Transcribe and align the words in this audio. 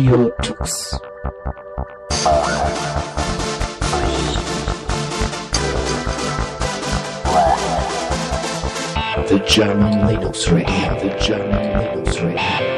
Tux. 0.00 0.98
The 9.28 9.38
German 9.46 9.92
Linux 10.08 10.50
Radio, 10.50 10.98
the 11.00 11.16
German 11.20 11.76
Linux 11.76 12.22
Radio. 12.22 12.70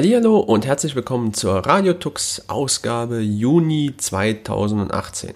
Hallihallo 0.00 0.38
und 0.38 0.64
herzlich 0.64 0.96
willkommen 0.96 1.34
zur 1.34 1.56
Radiotux 1.56 2.44
Ausgabe 2.48 3.20
Juni 3.20 3.92
2018. 3.98 5.34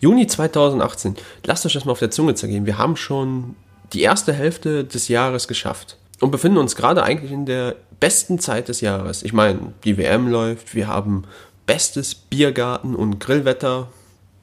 Juni 0.00 0.26
2018, 0.26 1.16
lasst 1.44 1.66
euch 1.66 1.74
das 1.74 1.84
mal 1.84 1.92
auf 1.92 1.98
der 1.98 2.10
Zunge 2.10 2.34
zergehen. 2.34 2.64
Wir 2.64 2.78
haben 2.78 2.96
schon 2.96 3.54
die 3.92 4.00
erste 4.00 4.32
Hälfte 4.32 4.84
des 4.84 5.08
Jahres 5.08 5.46
geschafft 5.46 5.98
und 6.20 6.30
befinden 6.30 6.56
uns 6.56 6.74
gerade 6.74 7.02
eigentlich 7.02 7.32
in 7.32 7.44
der 7.44 7.76
besten 8.00 8.38
Zeit 8.38 8.68
des 8.68 8.80
Jahres. 8.80 9.22
Ich 9.24 9.34
meine, 9.34 9.74
die 9.84 9.98
WM 9.98 10.26
läuft, 10.26 10.74
wir 10.74 10.86
haben 10.86 11.24
bestes 11.66 12.14
Biergarten 12.14 12.94
und 12.94 13.20
Grillwetter. 13.20 13.88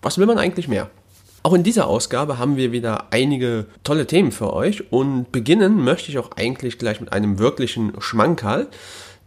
Was 0.03 0.19
will 0.19 0.27
man 0.27 0.37
eigentlich 0.37 0.67
mehr? 0.67 0.91
Auch 1.41 1.53
in 1.53 1.63
dieser 1.63 1.87
Ausgabe 1.87 2.37
haben 2.37 2.55
wir 2.55 2.71
wieder 2.71 3.07
einige 3.09 3.65
tolle 3.83 4.05
Themen 4.05 4.31
für 4.31 4.53
euch 4.53 4.91
und 4.91 5.31
beginnen 5.31 5.83
möchte 5.83 6.11
ich 6.11 6.19
auch 6.19 6.31
eigentlich 6.35 6.77
gleich 6.77 6.99
mit 6.99 7.13
einem 7.13 7.39
wirklichen 7.39 7.93
Schmankerl. 7.99 8.67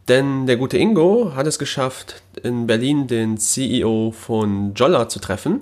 Denn 0.08 0.46
der 0.46 0.56
gute 0.56 0.78
Ingo 0.78 1.32
hat 1.36 1.46
es 1.46 1.58
geschafft, 1.58 2.22
in 2.42 2.66
Berlin 2.66 3.06
den 3.06 3.38
CEO 3.38 4.10
von 4.10 4.74
Jolla 4.74 5.08
zu 5.08 5.20
treffen 5.20 5.60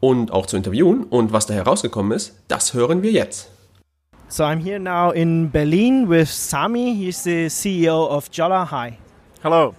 und 0.00 0.32
auch 0.32 0.46
zu 0.46 0.56
interviewen. 0.56 1.04
Und 1.04 1.32
was 1.32 1.46
da 1.46 1.54
herausgekommen 1.54 2.12
ist, 2.12 2.34
das 2.48 2.74
hören 2.74 3.02
wir 3.02 3.12
jetzt. 3.12 3.50
So 4.28 4.44
I'm 4.44 4.62
here 4.62 4.78
now 4.78 5.10
in 5.10 5.50
Berlin 5.50 6.08
with 6.08 6.28
Sami. 6.28 6.94
He's 6.94 7.22
the 7.24 7.48
CEO 7.48 8.06
of 8.08 8.30
Jolla. 8.30 8.70
Hi. 8.70 8.98
Hello. 9.42 9.74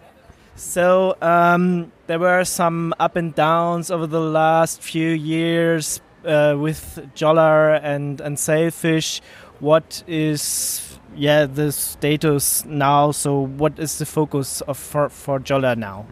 So 0.55 1.15
um, 1.21 1.91
there 2.07 2.19
were 2.19 2.43
some 2.43 2.93
up 2.99 3.15
and 3.15 3.35
downs 3.35 3.91
over 3.91 4.07
the 4.07 4.19
last 4.19 4.81
few 4.81 5.13
years 5.13 6.01
uh, 6.25 6.55
with 6.57 6.99
Jolla 7.15 7.79
and 7.81 8.21
and 8.21 8.37
Sailfish. 8.37 9.21
what 9.59 10.03
is 10.07 10.98
yeah 11.15 11.45
the 11.45 11.71
status 11.71 12.65
now? 12.65 13.11
So 13.11 13.39
what 13.39 13.79
is 13.79 13.97
the 13.97 14.05
focus 14.05 14.61
of 14.61 14.77
for 14.77 15.09
for 15.09 15.39
Jolla 15.39 15.75
now? 15.75 16.05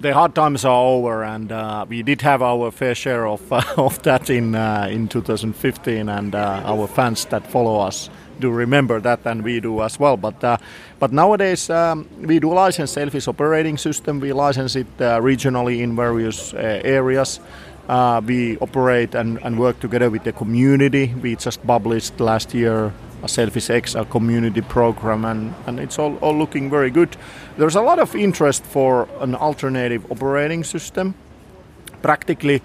the 0.00 0.14
hard 0.14 0.34
times 0.34 0.64
are 0.64 0.82
over, 0.82 1.22
and 1.22 1.52
uh, 1.52 1.84
we 1.88 2.02
did 2.02 2.22
have 2.22 2.42
our 2.42 2.70
fair 2.70 2.94
share 2.94 3.26
of 3.26 3.52
uh, 3.52 3.62
of 3.76 4.02
that 4.02 4.30
in 4.30 4.54
uh, 4.54 4.88
in 4.90 5.08
2015, 5.08 6.08
and 6.08 6.34
uh, 6.34 6.62
our 6.64 6.86
fans 6.86 7.26
that 7.26 7.46
follow 7.46 7.80
us 7.80 8.08
do 8.40 8.50
remember 8.50 9.00
that, 9.00 9.20
and 9.26 9.44
we 9.44 9.60
do 9.60 9.82
as 9.82 10.00
well. 10.00 10.16
But 10.16 10.42
uh, 10.42 10.56
but 10.98 11.12
nowadays 11.12 11.68
um, 11.68 12.08
we 12.22 12.40
do 12.40 12.52
license 12.52 12.92
Selfish 12.92 13.28
operating 13.28 13.76
system. 13.76 14.20
We 14.20 14.32
license 14.32 14.74
it 14.76 14.86
uh, 14.98 15.20
regionally 15.20 15.80
in 15.80 15.94
various 15.96 16.54
areas. 16.54 17.40
we 18.26 18.56
operate 18.58 19.14
and, 19.16 19.38
and 19.42 19.58
work 19.58 19.80
together 19.80 20.10
with 20.10 20.22
the 20.24 20.32
community. 20.32 21.12
We 21.22 21.36
just 21.36 21.66
published 21.66 22.20
last 22.20 22.54
year 22.54 22.92
a 23.22 23.28
Selfish 23.28 23.70
X, 23.70 23.94
a 23.94 24.04
community 24.04 24.60
program, 24.60 25.24
and, 25.24 25.54
and 25.66 25.80
it's 25.80 25.98
all, 25.98 26.16
all 26.16 26.36
looking 26.36 26.70
very 26.70 26.90
good. 26.90 27.16
There's 27.56 27.76
a 27.76 27.82
lot 27.82 27.98
of 27.98 28.14
interest 28.14 28.64
for 28.64 29.08
an 29.20 29.34
alternative 29.34 30.10
operating 30.10 30.64
system. 30.64 31.14
Practically, 32.02 32.62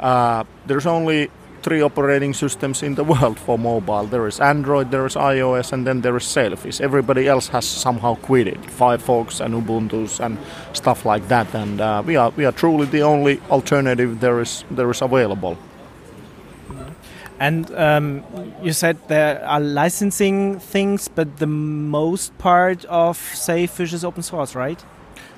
uh, 0.00 0.44
there's 0.66 0.86
only 0.86 1.30
three 1.62 1.82
operating 1.82 2.34
systems 2.34 2.82
in 2.82 2.94
the 2.94 3.04
world 3.12 3.38
for 3.38 3.58
mobile. 3.58 4.04
There 4.04 4.26
is 4.26 4.40
Android, 4.40 4.90
there 4.90 5.06
is 5.06 5.14
iOS, 5.14 5.72
and 5.72 5.86
then 5.86 6.00
there 6.00 6.16
is 6.16 6.24
Selfish. 6.24 6.80
Everybody 6.80 7.26
else 7.28 7.48
has 7.48 7.66
somehow 7.66 8.14
quit 8.14 8.46
it. 8.46 8.62
Firefox 8.62 9.44
and 9.44 9.54
Ubuntu 9.54 10.20
and 10.20 10.38
stuff 10.72 11.04
like 11.04 11.28
that. 11.28 11.54
And 11.54 11.80
uh, 11.80 12.02
we 12.04 12.16
are 12.16 12.30
we 12.30 12.44
are 12.44 12.52
truly 12.52 12.86
the 12.86 13.02
only 13.02 13.40
alternative 13.50 14.20
there 14.20 14.40
is 14.40 14.64
there 14.70 14.90
is 14.90 15.02
available. 15.02 15.56
And 17.40 17.70
um, 17.76 18.24
you 18.62 18.72
said 18.72 18.96
there 19.08 19.44
are 19.46 19.60
licensing 19.60 20.58
things, 20.58 21.08
but 21.08 21.36
the 21.36 21.46
most 21.46 22.36
part 22.38 22.84
of 22.86 23.16
Sailfish 23.16 23.92
is 23.92 24.04
open 24.04 24.22
source, 24.22 24.54
right? 24.54 24.82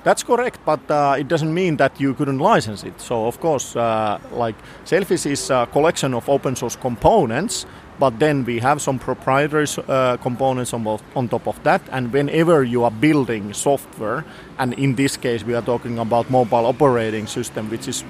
That's 0.03 0.23
correct, 0.23 0.59
but 0.65 0.79
uh, 0.89 1.15
it 1.19 1.27
doesn't 1.27 1.53
mean 1.53 1.77
that 1.77 2.01
you 2.01 2.15
couldn't 2.15 2.39
license 2.39 2.83
it. 2.83 2.99
So, 2.99 3.27
of 3.27 3.39
course, 3.39 3.75
uh, 3.75 4.17
like 4.31 4.55
Selfish 4.83 5.27
is 5.27 5.51
a 5.51 5.67
collection 5.71 6.15
of 6.15 6.27
open 6.27 6.55
source 6.55 6.75
components, 6.75 7.67
but 7.99 8.17
then 8.17 8.43
we 8.43 8.57
have 8.57 8.81
some 8.81 8.97
proprietary 8.97 9.67
uh, 9.87 10.17
components 10.17 10.73
on, 10.73 10.87
on 11.15 11.29
top 11.29 11.47
of 11.47 11.61
that. 11.63 11.83
And 11.91 12.11
whenever 12.11 12.63
you 12.63 12.83
are 12.83 12.89
building 12.89 13.53
software, 13.53 14.25
and 14.57 14.73
in 14.73 14.95
this 14.95 15.17
case 15.17 15.43
we 15.43 15.53
are 15.53 15.61
talking 15.61 15.99
about 15.99 16.31
mobile 16.31 16.65
operating 16.65 17.27
system, 17.27 17.69
which 17.69 17.87
is 17.87 18.03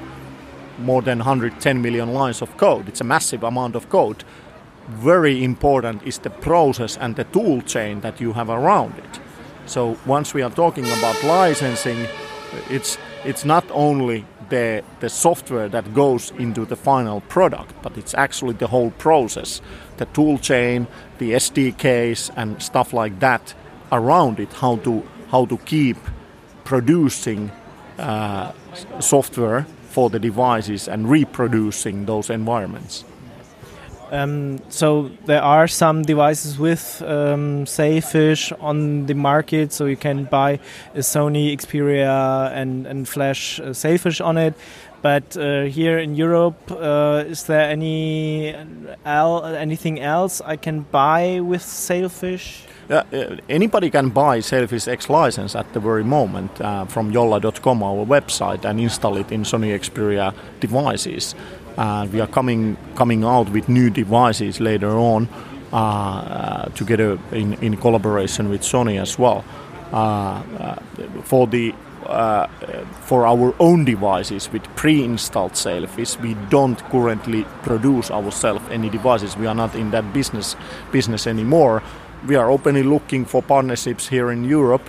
more 0.82 1.02
than 1.02 1.20
110 1.20 1.82
million 1.82 2.14
lines 2.14 2.42
of 2.42 2.56
code. 2.58 2.88
It's 2.88 3.02
a 3.02 3.06
massive 3.06 3.44
amount 3.44 3.76
of 3.76 3.90
code. 3.90 4.24
Very 4.88 5.44
important 5.44 6.04
is 6.04 6.20
the 6.20 6.30
process 6.30 6.98
and 6.98 7.16
the 7.16 7.24
tool 7.26 7.62
chain 7.62 8.02
that 8.02 8.20
you 8.20 8.34
have 8.34 8.50
around 8.50 8.98
it. 8.98 9.20
So 9.66 9.98
once 10.06 10.34
we 10.34 10.42
are 10.42 10.50
talking 10.50 10.86
about 10.86 11.24
licensing, 11.24 12.08
it's 12.70 12.98
it's 13.24 13.46
not 13.46 13.64
only 13.72 14.26
the 14.50 14.84
the 15.00 15.10
software 15.10 15.70
that 15.70 15.94
goes 15.94 16.32
into 16.38 16.66
the 16.66 16.76
final 16.76 17.22
product, 17.22 17.74
but 17.82 17.98
it's 17.98 18.14
actually 18.14 18.54
the 18.54 18.68
whole 18.68 18.92
process, 18.92 19.62
the 19.98 20.06
tool 20.06 20.38
chain, 20.38 20.88
the 21.20 21.32
SDKs 21.32 22.32
and 22.36 22.62
stuff 22.62 22.94
like 22.94 23.20
that 23.20 23.54
around 23.92 24.40
it. 24.40 24.52
How 24.54 24.78
to 24.78 25.04
how 25.30 25.46
to 25.46 25.58
keep 25.58 25.98
producing 26.64 27.52
uh, 27.98 28.52
software 29.00 29.66
for 29.92 30.10
the 30.10 30.20
devices 30.20 30.88
and 30.88 31.10
reproducing 31.10 32.06
those 32.06 32.30
environments. 32.30 33.04
Um, 34.12 34.60
so 34.68 35.10
there 35.26 35.42
are 35.42 35.70
some 35.70 36.02
devices 36.02 36.60
with 36.60 37.02
um, 37.02 37.66
on 38.60 39.06
the 39.06 39.14
market, 39.14 39.72
so 39.72 39.86
you 39.86 39.96
can 39.96 40.26
buy 40.26 40.60
a 40.94 41.00
Sony 41.00 41.54
Xperia 41.56 42.52
and, 42.52 42.86
and 42.88 43.08
flash 43.08 43.60
uh, 43.62 43.74
Sailfish 43.74 44.20
on 44.20 44.38
it. 44.38 44.54
But 45.02 45.38
uh, 45.38 45.64
here 45.64 45.98
in 45.98 46.16
Europe, 46.16 46.60
uh, 46.72 47.24
is 47.26 47.46
there 47.46 47.70
any 47.70 48.54
uh, 49.06 49.42
anything 49.58 50.00
else 50.00 50.42
I 50.42 50.58
can 50.58 50.82
buy 50.92 51.40
with 51.40 51.62
Sailfish? 51.62 52.66
Uh, 52.90 53.04
anybody 53.48 53.90
can 53.90 54.10
buy 54.10 54.40
Selfish 54.40 54.88
X 54.88 55.10
license 55.10 55.56
at 55.56 55.72
the 55.74 55.80
very 55.80 56.04
moment 56.04 56.60
uh, 56.60 56.86
from 56.86 57.12
jolla.com, 57.12 57.84
our 57.84 58.06
website, 58.06 58.66
and 58.66 58.80
install 58.80 59.18
it 59.18 59.32
in 59.32 59.44
Sony 59.44 59.74
Xperia 59.74 60.34
devices. 60.60 61.36
Uh, 61.78 62.08
we 62.12 62.20
are 62.20 62.28
coming 62.28 62.78
coming 62.96 63.24
out 63.24 63.50
with 63.50 63.70
new 63.70 63.90
devices 63.90 64.60
later 64.60 64.92
on, 64.92 65.28
uh, 65.72 65.76
uh, 65.76 66.66
together 66.76 67.18
in, 67.32 67.54
in 67.56 67.78
collaboration 67.78 68.50
with 68.50 68.62
Sony 68.62 69.02
as 69.02 69.18
well. 69.18 69.46
Uh, 69.94 70.76
for 71.24 71.48
the 71.48 71.74
for 73.02 73.26
our 73.26 73.56
own 73.60 73.86
devices 73.86 74.52
with 74.52 74.64
pre-installed 74.76 75.56
Selfish, 75.56 76.18
we 76.20 76.34
don't 76.50 76.78
currently 76.90 77.46
produce 77.64 78.12
ourselves 78.12 78.66
any 78.70 78.90
devices. 78.90 79.38
We 79.38 79.48
are 79.48 79.56
not 79.56 79.76
in 79.76 79.92
that 79.92 80.12
business 80.12 80.58
business 80.92 81.26
anymore 81.26 81.82
we 82.28 82.36
are 82.36 82.50
openly 82.52 82.84
looking 82.84 83.26
for 83.26 83.42
partnerships 83.42 84.08
here 84.08 84.32
in 84.32 84.44
Europe 84.44 84.88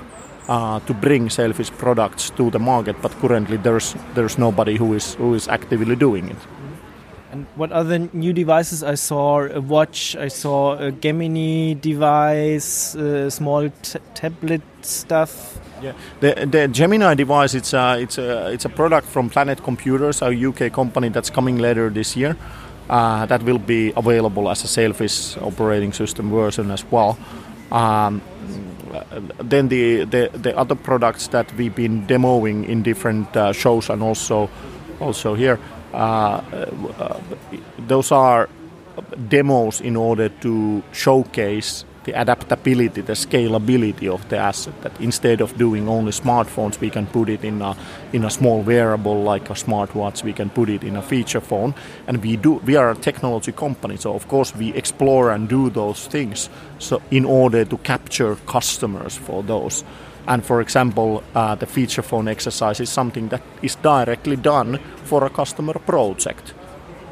uh, 0.49 0.81
to 0.81 0.95
bring 0.95 1.31
Selfish 1.31 1.71
products 1.71 2.31
to 2.31 2.51
the 2.51 2.59
market, 2.59 2.97
but 3.03 3.13
currently 3.21 3.57
there's 3.57 3.95
there's 4.15 4.39
nobody 4.39 4.77
who 4.77 4.95
is 4.95 5.15
who 5.15 5.35
is 5.35 5.49
actively 5.49 5.97
doing 5.97 6.29
it. 6.29 6.37
And 7.33 7.47
what 7.57 7.73
other 7.73 7.99
new 8.13 8.35
devices 8.35 8.83
I 8.83 8.95
saw? 8.95 9.47
A 9.47 9.61
watch, 9.61 10.17
I 10.17 10.29
saw 10.29 10.77
a 10.77 10.93
Gemini 10.93 11.75
device, 11.81 12.95
a 12.95 13.31
small 13.31 13.71
tablet 14.15 14.63
stuff. 14.83 15.59
Yeah, 15.81 15.95
the, 16.21 16.47
the 16.47 16.69
Gemini 16.69 17.15
device 17.15 17.55
it's 17.55 17.73
a, 17.73 17.99
it's 17.99 18.19
a 18.19 18.53
it's 18.53 18.67
a 18.67 18.69
product 18.69 19.07
from 19.07 19.31
Planet 19.31 19.63
Computers, 19.63 20.23
a 20.23 20.29
UK 20.29 20.73
company 20.73 21.09
that's 21.09 21.31
coming 21.31 21.59
later 21.59 21.89
this 21.89 22.17
year. 22.17 22.37
Uh, 22.89 23.27
that 23.27 23.43
will 23.43 23.59
be 23.59 23.93
available 23.97 24.51
as 24.51 24.65
a 24.65 24.69
Selfish 24.69 25.37
operating 25.39 25.93
system 25.93 26.31
version 26.31 26.71
as 26.71 26.85
well. 26.91 27.17
Um, 27.71 28.21
then 29.39 29.69
the, 29.69 30.05
the, 30.05 30.31
the 30.35 30.57
other 30.57 30.75
products 30.75 31.29
that 31.29 31.53
we've 31.55 31.75
been 31.75 32.07
demoing 32.07 32.69
in 32.69 32.83
different 32.83 33.35
uh, 33.37 33.53
shows 33.53 33.89
and 33.89 34.03
also 34.03 34.51
also 35.01 35.35
here, 35.35 35.59
uh, 35.93 35.97
uh 35.97 37.21
those 37.89 38.13
are 38.13 38.49
demos 39.29 39.81
in 39.81 39.97
order 39.97 40.29
to 40.29 40.83
showcase 40.93 41.85
the 42.05 42.13
adaptability, 42.13 43.01
the 43.01 43.13
scalability 43.15 44.09
of 44.09 44.29
the 44.29 44.37
asset. 44.37 44.75
That 44.83 45.01
instead 45.01 45.41
of 45.41 45.57
doing 45.57 45.89
only 45.89 46.13
smartphones, 46.13 46.81
we 46.81 46.91
can 46.91 47.07
put 47.07 47.29
it 47.29 47.45
in 47.45 47.63
a 47.63 47.77
in 48.13 48.25
a 48.25 48.31
small 48.31 48.63
wearable 48.63 49.23
like 49.23 49.51
a 49.51 49.55
smartwatch. 49.55 50.25
We 50.25 50.33
can 50.33 50.51
put 50.51 50.69
it 50.69 50.83
in 50.83 50.97
a 50.97 51.03
feature 51.03 51.41
phone, 51.41 51.75
and 52.07 52.23
we 52.23 52.37
do. 52.37 52.55
We 52.65 52.77
are 52.77 52.91
a 52.91 52.95
technology 52.95 53.53
company, 53.53 53.97
so 53.97 54.15
of 54.15 54.29
course 54.29 54.55
we 54.55 54.73
explore 54.75 55.31
and 55.31 55.49
do 55.49 55.71
those 55.71 56.07
things. 56.07 56.51
So 56.79 57.01
in 57.11 57.25
order 57.25 57.65
to 57.65 57.79
capture 57.79 58.37
customers 58.47 59.17
for 59.17 59.43
those. 59.43 59.85
And 60.25 60.45
for 60.45 60.61
example, 60.61 61.25
uh, 61.35 61.57
the 61.57 61.67
feature 61.67 62.03
phone 62.03 62.29
exercise 62.29 62.79
is 62.81 62.91
something 62.91 63.29
that 63.31 63.43
is 63.61 63.75
directly 63.75 64.37
done 64.37 64.79
for 65.05 65.25
a 65.25 65.31
customer 65.31 65.75
project 65.81 66.55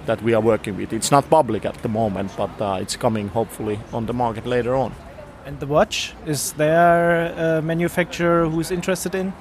that 0.07 0.23
we 0.23 0.35
are 0.35 0.41
working 0.41 0.77
with. 0.77 0.93
It's 0.93 1.11
not 1.11 1.29
public 1.31 1.65
at 1.65 1.75
the 1.83 1.89
moment, 1.89 2.33
but 2.37 2.51
uh, 2.61 2.79
it's 2.81 2.97
coming 2.97 3.29
hopefully 3.29 3.79
on 3.93 4.07
the 4.07 4.13
market 4.13 4.47
later 4.47 4.75
on. 4.75 4.95
And 5.47 5.59
the 5.61 5.67
watch 5.67 6.15
is 6.27 6.53
there 6.53 7.59
a 7.59 7.63
manufacturer 7.63 8.49
who's 8.49 8.71
interested 8.71 9.15
in? 9.15 9.33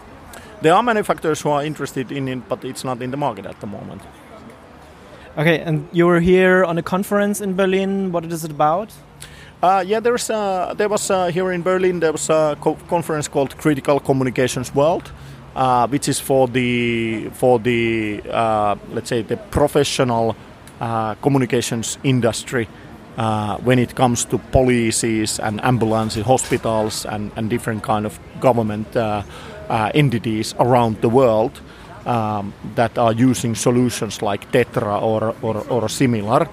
There 0.61 0.73
are 0.73 0.83
manufacturers 0.83 1.41
who 1.41 1.49
are 1.49 1.63
interested 1.63 2.11
in 2.11 2.27
it, 2.27 2.49
but 2.49 2.63
it's 2.65 2.83
not 2.83 3.01
in 3.01 3.11
the 3.11 3.17
market 3.17 3.45
at 3.45 3.59
the 3.59 3.67
moment. 3.67 4.01
Okay, 5.37 5.59
and 5.59 5.87
you 5.91 6.05
were 6.05 6.19
here 6.19 6.65
on 6.65 6.77
a 6.77 6.83
conference 6.83 7.39
in 7.39 7.55
Berlin. 7.55 8.11
What 8.11 8.25
is 8.25 8.43
it 8.43 8.51
about? 8.51 8.91
Uh, 9.61 9.83
yeah, 9.85 9.99
there's 9.99 10.29
uh, 10.29 10.73
there 10.75 10.89
was 10.89 11.11
uh, 11.11 11.27
here 11.27 11.51
in 11.51 11.61
Berlin 11.61 11.99
there 11.99 12.11
was 12.11 12.29
a 12.29 12.57
co 12.59 12.75
conference 12.87 13.27
called 13.27 13.57
Critical 13.57 13.99
Communications 13.99 14.73
World, 14.73 15.11
uh, 15.55 15.87
which 15.87 16.07
is 16.07 16.19
for 16.19 16.47
the 16.47 17.29
for 17.33 17.59
the 17.59 18.21
uh, 18.29 18.75
let's 18.93 19.09
say 19.09 19.21
the 19.21 19.37
professional 19.37 20.35
uh, 20.79 21.15
communications 21.15 21.97
industry 22.03 22.67
uh, 23.17 23.57
when 23.57 23.79
it 23.79 23.95
comes 23.95 24.25
to 24.25 24.37
policies 24.37 25.39
and 25.39 25.63
ambulances, 25.63 26.25
hospitals, 26.25 27.05
and, 27.05 27.31
and 27.35 27.49
different 27.49 27.83
kind 27.83 28.05
of 28.05 28.19
government 28.39 28.95
uh, 28.95 29.21
uh 29.69 29.91
entities 29.93 30.55
around 30.59 30.99
the 31.01 31.09
world 31.09 31.61
um, 32.05 32.53
that 32.75 32.97
are 32.97 33.13
using 33.13 33.55
solutions 33.55 34.21
like 34.21 34.51
Tetra 34.51 35.01
or, 35.01 35.35
or, 35.41 35.57
or 35.69 35.89
similar. 35.89 36.47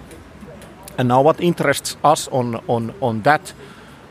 And 0.98 1.08
now, 1.08 1.22
what 1.22 1.40
interests 1.40 1.96
us 2.02 2.28
on 2.28 2.56
on 2.68 2.94
on 3.00 3.22
that 3.22 3.54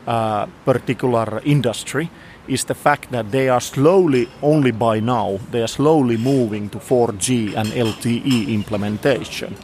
uh, 0.06 0.46
particular 0.64 1.42
industry 1.44 2.10
is 2.48 2.64
the 2.64 2.74
fact 2.74 3.10
that 3.10 3.30
they 3.30 3.48
are 3.48 3.60
slowly, 3.60 4.28
only 4.40 4.70
by 4.70 5.00
now, 5.00 5.38
they 5.50 5.62
are 5.62 5.68
slowly 5.68 6.16
moving 6.16 6.70
to 6.70 6.78
4G 6.78 7.56
and 7.56 7.68
LTE 7.68 8.48
implementation 8.48 9.56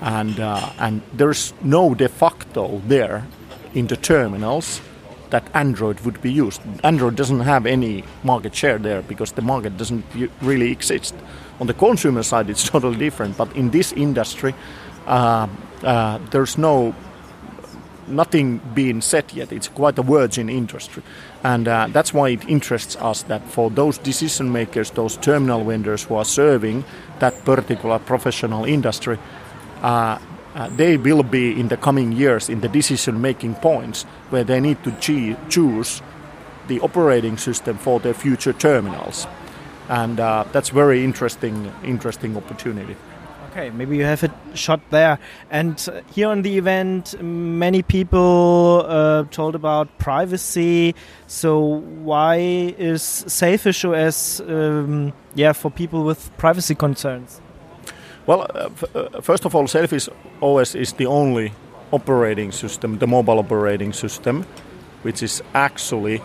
and 0.00 0.38
uh, 0.40 0.70
and 0.78 1.02
there's 1.12 1.52
no 1.62 1.94
de 1.94 2.08
facto 2.08 2.80
there 2.86 3.26
in 3.74 3.86
the 3.86 3.96
terminals 3.96 4.80
that 5.30 5.44
Android 5.54 6.00
would 6.00 6.20
be 6.22 6.32
used. 6.32 6.60
Android 6.82 7.16
doesn't 7.16 7.40
have 7.40 7.66
any 7.66 8.04
market 8.22 8.54
share 8.54 8.78
there 8.78 9.02
because 9.02 9.32
the 9.32 9.42
market 9.42 9.76
doesn't 9.76 10.04
really 10.40 10.70
exist. 10.70 11.14
On 11.60 11.66
the 11.66 11.74
consumer 11.74 12.22
side, 12.22 12.48
it's 12.48 12.64
totally 12.70 12.96
different. 12.96 13.36
But 13.36 13.54
in 13.54 13.70
this 13.70 13.92
industry, 13.92 14.54
uh, 15.06 15.48
uh, 15.82 16.18
there's 16.30 16.56
no 16.56 16.94
nothing 18.06 18.58
being 18.74 19.02
said 19.02 19.32
yet. 19.34 19.52
It's 19.52 19.68
quite 19.68 19.98
a 19.98 20.02
virgin 20.02 20.48
industry, 20.48 21.02
and 21.44 21.68
uh, 21.68 21.88
that's 21.90 22.14
why 22.14 22.30
it 22.30 22.48
interests 22.48 22.96
us 22.96 23.22
that 23.24 23.46
for 23.48 23.70
those 23.70 23.98
decision 23.98 24.50
makers, 24.50 24.90
those 24.92 25.18
terminal 25.18 25.62
vendors 25.64 26.04
who 26.04 26.14
are 26.14 26.24
serving 26.24 26.84
that 27.18 27.44
particular 27.44 27.98
professional 27.98 28.64
industry, 28.64 29.18
they 30.76 30.96
will 30.96 31.22
be 31.22 31.58
in 31.58 31.68
the 31.68 31.76
coming 31.76 32.12
years 32.12 32.48
in 32.48 32.60
the 32.60 32.68
decision 32.68 33.20
making 33.20 33.54
points 33.56 34.04
where 34.30 34.44
they 34.44 34.60
need 34.60 34.82
to 34.84 34.92
choose 35.48 36.02
the 36.68 36.80
operating 36.80 37.38
system 37.38 37.78
for 37.78 38.00
their 38.00 38.14
future 38.14 38.52
terminals, 38.52 39.26
and 39.88 40.20
uh, 40.20 40.44
that's 40.52 40.68
very 40.68 41.02
interesting, 41.02 41.72
interesting 41.82 42.36
opportunity. 42.36 42.96
Okay, 43.50 43.70
maybe 43.70 43.96
you 43.96 44.04
have 44.04 44.22
a 44.22 44.30
shot 44.54 44.80
there. 44.90 45.18
And 45.50 45.82
uh, 45.90 46.02
here 46.12 46.28
on 46.28 46.42
the 46.42 46.58
event, 46.58 47.20
many 47.22 47.82
people 47.82 48.84
uh, 48.86 49.24
told 49.30 49.54
about 49.54 49.98
privacy. 49.98 50.94
So 51.26 51.58
why 52.04 52.36
is 52.78 53.00
Safish 53.00 53.84
OS, 53.84 54.40
um, 54.40 55.14
yeah, 55.34 55.54
for 55.54 55.70
people 55.70 56.04
with 56.04 56.30
privacy 56.36 56.74
concerns? 56.74 57.40
Well, 58.28 58.42
uh, 58.42 58.68
uh, 58.94 59.20
first 59.22 59.46
of 59.46 59.54
all, 59.54 59.66
Selfish 59.66 60.06
OS 60.42 60.74
is 60.74 60.92
the 60.92 61.06
only 61.06 61.50
operating 61.92 62.52
system, 62.52 62.98
the 62.98 63.06
mobile 63.06 63.38
operating 63.38 63.94
system, 63.94 64.44
which 65.00 65.22
is 65.22 65.42
actually 65.54 66.20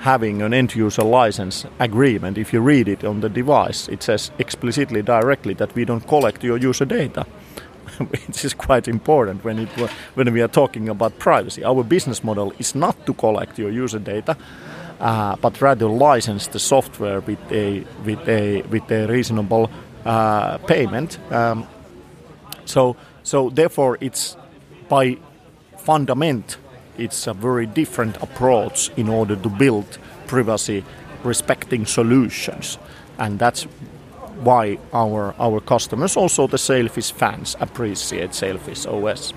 having 0.00 0.42
an 0.42 0.52
end 0.52 0.74
user 0.74 1.02
license 1.02 1.64
agreement. 1.78 2.36
If 2.36 2.52
you 2.52 2.60
read 2.60 2.88
it 2.88 3.04
on 3.04 3.22
the 3.22 3.30
device, 3.30 3.88
it 3.88 4.02
says 4.02 4.30
explicitly 4.38 5.00
directly 5.00 5.54
that 5.54 5.74
we 5.74 5.86
don't 5.86 6.06
collect 6.06 6.44
your 6.44 6.58
user 6.58 6.84
data. 6.84 7.24
Which 7.98 8.44
is 8.44 8.52
quite 8.52 8.86
important 8.86 9.42
when, 9.42 9.60
it, 9.60 9.68
when 10.14 10.30
we 10.34 10.42
are 10.42 10.48
talking 10.48 10.90
about 10.90 11.18
privacy. 11.18 11.64
Our 11.64 11.82
business 11.84 12.22
model 12.22 12.52
is 12.58 12.74
not 12.74 13.06
to 13.06 13.14
collect 13.14 13.58
your 13.58 13.70
user 13.70 13.98
data, 14.00 14.36
uh, 15.00 15.36
but 15.36 15.62
rather 15.62 15.88
license 15.88 16.48
the 16.48 16.58
software 16.58 17.20
with 17.20 17.40
a, 17.50 17.86
with 18.04 18.28
a, 18.28 18.60
with 18.62 18.90
a 18.90 19.06
reasonable 19.06 19.70
uh, 20.06 20.58
payment. 20.58 21.18
Um, 21.32 21.66
so, 22.64 22.96
so 23.22 23.50
therefore, 23.50 23.98
it's 24.00 24.36
by 24.88 25.18
fundament, 25.78 26.56
it's 26.96 27.26
a 27.26 27.34
very 27.34 27.66
different 27.66 28.16
approach 28.22 28.90
in 28.96 29.08
order 29.08 29.36
to 29.36 29.48
build 29.48 29.98
privacy 30.26 30.84
respecting 31.24 31.86
solutions, 31.86 32.78
and 33.18 33.38
that's 33.38 33.64
why 34.42 34.78
our 34.92 35.34
our 35.38 35.60
customers, 35.60 36.16
also 36.16 36.46
the 36.46 36.58
Sailfish 36.58 37.12
fans, 37.12 37.56
appreciate 37.60 38.34
Sailfish 38.34 38.86
OS. 38.86 39.32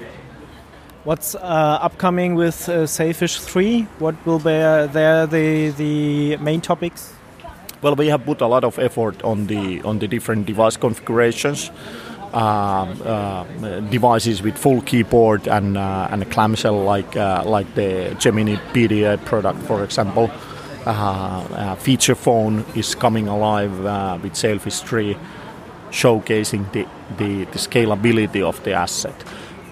What's 1.05 1.33
uh, 1.33 1.39
upcoming 1.81 2.35
with 2.35 2.67
uh, 2.67 2.85
Sailfish 2.85 3.39
3? 3.39 3.83
What 3.99 4.15
will 4.25 4.37
be 4.37 4.51
uh, 4.51 4.87
there 4.87 5.25
the, 5.25 5.69
the 5.69 6.37
main 6.37 6.59
topics? 6.59 7.13
Well, 7.81 7.95
we 7.95 8.07
have 8.07 8.25
put 8.25 8.41
a 8.41 8.47
lot 8.47 8.63
of 8.65 8.77
effort 8.77 9.23
on 9.23 9.47
the 9.47 9.81
on 9.83 9.99
the 9.99 10.07
different 10.07 10.45
device 10.45 10.77
configurations. 10.77 11.71
Um, 12.31 13.01
uh, 13.03 13.43
devices 13.89 14.43
with 14.43 14.55
full 14.55 14.81
keyboard 14.81 15.47
and 15.47 15.77
uh, 15.77 16.09
and 16.11 16.21
a 16.21 16.25
clamshell 16.25 16.83
like 16.83 17.15
uh, 17.17 17.43
like 17.45 17.73
the 17.73 18.15
Gemini 18.19 18.55
PDA 18.73 19.17
product, 19.25 19.59
for 19.63 19.83
example. 19.83 20.29
Uh, 20.85 20.91
uh, 20.91 21.75
feature 21.75 22.15
phone 22.15 22.65
is 22.75 22.95
coming 22.95 23.27
alive 23.27 23.85
uh, 23.85 24.17
with 24.23 24.35
Sailfish 24.35 24.79
3, 24.79 25.17
showcasing 25.91 26.71
the, 26.71 26.87
the, 27.17 27.43
the 27.45 27.59
scalability 27.59 28.41
of 28.41 28.63
the 28.63 28.73
asset. 28.73 29.13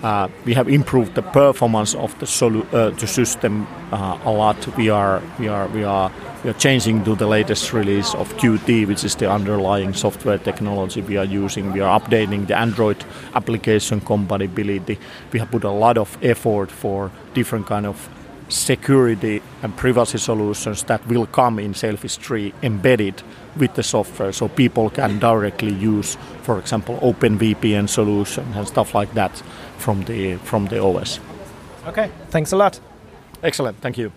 Uh, 0.03 0.27
we 0.45 0.53
have 0.53 0.69
improved 0.69 1.15
the 1.15 1.23
performance 1.23 1.95
of 1.95 2.17
the, 2.19 2.25
solu- 2.27 2.71
uh, 2.71 2.91
the 2.91 3.07
system 3.07 3.67
uh, 3.91 4.19
a 4.25 4.31
lot. 4.31 4.67
We 4.77 4.89
are 4.89 5.23
we 5.39 5.47
are 5.47 5.67
we 5.69 5.83
are 5.83 6.11
we 6.43 6.51
are 6.51 6.53
changing 6.53 7.03
to 7.05 7.15
the 7.15 7.25
latest 7.25 7.73
release 7.73 8.13
of 8.13 8.31
Qt, 8.37 8.87
which 8.87 9.03
is 9.03 9.15
the 9.15 9.29
underlying 9.31 9.93
software 9.93 10.37
technology 10.37 11.01
we 11.01 11.17
are 11.17 11.25
using. 11.25 11.73
We 11.73 11.79
are 11.79 11.99
updating 11.99 12.45
the 12.45 12.55
Android 12.55 13.03
application 13.33 13.99
compatibility. 14.01 14.99
We 15.33 15.39
have 15.39 15.49
put 15.49 15.63
a 15.63 15.71
lot 15.71 15.97
of 15.97 16.15
effort 16.21 16.69
for 16.69 17.11
different 17.33 17.65
kind 17.65 17.87
of 17.87 18.07
security 18.49 19.41
and 19.61 19.75
privacy 19.75 20.17
solutions 20.17 20.83
that 20.83 21.05
will 21.07 21.25
come 21.25 21.59
in 21.59 21.73
Selfish 21.73 22.17
3 22.17 22.53
embedded 22.63 23.21
with 23.57 23.73
the 23.75 23.83
software 23.83 24.31
so 24.31 24.47
people 24.47 24.89
can 24.89 25.19
directly 25.19 25.73
use 25.73 26.17
for 26.43 26.59
example 26.59 26.97
OpenVPN 27.01 27.89
solution 27.89 28.45
and 28.53 28.67
stuff 28.67 28.95
like 28.95 29.13
that 29.15 29.43
from 29.77 30.03
the 30.07 30.37
from 30.43 30.67
the 30.69 30.79
OS. 30.79 31.19
Okay, 31.87 32.09
thanks 32.31 32.53
a 32.53 32.57
lot. 32.57 32.81
Excellent, 33.41 33.81
thank 33.81 33.97
you. 33.97 34.09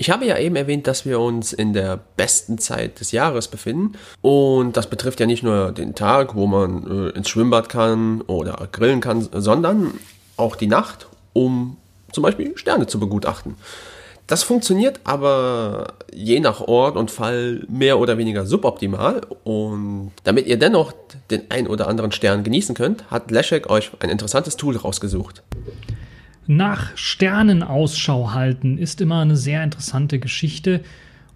Ich 0.00 0.10
habe 0.10 0.24
ja 0.24 0.38
eben 0.38 0.54
erwähnt, 0.54 0.86
dass 0.86 1.04
wir 1.04 1.18
uns 1.18 1.52
in 1.52 1.72
der 1.72 1.98
besten 2.16 2.58
Zeit 2.58 3.00
des 3.00 3.10
Jahres 3.10 3.48
befinden. 3.48 3.98
Und 4.22 4.76
das 4.76 4.88
betrifft 4.88 5.18
ja 5.18 5.26
nicht 5.26 5.42
nur 5.42 5.72
den 5.72 5.96
Tag, 5.96 6.36
wo 6.36 6.46
man 6.46 7.08
äh, 7.08 7.16
ins 7.16 7.28
Schwimmbad 7.28 7.68
kann 7.68 8.20
oder 8.22 8.68
grillen 8.70 9.00
kann, 9.00 9.28
sondern 9.32 9.94
auch 10.36 10.54
die 10.54 10.68
Nacht, 10.68 11.08
um 11.32 11.78
zum 12.12 12.22
Beispiel 12.22 12.56
Sterne 12.56 12.86
zu 12.86 13.00
begutachten. 13.00 13.56
Das 14.28 14.42
funktioniert 14.42 15.00
aber 15.04 15.94
je 16.12 16.38
nach 16.38 16.60
Ort 16.60 16.96
und 16.96 17.10
Fall 17.10 17.64
mehr 17.66 17.98
oder 17.98 18.18
weniger 18.18 18.44
suboptimal. 18.44 19.22
Und 19.42 20.12
damit 20.22 20.46
ihr 20.46 20.58
dennoch 20.58 20.92
den 21.30 21.50
ein 21.50 21.66
oder 21.66 21.88
anderen 21.88 22.12
Stern 22.12 22.44
genießen 22.44 22.74
könnt, 22.74 23.10
hat 23.10 23.30
Leszek 23.30 23.70
euch 23.70 23.90
ein 24.00 24.10
interessantes 24.10 24.56
Tool 24.56 24.76
rausgesucht. 24.76 25.42
Nach 26.46 26.94
Sternen 26.94 27.62
Ausschau 27.62 28.32
halten 28.32 28.76
ist 28.76 29.00
immer 29.00 29.20
eine 29.20 29.36
sehr 29.36 29.64
interessante 29.64 30.18
Geschichte 30.18 30.82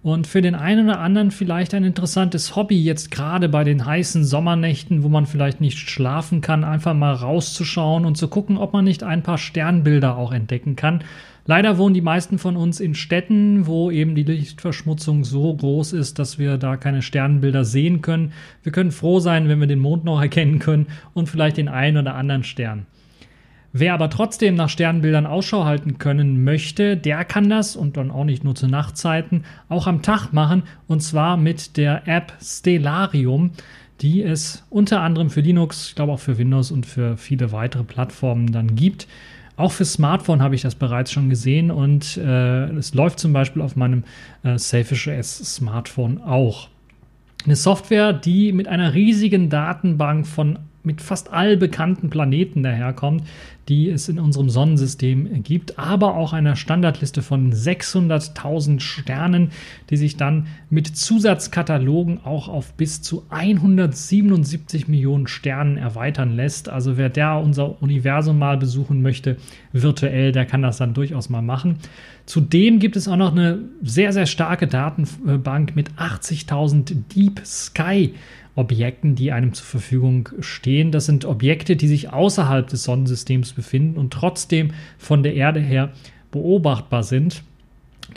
und 0.03 0.27
für 0.27 0.41
den 0.41 0.53
einen 0.53 0.89
oder 0.89 0.99
anderen 0.99 1.31
vielleicht 1.31 1.73
ein 1.73 1.85
interessantes 1.85 2.57
Hobby, 2.57 2.83
jetzt 2.83 3.09
gerade 3.09 3.47
bei 3.47 3.63
den 3.63 3.85
heißen 3.85 4.25
Sommernächten, 4.25 5.01
wo 5.01 5.07
man 5.09 5.25
vielleicht 5.25 5.61
nicht 5.61 5.77
schlafen 5.77 6.41
kann, 6.41 6.65
einfach 6.65 6.93
mal 6.93 7.13
rauszuschauen 7.13 8.05
und 8.05 8.17
zu 8.17 8.27
gucken, 8.27 8.57
ob 8.57 8.73
man 8.73 8.83
nicht 8.83 9.01
ein 9.01 9.23
paar 9.23 9.37
Sternbilder 9.37 10.17
auch 10.17 10.33
entdecken 10.33 10.75
kann. 10.75 11.05
Leider 11.45 11.77
wohnen 11.77 11.93
die 11.93 12.01
meisten 12.01 12.37
von 12.37 12.55
uns 12.55 12.79
in 12.79 12.95
Städten, 12.95 13.67
wo 13.67 13.91
eben 13.91 14.15
die 14.15 14.23
Lichtverschmutzung 14.23 15.25
so 15.25 15.53
groß 15.53 15.91
ist, 15.91 16.17
dass 16.17 16.39
wir 16.39 16.57
da 16.57 16.77
keine 16.77 17.01
Sternbilder 17.01 17.65
sehen 17.65 18.01
können. 18.01 18.31
Wir 18.63 18.71
können 18.71 18.91
froh 18.91 19.19
sein, 19.19 19.49
wenn 19.49 19.59
wir 19.59 19.67
den 19.67 19.79
Mond 19.79 20.05
noch 20.05 20.21
erkennen 20.21 20.59
können 20.59 20.87
und 21.13 21.27
vielleicht 21.27 21.57
den 21.57 21.67
einen 21.67 21.97
oder 21.97 22.15
anderen 22.15 22.43
Stern. 22.43 22.85
Wer 23.75 23.95
aber 23.95 24.11
trotzdem 24.11 24.53
nach 24.53 24.69
Sternbildern 24.69 25.25
Ausschau 25.25 25.65
halten 25.65 25.97
können 25.97 26.43
möchte, 26.43 26.95
der 26.95 27.25
kann 27.25 27.49
das 27.49 27.75
und 27.75 27.97
dann 27.97 28.11
auch 28.11 28.23
nicht 28.23 28.43
nur 28.43 28.53
zu 28.53 28.67
Nachtzeiten, 28.67 29.45
auch 29.67 29.87
am 29.87 30.03
Tag 30.03 30.31
machen 30.31 30.63
und 30.87 31.01
zwar 31.01 31.37
mit 31.37 31.75
der 31.75 32.07
App 32.07 32.33
Stellarium, 32.39 33.49
die 34.01 34.21
es 34.21 34.63
unter 34.69 35.01
anderem 35.01 35.31
für 35.31 35.41
Linux, 35.41 35.89
ich 35.89 35.95
glaube 35.95 36.11
auch 36.11 36.19
für 36.19 36.37
Windows 36.37 36.71
und 36.71 36.85
für 36.85 37.17
viele 37.17 37.51
weitere 37.51 37.83
Plattformen 37.83 38.51
dann 38.51 38.75
gibt. 38.75 39.07
Auch 39.55 39.71
für 39.71 39.85
Smartphone 39.85 40.41
habe 40.41 40.55
ich 40.55 40.63
das 40.63 40.75
bereits 40.75 41.11
schon 41.11 41.29
gesehen 41.29 41.69
und 41.69 42.17
äh, 42.17 42.65
es 42.71 42.93
läuft 42.93 43.19
zum 43.19 43.33
Beispiel 43.33 43.61
auf 43.61 43.75
meinem 43.75 44.03
äh, 44.43 44.57
Selfish 44.57 45.07
OS 45.07 45.55
Smartphone 45.55 46.21
auch. 46.21 46.69
Eine 47.45 47.55
Software, 47.55 48.13
die 48.13 48.51
mit 48.51 48.67
einer 48.67 48.93
riesigen 48.93 49.49
Datenbank 49.49 50.25
von 50.25 50.59
mit 50.83 51.01
fast 51.01 51.31
all 51.31 51.57
bekannten 51.57 52.09
Planeten 52.09 52.63
daherkommt, 52.63 53.23
die 53.69 53.89
es 53.89 54.09
in 54.09 54.19
unserem 54.19 54.49
Sonnensystem 54.49 55.41
gibt, 55.43 55.79
aber 55.79 56.15
auch 56.15 56.33
einer 56.33 56.55
Standardliste 56.55 57.21
von 57.21 57.53
600.000 57.53 58.81
Sternen, 58.81 59.51
die 59.89 59.97
sich 59.97 60.17
dann 60.17 60.47
mit 60.69 60.87
Zusatzkatalogen 60.87 62.19
auch 62.25 62.49
auf 62.49 62.73
bis 62.73 63.01
zu 63.01 63.23
177 63.29 64.89
Millionen 64.89 65.27
Sternen 65.27 65.77
erweitern 65.77 66.35
lässt. 66.35 66.67
Also 66.67 66.97
wer 66.97 67.09
da 67.09 67.37
unser 67.37 67.81
Universum 67.81 68.37
mal 68.37 68.57
besuchen 68.57 69.01
möchte, 69.01 69.37
virtuell, 69.71 70.33
der 70.33 70.45
kann 70.45 70.61
das 70.61 70.77
dann 70.77 70.93
durchaus 70.93 71.29
mal 71.29 71.41
machen. 71.41 71.77
Zudem 72.25 72.79
gibt 72.79 72.95
es 72.95 73.07
auch 73.07 73.17
noch 73.17 73.31
eine 73.31 73.59
sehr, 73.81 74.13
sehr 74.13 74.25
starke 74.25 74.67
Datenbank 74.67 75.75
mit 75.75 75.91
80.000 75.91 76.95
Deep 77.13 77.41
Sky 77.45 78.13
Objekten, 78.55 79.15
die 79.15 79.31
einem 79.31 79.53
zur 79.53 79.65
Verfügung 79.65 80.29
stehen. 80.39 80.91
Das 80.91 81.05
sind 81.05 81.25
Objekte, 81.25 81.75
die 81.75 81.87
sich 81.87 82.11
außerhalb 82.11 82.67
des 82.67 82.83
Sonnensystems 82.83 83.53
befinden 83.53 83.97
und 83.97 84.13
trotzdem 84.13 84.71
von 84.97 85.23
der 85.23 85.33
Erde 85.33 85.59
her 85.59 85.91
beobachtbar 86.31 87.03
sind. 87.03 87.43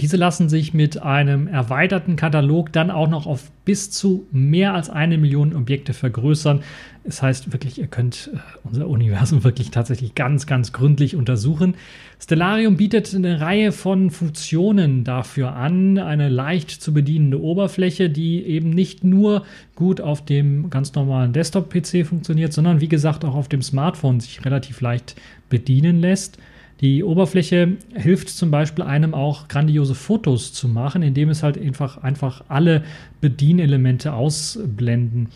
Diese 0.01 0.17
lassen 0.17 0.49
sich 0.49 0.75
mit 0.75 1.03
einem 1.03 1.49
erweiterten 1.49 2.17
Katalog 2.17 2.73
dann 2.73 2.91
auch 2.91 3.09
noch 3.09 3.27
auf 3.27 3.51
bis 3.65 3.91
zu 3.91 4.27
mehr 4.31 4.75
als 4.75 4.91
eine 4.91 5.19
Million 5.19 5.55
Objekte 5.55 5.93
vergrößern. 5.93 6.61
Das 7.05 7.23
heißt 7.23 7.53
wirklich, 7.53 7.79
ihr 7.79 7.87
könnt 7.87 8.31
äh, 8.33 8.39
unser 8.65 8.89
Universum 8.89 9.45
wirklich 9.45 9.71
tatsächlich 9.71 10.15
ganz, 10.15 10.47
ganz 10.47 10.73
gründlich 10.73 11.17
untersuchen. 11.17 11.75
Stellarium 12.21 12.77
bietet 12.77 13.15
eine 13.15 13.41
Reihe 13.41 13.73
von 13.73 14.11
Funktionen 14.11 15.05
dafür 15.05 15.55
an. 15.55 15.99
Eine 15.99 16.29
leicht 16.29 16.71
zu 16.71 16.93
bedienende 16.93 17.41
Oberfläche, 17.41 18.11
die 18.11 18.45
eben 18.45 18.71
nicht 18.71 19.05
nur 19.05 19.45
gut 19.75 20.01
auf 20.01 20.25
dem 20.25 20.71
ganz 20.71 20.95
normalen 20.95 21.33
Desktop-PC 21.33 22.07
funktioniert, 22.07 22.53
sondern 22.53 22.81
wie 22.81 22.89
gesagt 22.89 23.25
auch 23.25 23.35
auf 23.35 23.49
dem 23.49 23.63
Smartphone 23.63 24.21
sich 24.21 24.45
relativ 24.45 24.81
leicht 24.81 25.17
bedienen 25.49 26.01
lässt. 26.01 26.39
Die 26.81 27.03
Oberfläche 27.03 27.79
hilft 27.95 28.29
zum 28.29 28.51
Beispiel 28.51 28.85
einem 28.85 29.15
auch 29.15 29.49
grandiose 29.49 29.95
Fotos 29.95 30.53
zu 30.53 30.69
machen, 30.69 31.03
indem 31.03 31.31
es 31.31 31.43
halt 31.43 31.59
einfach, 31.59 32.03
einfach 32.03 32.45
alle 32.49 32.85
Bedienelemente 33.21 34.13
ausblenden 34.13 35.29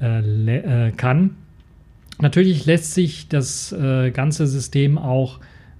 äh, 0.00 0.88
äh, 0.88 0.92
kann. 0.92 1.36
Natürlich 2.20 2.66
lässt 2.66 2.94
sich 2.94 3.28
das 3.28 3.72
äh, 3.72 4.10
ganze 4.10 4.48
System 4.48 4.98
auch 4.98 5.38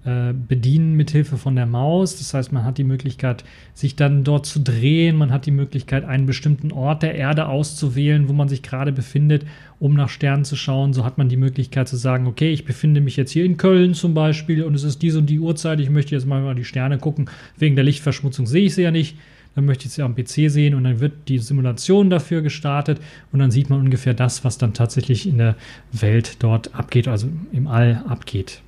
äh, 0.08 0.32
bedienen 0.32 0.94
mit 0.94 1.10
Hilfe 1.10 1.36
von 1.36 1.54
der 1.54 1.66
Maus. 1.66 2.16
Das 2.16 2.32
heißt, 2.32 2.50
man 2.50 2.64
hat 2.64 2.78
die 2.78 2.84
Möglichkeit, 2.84 3.44
sich 3.74 3.94
dann 3.94 4.24
dort 4.24 4.46
zu 4.46 4.58
drehen. 4.58 5.16
Man 5.16 5.30
hat 5.30 5.44
die 5.44 5.50
Möglichkeit, 5.50 6.06
einen 6.06 6.24
bestimmten 6.24 6.72
Ort 6.72 7.02
der 7.02 7.14
Erde 7.14 7.46
auszuwählen, 7.46 8.26
wo 8.26 8.32
man 8.32 8.48
sich 8.48 8.62
gerade 8.62 8.90
befindet, 8.90 9.44
um 9.78 9.92
nach 9.92 10.08
Sternen 10.08 10.46
zu 10.46 10.56
schauen. 10.56 10.94
So 10.94 11.04
hat 11.04 11.18
man 11.18 11.28
die 11.28 11.36
Möglichkeit 11.36 11.88
zu 11.88 11.96
sagen, 11.96 12.26
okay, 12.26 12.50
ich 12.50 12.64
befinde 12.64 13.02
mich 13.02 13.16
jetzt 13.16 13.32
hier 13.32 13.44
in 13.44 13.58
Köln 13.58 13.92
zum 13.92 14.14
Beispiel 14.14 14.64
und 14.64 14.74
es 14.74 14.82
ist 14.82 15.02
diese 15.02 15.18
und 15.18 15.26
die 15.26 15.40
Uhrzeit. 15.40 15.78
Ich 15.78 15.90
möchte 15.90 16.14
jetzt 16.14 16.26
mal 16.26 16.54
die 16.54 16.64
Sterne 16.64 16.96
gucken. 16.96 17.28
Wegen 17.58 17.74
der 17.74 17.84
Lichtverschmutzung 17.84 18.46
sehe 18.46 18.64
ich 18.64 18.74
sie 18.74 18.82
ja 18.82 18.90
nicht. 18.90 19.18
Dann 19.56 19.66
möchte 19.66 19.86
ich 19.86 19.92
sie 19.92 20.02
am 20.02 20.14
PC 20.14 20.50
sehen 20.50 20.74
und 20.74 20.84
dann 20.84 21.00
wird 21.00 21.28
die 21.28 21.38
Simulation 21.38 22.08
dafür 22.08 22.40
gestartet 22.40 22.98
und 23.30 23.40
dann 23.40 23.50
sieht 23.50 23.68
man 23.68 23.80
ungefähr 23.80 24.14
das, 24.14 24.42
was 24.42 24.56
dann 24.56 24.72
tatsächlich 24.72 25.28
in 25.28 25.36
der 25.36 25.56
Welt 25.92 26.36
dort 26.38 26.74
abgeht, 26.74 27.08
also 27.08 27.28
im 27.52 27.66
All 27.66 28.02
abgeht. 28.08 28.62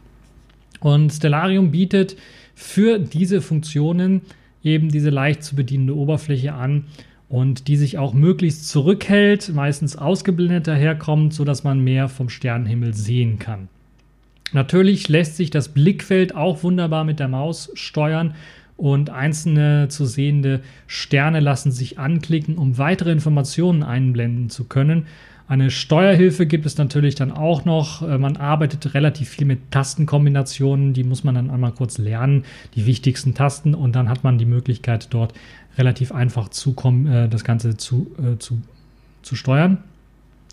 Und 0.81 1.13
Stellarium 1.13 1.71
bietet 1.71 2.17
für 2.55 2.99
diese 2.99 3.41
Funktionen 3.41 4.23
eben 4.63 4.89
diese 4.89 5.11
leicht 5.11 5.43
zu 5.43 5.57
bedienende 5.57 5.97
Oberfläche 5.97 6.53
an 6.53 6.85
und 7.29 7.69
die 7.69 7.77
sich 7.77 7.97
auch 7.97 8.13
möglichst 8.13 8.69
zurückhält, 8.69 9.53
meistens 9.55 9.97
ausgeblendet 9.97 10.67
daherkommt, 10.67 11.33
sodass 11.33 11.65
man 11.65 11.81
mehr 11.81 12.09
vom 12.09 12.29
Sternenhimmel 12.29 12.93
sehen 12.93 13.39
kann. 13.39 13.69
Natürlich 14.53 15.09
lässt 15.09 15.37
sich 15.37 15.51
das 15.51 15.69
Blickfeld 15.69 16.35
auch 16.35 16.65
wunderbar 16.65 17.05
mit 17.05 17.21
der 17.21 17.29
Maus 17.29 17.71
steuern 17.75 18.35
und 18.81 19.11
einzelne 19.11 19.89
zu 19.89 20.07
sehende 20.07 20.61
Sterne 20.87 21.41
lassen 21.41 21.71
sich 21.71 21.99
anklicken, 21.99 22.57
um 22.57 22.79
weitere 22.79 23.13
Informationen 23.13 23.83
einblenden 23.83 24.49
zu 24.49 24.65
können. 24.65 25.07
Eine 25.49 25.71
Steuerhilfe 25.71 26.47
gibt 26.47 26.65
es 26.65 26.79
natürlich 26.79 27.15
dann 27.15 27.31
auch 27.31 27.67
noch. 27.67 28.01
Äh, 28.01 28.17
man 28.17 28.39
arbeitet 28.39 28.95
relativ 28.95 29.29
viel 29.29 29.47
mit 29.47 29.71
Tastenkombinationen, 29.71 30.95
die 30.95 31.05
muss 31.05 31.25
man 31.25 31.35
dann 31.35 31.51
einmal 31.51 31.73
kurz 31.73 31.99
lernen, 31.99 32.45
die 32.75 32.87
wichtigsten 32.87 33.35
Tasten 33.35 33.75
und 33.75 33.97
dann 33.97 34.09
hat 34.09 34.25
man 34.25 34.39
die 34.39 34.47
Möglichkeit 34.47 35.09
dort 35.11 35.35
relativ 35.77 36.13
einfach 36.13 36.49
zu 36.49 36.75
äh, 37.07 37.29
das 37.29 37.45
Ganze 37.45 37.77
zu, 37.77 38.11
äh, 38.17 38.39
zu, 38.39 38.63
zu 39.21 39.37
steuern. 39.37 39.79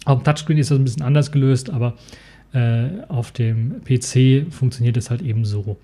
Auf 0.03 0.19
dem 0.19 0.24
Touchscreen 0.25 0.57
ist 0.57 0.72
das 0.72 0.79
ein 0.79 0.84
bisschen 0.84 1.03
anders 1.03 1.31
gelöst, 1.31 1.69
aber 1.69 1.93
auf 3.10 3.34
dem 3.34 3.81
PC 3.84 4.51
funktioniert 4.51 4.96
es 4.96 5.10
halt 5.10 5.22
eben 5.22 5.43
so. 5.43 5.77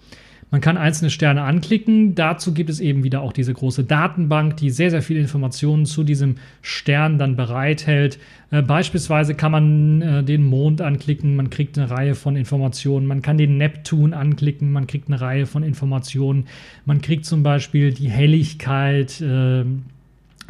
Man 0.53 0.61
kann 0.61 0.77
einzelne 0.77 1.09
Sterne 1.09 1.41
anklicken. 1.41 2.13
Dazu 2.13 2.53
gibt 2.53 2.69
es 2.69 2.79
eben 2.79 3.03
wieder 3.03 3.21
auch 3.21 3.33
diese 3.33 3.55
große 3.55 3.85
Datenbank, 3.85 4.55
die 4.57 4.69
sehr, 4.69 4.91
sehr 4.91 5.01
viele 5.01 5.19
Informationen 5.19 5.87
zu 5.87 6.03
diesem 6.03 6.35
Stern 6.61 7.17
dann 7.17 7.35
bereithält. 7.35 8.19
Äh, 8.51 8.61
beispielsweise 8.61 9.33
kann 9.33 9.51
man 9.51 10.01
äh, 10.03 10.23
den 10.23 10.45
Mond 10.45 10.79
anklicken, 10.79 11.35
man 11.35 11.49
kriegt 11.49 11.75
eine 11.79 11.89
Reihe 11.89 12.13
von 12.13 12.35
Informationen. 12.35 13.07
Man 13.07 13.23
kann 13.23 13.39
den 13.39 13.57
Neptun 13.57 14.13
anklicken, 14.13 14.71
man 14.71 14.85
kriegt 14.85 15.07
eine 15.07 15.19
Reihe 15.19 15.47
von 15.47 15.63
Informationen. 15.63 16.45
Man 16.85 17.01
kriegt 17.01 17.25
zum 17.25 17.41
Beispiel 17.41 17.91
die 17.91 18.11
Helligkeit 18.11 19.19
äh, 19.21 19.63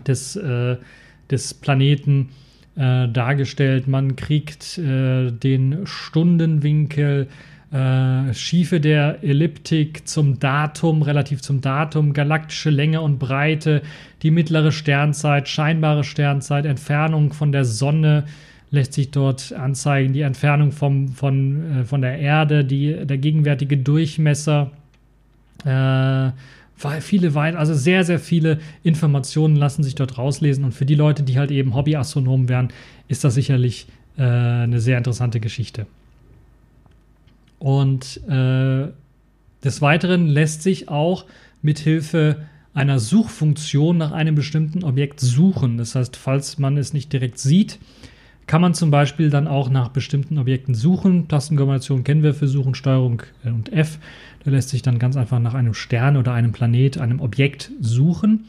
des, 0.06 0.36
äh, 0.36 0.76
des 1.32 1.54
Planeten 1.54 2.30
dargestellt. 2.76 3.88
Man 3.88 4.16
kriegt 4.16 4.78
den 4.80 5.82
Stundenwinkel 5.84 7.28
äh, 7.74 8.34
Schiefe 8.36 8.80
der 8.80 9.24
Elliptik 9.24 10.08
zum 10.08 10.40
Datum, 10.40 11.02
relativ 11.02 11.42
zum 11.42 11.60
Datum, 11.62 12.14
galaktische 12.14 12.70
Länge 12.70 13.02
und 13.02 13.18
Breite, 13.18 13.82
die 14.22 14.30
mittlere 14.30 14.72
Sternzeit, 14.72 15.50
scheinbare 15.50 16.04
Sternzeit, 16.04 16.66
Entfernung 16.66 17.34
von 17.34 17.52
der 17.52 17.66
Sonne 17.66 18.26
lässt 18.70 18.94
sich 18.94 19.10
dort 19.10 19.54
anzeigen, 19.54 20.14
die 20.14 20.22
Entfernung 20.22 20.72
vom, 20.72 21.10
von, 21.10 21.80
äh, 21.80 21.84
von 21.84 22.02
der 22.02 22.20
Erde, 22.20 22.64
die, 22.64 23.06
der 23.06 23.18
gegenwärtige 23.18 23.78
Durchmesser. 23.78 24.70
Äh, 25.66 26.32
viele 27.00 27.34
weit, 27.34 27.56
also 27.56 27.74
sehr, 27.74 28.04
sehr 28.04 28.20
viele 28.20 28.60
Informationen 28.84 29.56
lassen 29.56 29.84
sich 29.84 29.96
dort 29.96 30.18
rauslesen. 30.20 30.64
Und 30.64 30.74
für 30.74 30.86
die 30.86 30.96
Leute, 30.96 31.24
die 31.24 31.40
halt 31.40 31.50
eben 31.50 31.74
Hobbyastronomen 31.74 32.50
wären, 32.50 32.70
ist 33.08 33.24
das 33.24 33.34
sicherlich 33.34 33.88
äh, 34.18 34.24
eine 34.24 34.80
sehr 34.80 34.98
interessante 35.00 35.40
Geschichte. 35.40 35.88
Und 37.64 38.20
äh, 38.28 38.90
des 39.64 39.82
Weiteren 39.82 40.28
lässt 40.28 40.64
sich 40.64 40.90
auch 40.90 41.24
mit 41.62 41.80
Hilfe 41.80 42.44
einer 42.74 43.00
Suchfunktion 43.00 43.98
nach 43.98 44.12
einem 44.12 44.36
bestimmten 44.36 44.84
Objekt 44.84 45.22
suchen. 45.22 45.78
Das 45.78 45.96
heißt, 45.96 46.18
falls 46.18 46.60
man 46.60 46.76
es 46.76 46.92
nicht 46.92 47.14
direkt 47.14 47.40
sieht, 47.40 47.80
kann 48.48 48.60
man 48.60 48.74
zum 48.74 48.92
Beispiel 48.92 49.30
dann 49.30 49.48
auch 49.48 49.70
nach 49.70 49.88
bestimmten 49.88 50.40
Objekten 50.40 50.76
suchen. 50.76 51.30
Tastenkombination 51.30 52.04
kennen 52.04 52.22
wir 52.22 52.34
für 52.34 52.50
Suchen, 52.50 52.76
Steuerung 52.76 53.22
äh, 53.46 53.50
und 53.52 53.72
F. 53.72 53.98
Da 54.44 54.52
lässt 54.52 54.68
sich 54.68 54.82
dann 54.82 55.00
ganz 55.00 55.16
einfach 55.16 55.40
nach 55.40 55.54
einem 55.54 55.74
Stern 55.74 56.18
oder 56.18 56.34
einem 56.34 56.52
Planet, 56.52 56.98
einem 56.98 57.22
Objekt 57.22 57.72
suchen. 57.80 58.44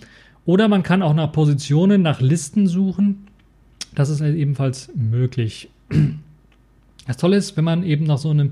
Oder 0.44 0.66
man 0.66 0.82
kann 0.82 1.02
auch 1.02 1.14
nach 1.14 1.30
Positionen, 1.30 2.02
nach 2.02 2.20
Listen 2.20 2.66
suchen. 2.66 3.28
Das 3.94 4.08
ist 4.08 4.20
ebenfalls 4.22 4.90
möglich. 4.96 5.68
Das 7.06 7.16
Tolle 7.16 7.36
ist, 7.36 7.56
wenn 7.56 7.64
man 7.64 7.84
eben 7.84 8.06
nach 8.06 8.18
so 8.18 8.30
einem 8.30 8.50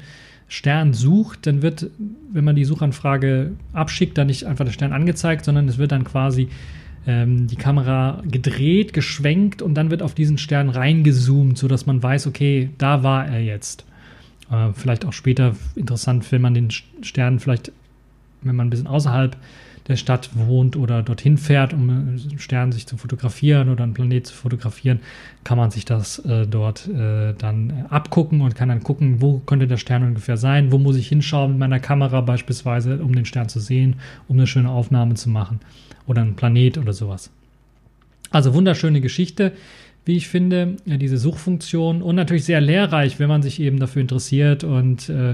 Stern 0.53 0.93
sucht, 0.93 1.47
dann 1.47 1.63
wird, 1.63 1.87
wenn 2.31 2.45
man 2.45 2.55
die 2.55 2.67
Suchanfrage 2.67 3.53
abschickt, 3.73 4.19
dann 4.19 4.27
nicht 4.27 4.45
einfach 4.45 4.67
der 4.67 4.73
Stern 4.73 4.93
angezeigt, 4.93 5.47
sondern 5.47 5.67
es 5.67 5.79
wird 5.79 5.93
dann 5.93 6.05
quasi 6.05 6.49
ähm, 7.07 7.47
die 7.47 7.57
Kamera 7.57 8.23
gedreht, 8.31 8.93
geschwenkt 8.93 9.63
und 9.63 9.73
dann 9.73 9.91
wird 9.91 10.03
auf 10.03 10.13
diesen 10.13 10.37
Stern 10.37 10.69
reingezoomt, 10.69 11.57
sodass 11.57 11.87
man 11.87 12.03
weiß, 12.03 12.27
okay, 12.27 12.69
da 12.77 13.03
war 13.03 13.27
er 13.27 13.41
jetzt. 13.41 13.87
Äh, 14.51 14.75
vielleicht 14.75 15.07
auch 15.07 15.15
später 15.15 15.57
interessant, 15.75 16.31
wenn 16.31 16.43
man 16.43 16.53
den 16.53 16.69
Stern 16.71 17.39
vielleicht, 17.39 17.73
wenn 18.43 18.55
man 18.55 18.67
ein 18.67 18.71
bisschen 18.71 18.89
außerhalb 18.89 19.39
der 19.89 19.97
Stadt 19.97 20.31
wohnt 20.35 20.77
oder 20.77 21.03
dorthin 21.03 21.39
fährt, 21.39 21.73
um 21.73 21.91
einen 21.91 22.39
Stern 22.39 22.73
sich 22.73 22.87
zu 22.87 22.97
fotografieren 22.97 23.69
oder 23.69 23.83
einen 23.83 23.95
Planet 23.95 24.27
zu 24.27 24.35
fotografieren, 24.35 25.01
kann 25.45 25.59
man 25.59 25.71
sich 25.71 25.85
das 25.85 26.21
äh, 26.21 26.47
dort 26.47 26.89
äh, 26.89 27.35
dann 27.35 27.87
abgucken 27.91 28.43
und 28.43 28.55
kann 28.55 28.69
dann 28.69 28.83
gucken, 28.83 29.21
wo 29.21 29.39
könnte 29.41 29.67
der 29.67 29.77
Stern 29.77 30.05
ungefähr 30.05 30.37
sein, 30.37 30.71
wo 30.71 30.79
muss 30.79 30.97
ich 30.97 31.09
hinschauen 31.09 31.53
mit 31.53 31.59
meiner 31.59 31.81
Kamera 31.81 32.21
beispielsweise, 32.21 32.99
um 32.99 33.15
den 33.15 33.25
Stern 33.25 33.49
zu 33.49 33.61
sehen, 33.61 33.97
um 34.29 34.37
eine 34.37 34.47
schöne 34.47 34.71
Aufnahme 34.71 35.15
zu 35.15 35.29
machen 35.31 35.61
oder 36.07 36.23
einen 36.23 36.37
Planet 36.37 36.79
oder 36.79 36.93
sowas. 36.93 37.31
Also 38.31 38.55
wunderschöne 38.55 39.01
Geschichte, 39.01 39.53
wie 40.05 40.17
ich 40.17 40.29
finde, 40.29 40.77
ja, 40.85 40.97
diese 40.97 41.19
Suchfunktion 41.19 42.03
und 42.03 42.17
natürlich 42.17 42.45
sehr 42.45 42.61
lehrreich, 42.61 43.19
wenn 43.19 43.29
man 43.29 43.43
sich 43.43 43.61
eben 43.61 43.79
dafür 43.79 44.03
interessiert 44.03 44.65
und 44.65 45.09
äh, 45.09 45.33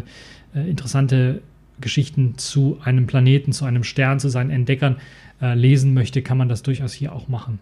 äh 0.54 0.68
interessante 0.68 1.40
Geschichten 1.80 2.36
zu 2.36 2.78
einem 2.82 3.06
Planeten, 3.06 3.52
zu 3.52 3.64
einem 3.64 3.84
Stern, 3.84 4.20
zu 4.20 4.28
seinen 4.28 4.50
Entdeckern 4.50 4.96
äh, 5.40 5.54
lesen 5.54 5.94
möchte, 5.94 6.22
kann 6.22 6.38
man 6.38 6.48
das 6.48 6.62
durchaus 6.62 6.92
hier 6.92 7.12
auch 7.12 7.28
machen. 7.28 7.58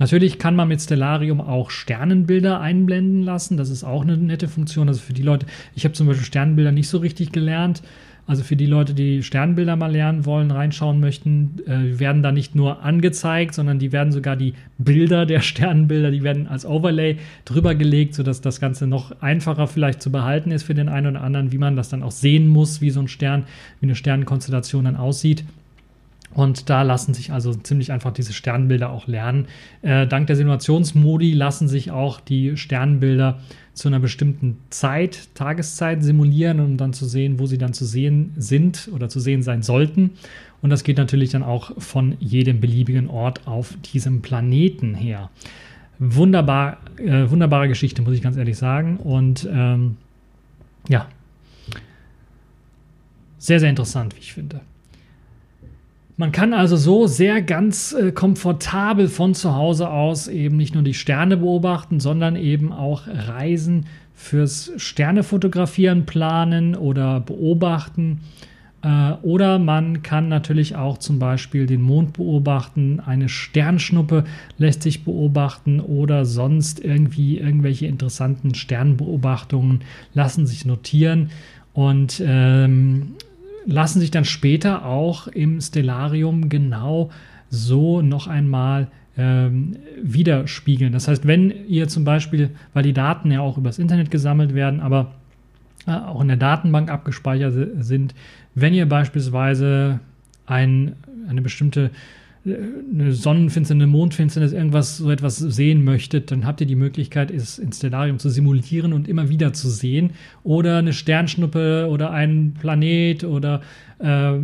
Natürlich 0.00 0.38
kann 0.38 0.56
man 0.56 0.68
mit 0.68 0.80
Stellarium 0.80 1.42
auch 1.42 1.70
Sternenbilder 1.70 2.58
einblenden 2.58 3.22
lassen. 3.22 3.58
Das 3.58 3.68
ist 3.68 3.84
auch 3.84 4.02
eine 4.02 4.16
nette 4.16 4.48
Funktion. 4.48 4.88
Also 4.88 5.00
für 5.00 5.12
die 5.12 5.22
Leute, 5.22 5.44
ich 5.74 5.84
habe 5.84 5.92
zum 5.92 6.06
Beispiel 6.06 6.24
Sternbilder 6.24 6.72
nicht 6.72 6.88
so 6.88 6.98
richtig 6.98 7.32
gelernt. 7.32 7.82
Also 8.26 8.42
für 8.42 8.56
die 8.56 8.66
Leute, 8.66 8.94
die 8.94 9.22
Sternbilder 9.22 9.76
mal 9.76 9.90
lernen 9.90 10.24
wollen, 10.24 10.50
reinschauen 10.50 11.00
möchten, 11.00 11.56
äh, 11.66 11.98
werden 11.98 12.22
da 12.22 12.32
nicht 12.32 12.54
nur 12.54 12.82
angezeigt, 12.82 13.54
sondern 13.54 13.78
die 13.78 13.92
werden 13.92 14.12
sogar 14.12 14.36
die 14.36 14.54
Bilder 14.78 15.26
der 15.26 15.40
Sternbilder, 15.40 16.10
die 16.10 16.22
werden 16.22 16.46
als 16.46 16.64
Overlay 16.64 17.18
drüber 17.44 17.74
gelegt, 17.74 18.14
sodass 18.14 18.40
das 18.40 18.60
Ganze 18.60 18.86
noch 18.86 19.20
einfacher 19.20 19.66
vielleicht 19.66 20.02
zu 20.02 20.12
behalten 20.12 20.50
ist 20.50 20.62
für 20.62 20.74
den 20.74 20.88
einen 20.88 21.16
oder 21.16 21.24
anderen, 21.24 21.52
wie 21.52 21.58
man 21.58 21.76
das 21.76 21.88
dann 21.88 22.02
auch 22.02 22.12
sehen 22.12 22.48
muss, 22.48 22.80
wie 22.80 22.90
so 22.90 23.00
ein 23.00 23.08
Stern, 23.08 23.44
wie 23.80 23.86
eine 23.86 23.96
Sternenkonstellation 23.96 24.84
dann 24.84 24.96
aussieht. 24.96 25.44
Und 26.32 26.70
da 26.70 26.82
lassen 26.82 27.12
sich 27.12 27.32
also 27.32 27.54
ziemlich 27.54 27.90
einfach 27.90 28.12
diese 28.12 28.32
Sternbilder 28.32 28.90
auch 28.90 29.08
lernen. 29.08 29.46
Äh, 29.82 30.06
dank 30.06 30.28
der 30.28 30.36
Simulationsmodi 30.36 31.32
lassen 31.32 31.66
sich 31.66 31.90
auch 31.90 32.20
die 32.20 32.56
Sternbilder 32.56 33.40
zu 33.74 33.88
einer 33.88 34.00
bestimmten 34.00 34.58
Zeit, 34.70 35.34
Tageszeit 35.34 36.02
simulieren, 36.02 36.60
um 36.60 36.76
dann 36.76 36.92
zu 36.92 37.06
sehen, 37.06 37.38
wo 37.38 37.46
sie 37.46 37.58
dann 37.58 37.72
zu 37.72 37.84
sehen 37.84 38.32
sind 38.36 38.90
oder 38.92 39.08
zu 39.08 39.20
sehen 39.20 39.42
sein 39.42 39.62
sollten. 39.62 40.10
Und 40.62 40.70
das 40.70 40.84
geht 40.84 40.98
natürlich 40.98 41.30
dann 41.30 41.42
auch 41.42 41.80
von 41.80 42.16
jedem 42.20 42.60
beliebigen 42.60 43.08
Ort 43.08 43.46
auf 43.46 43.74
diesem 43.92 44.20
Planeten 44.22 44.94
her. 44.94 45.30
Wunderbar, 45.98 46.78
äh, 46.96 47.30
wunderbare 47.30 47.68
Geschichte, 47.68 48.02
muss 48.02 48.14
ich 48.14 48.22
ganz 48.22 48.36
ehrlich 48.36 48.56
sagen. 48.56 48.96
Und 48.98 49.48
ähm, 49.50 49.96
ja, 50.88 51.08
sehr, 53.38 53.60
sehr 53.60 53.70
interessant, 53.70 54.14
wie 54.16 54.20
ich 54.20 54.32
finde. 54.32 54.60
Man 56.20 56.32
kann 56.32 56.52
also 56.52 56.76
so 56.76 57.06
sehr 57.06 57.40
ganz 57.40 57.94
äh, 57.94 58.12
komfortabel 58.12 59.08
von 59.08 59.32
zu 59.32 59.54
Hause 59.54 59.88
aus 59.88 60.28
eben 60.28 60.58
nicht 60.58 60.74
nur 60.74 60.82
die 60.82 60.92
Sterne 60.92 61.38
beobachten, 61.38 61.98
sondern 61.98 62.36
eben 62.36 62.74
auch 62.74 63.06
Reisen 63.06 63.86
fürs 64.12 64.70
Sternefotografieren 64.76 66.04
planen 66.04 66.76
oder 66.76 67.20
beobachten. 67.20 68.20
Äh, 68.82 69.12
oder 69.22 69.58
man 69.58 70.02
kann 70.02 70.28
natürlich 70.28 70.76
auch 70.76 70.98
zum 70.98 71.18
Beispiel 71.18 71.64
den 71.64 71.80
Mond 71.80 72.12
beobachten, 72.12 73.00
eine 73.00 73.30
Sternschnuppe 73.30 74.24
lässt 74.58 74.82
sich 74.82 75.06
beobachten 75.06 75.80
oder 75.80 76.26
sonst 76.26 76.84
irgendwie 76.84 77.38
irgendwelche 77.38 77.86
interessanten 77.86 78.54
Sternbeobachtungen 78.54 79.80
lassen 80.12 80.46
sich 80.46 80.66
notieren. 80.66 81.30
Und 81.72 82.22
ähm, 82.22 83.14
lassen 83.66 84.00
sich 84.00 84.10
dann 84.10 84.24
später 84.24 84.84
auch 84.84 85.26
im 85.28 85.60
Stellarium 85.60 86.48
genau 86.48 87.10
so 87.50 88.00
noch 88.02 88.26
einmal 88.26 88.88
ähm, 89.16 89.76
widerspiegeln. 90.00 90.92
Das 90.92 91.08
heißt, 91.08 91.26
wenn 91.26 91.52
ihr 91.68 91.88
zum 91.88 92.04
Beispiel, 92.04 92.50
weil 92.72 92.82
die 92.82 92.92
Daten 92.92 93.30
ja 93.30 93.40
auch 93.40 93.58
übers 93.58 93.78
Internet 93.78 94.10
gesammelt 94.10 94.54
werden, 94.54 94.80
aber 94.80 95.12
äh, 95.86 95.92
auch 95.92 96.20
in 96.20 96.28
der 96.28 96.36
Datenbank 96.36 96.90
abgespeichert 96.90 97.54
sind, 97.80 98.14
wenn 98.54 98.74
ihr 98.74 98.88
beispielsweise 98.88 100.00
ein, 100.46 100.94
eine 101.28 101.42
bestimmte 101.42 101.90
eine 102.44 103.12
Sonnenfinsternis, 103.12 103.82
eine 103.82 103.92
Mondfinsternis, 103.92 104.52
irgendwas, 104.52 104.96
so 104.96 105.10
etwas 105.10 105.36
sehen 105.36 105.84
möchtet, 105.84 106.30
dann 106.30 106.46
habt 106.46 106.60
ihr 106.60 106.66
die 106.66 106.76
Möglichkeit, 106.76 107.30
es 107.30 107.58
ins 107.58 107.76
Stellarium 107.76 108.18
zu 108.18 108.30
simulieren 108.30 108.92
und 108.92 109.08
immer 109.08 109.28
wieder 109.28 109.52
zu 109.52 109.68
sehen. 109.68 110.12
Oder 110.42 110.78
eine 110.78 110.94
Sternschnuppe 110.94 111.88
oder 111.90 112.12
ein 112.12 112.54
Planet 112.58 113.24
oder 113.24 113.60
äh, 113.98 114.38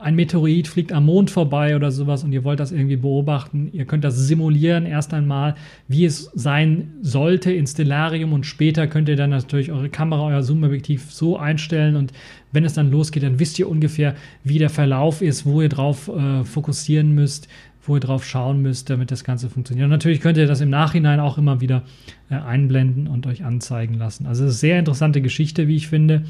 ein 0.00 0.14
Meteorit 0.14 0.68
fliegt 0.68 0.92
am 0.92 1.06
Mond 1.06 1.30
vorbei 1.30 1.76
oder 1.76 1.90
sowas 1.90 2.24
und 2.24 2.32
ihr 2.32 2.44
wollt 2.44 2.60
das 2.60 2.72
irgendwie 2.72 2.96
beobachten. 2.96 3.68
Ihr 3.72 3.84
könnt 3.84 4.04
das 4.04 4.16
simulieren 4.16 4.86
erst 4.86 5.12
einmal, 5.12 5.54
wie 5.88 6.04
es 6.04 6.30
sein 6.34 6.92
sollte 7.02 7.52
in 7.52 7.66
Stellarium 7.66 8.32
und 8.32 8.46
später 8.46 8.86
könnt 8.86 9.08
ihr 9.08 9.16
dann 9.16 9.30
natürlich 9.30 9.70
eure 9.70 9.90
Kamera, 9.90 10.26
euer 10.26 10.42
Zoom-Objektiv 10.42 11.12
so 11.12 11.36
einstellen 11.36 11.96
und 11.96 12.12
wenn 12.52 12.64
es 12.64 12.74
dann 12.74 12.90
losgeht, 12.90 13.22
dann 13.22 13.38
wisst 13.38 13.58
ihr 13.58 13.68
ungefähr, 13.68 14.14
wie 14.42 14.58
der 14.58 14.70
Verlauf 14.70 15.22
ist, 15.22 15.46
wo 15.46 15.62
ihr 15.62 15.68
drauf 15.68 16.08
äh, 16.08 16.44
fokussieren 16.44 17.14
müsst, 17.14 17.48
wo 17.82 17.96
ihr 17.96 18.00
drauf 18.00 18.24
schauen 18.24 18.60
müsst, 18.62 18.90
damit 18.90 19.10
das 19.10 19.24
Ganze 19.24 19.48
funktioniert. 19.48 19.84
Und 19.84 19.90
natürlich 19.90 20.20
könnt 20.20 20.36
ihr 20.36 20.46
das 20.46 20.60
im 20.60 20.70
Nachhinein 20.70 21.20
auch 21.20 21.38
immer 21.38 21.60
wieder 21.60 21.82
äh, 22.28 22.34
einblenden 22.34 23.06
und 23.06 23.26
euch 23.26 23.44
anzeigen 23.44 23.94
lassen. 23.94 24.26
Also 24.26 24.44
es 24.44 24.54
ist 24.54 24.64
eine 24.64 24.72
sehr 24.72 24.78
interessante 24.78 25.22
Geschichte, 25.22 25.68
wie 25.68 25.76
ich 25.76 25.88
finde. 25.88 26.24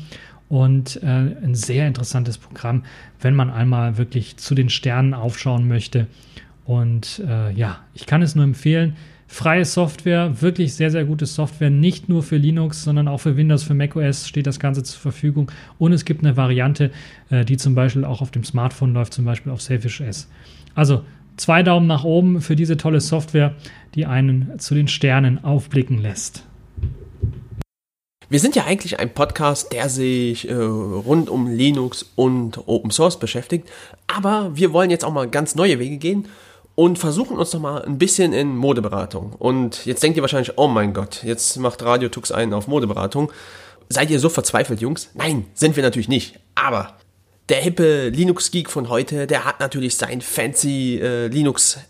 Und 0.50 1.02
äh, 1.02 1.06
ein 1.06 1.54
sehr 1.54 1.86
interessantes 1.86 2.36
Programm, 2.36 2.82
wenn 3.20 3.34
man 3.34 3.50
einmal 3.50 3.96
wirklich 3.96 4.36
zu 4.36 4.54
den 4.54 4.68
Sternen 4.68 5.14
aufschauen 5.14 5.66
möchte. 5.66 6.08
Und 6.66 7.22
äh, 7.26 7.52
ja, 7.52 7.78
ich 7.94 8.04
kann 8.04 8.20
es 8.20 8.34
nur 8.34 8.44
empfehlen 8.44 8.96
freie 9.30 9.64
Software, 9.64 10.42
wirklich 10.42 10.74
sehr, 10.74 10.90
sehr 10.90 11.04
gute 11.04 11.24
Software, 11.24 11.70
nicht 11.70 12.08
nur 12.08 12.24
für 12.24 12.36
Linux, 12.36 12.82
sondern 12.82 13.06
auch 13.06 13.18
für 13.18 13.36
Windows, 13.36 13.62
für 13.62 13.74
macOS 13.74 14.26
steht 14.26 14.48
das 14.48 14.58
Ganze 14.58 14.82
zur 14.82 15.00
Verfügung. 15.00 15.52
Und 15.78 15.92
es 15.92 16.04
gibt 16.04 16.24
eine 16.24 16.36
Variante, 16.36 16.90
äh, 17.30 17.44
die 17.44 17.56
zum 17.56 17.76
Beispiel 17.76 18.04
auch 18.04 18.22
auf 18.22 18.32
dem 18.32 18.42
Smartphone 18.42 18.92
läuft, 18.92 19.14
zum 19.14 19.24
Beispiel 19.24 19.52
auf 19.52 19.62
Selfish 19.62 20.00
S. 20.00 20.28
Also 20.74 21.04
zwei 21.36 21.62
Daumen 21.62 21.86
nach 21.86 22.02
oben 22.02 22.40
für 22.40 22.56
diese 22.56 22.76
tolle 22.76 23.00
Software, 23.00 23.54
die 23.94 24.04
einen 24.04 24.58
zu 24.58 24.74
den 24.74 24.88
Sternen 24.88 25.42
aufblicken 25.44 25.98
lässt. 25.98 26.44
Wir 28.30 28.38
sind 28.38 28.54
ja 28.54 28.64
eigentlich 28.64 29.00
ein 29.00 29.12
Podcast, 29.12 29.72
der 29.72 29.88
sich 29.88 30.48
äh, 30.48 30.54
rund 30.54 31.28
um 31.28 31.48
Linux 31.48 32.06
und 32.14 32.68
Open 32.68 32.92
Source 32.92 33.18
beschäftigt, 33.18 33.68
aber 34.06 34.52
wir 34.54 34.72
wollen 34.72 34.88
jetzt 34.88 35.04
auch 35.04 35.12
mal 35.12 35.28
ganz 35.28 35.56
neue 35.56 35.80
Wege 35.80 35.96
gehen 35.96 36.28
und 36.76 36.96
versuchen 36.96 37.38
uns 37.38 37.52
noch 37.52 37.60
mal 37.60 37.82
ein 37.82 37.98
bisschen 37.98 38.32
in 38.32 38.56
Modeberatung. 38.56 39.32
Und 39.36 39.84
jetzt 39.84 40.04
denkt 40.04 40.16
ihr 40.16 40.22
wahrscheinlich, 40.22 40.52
oh 40.58 40.68
mein 40.68 40.94
Gott, 40.94 41.24
jetzt 41.24 41.56
macht 41.56 41.82
Radio 41.82 42.08
Tux 42.08 42.30
einen 42.30 42.54
auf 42.54 42.68
Modeberatung. 42.68 43.32
Seid 43.88 44.10
ihr 44.10 44.20
so 44.20 44.28
verzweifelt, 44.28 44.80
Jungs? 44.80 45.10
Nein, 45.14 45.46
sind 45.54 45.74
wir 45.74 45.82
natürlich 45.82 46.08
nicht. 46.08 46.38
Aber 46.54 46.98
der 47.48 47.58
hippe 47.58 48.10
Linux-Geek 48.10 48.70
von 48.70 48.88
heute, 48.88 49.26
der 49.26 49.44
hat 49.44 49.58
natürlich 49.58 49.96
sein 49.96 50.20
fancy 50.20 51.00
äh, 51.02 51.26
Linux 51.26 51.80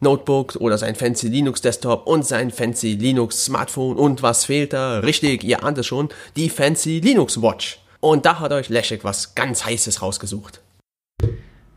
Notebook 0.00 0.56
oder 0.56 0.78
sein 0.78 0.94
fancy 0.94 1.28
Linux 1.28 1.60
Desktop 1.60 2.06
und 2.06 2.24
sein 2.24 2.50
fancy 2.50 2.94
Linux 2.94 3.44
Smartphone 3.44 3.96
und 3.96 4.22
was 4.22 4.44
fehlt 4.44 4.72
da? 4.72 5.00
Richtig, 5.00 5.44
ihr 5.44 5.64
ahnt 5.64 5.78
es 5.78 5.86
schon, 5.86 6.08
die 6.36 6.48
fancy 6.48 7.00
Linux 7.00 7.42
Watch. 7.42 7.80
Und 8.00 8.24
da 8.24 8.38
hat 8.38 8.52
euch 8.52 8.68
Leszek 8.68 9.02
was 9.04 9.34
ganz 9.34 9.64
heißes 9.64 10.02
rausgesucht. 10.02 10.60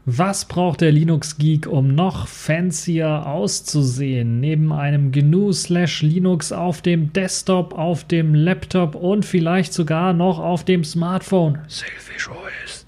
Was 0.05 0.45
braucht 0.45 0.81
der 0.81 0.91
Linux-Geek, 0.91 1.67
um 1.67 1.93
noch 1.93 2.27
fancier 2.27 3.27
auszusehen? 3.27 4.39
Neben 4.39 4.73
einem 4.73 5.11
GNU 5.11 5.53
slash 5.53 6.01
Linux 6.01 6.51
auf 6.51 6.81
dem 6.81 7.13
Desktop, 7.13 7.75
auf 7.75 8.03
dem 8.03 8.33
Laptop 8.33 8.95
und 8.95 9.25
vielleicht 9.25 9.73
sogar 9.73 10.13
noch 10.13 10.39
auf 10.39 10.65
dem 10.65 10.83
Smartphone. 10.83 11.59
Selfish 11.67 12.29
OS. 12.29 12.85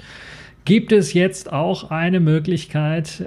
Gibt 0.66 0.92
es 0.92 1.14
jetzt 1.14 1.52
auch 1.54 1.92
eine 1.92 2.20
Möglichkeit, 2.20 3.24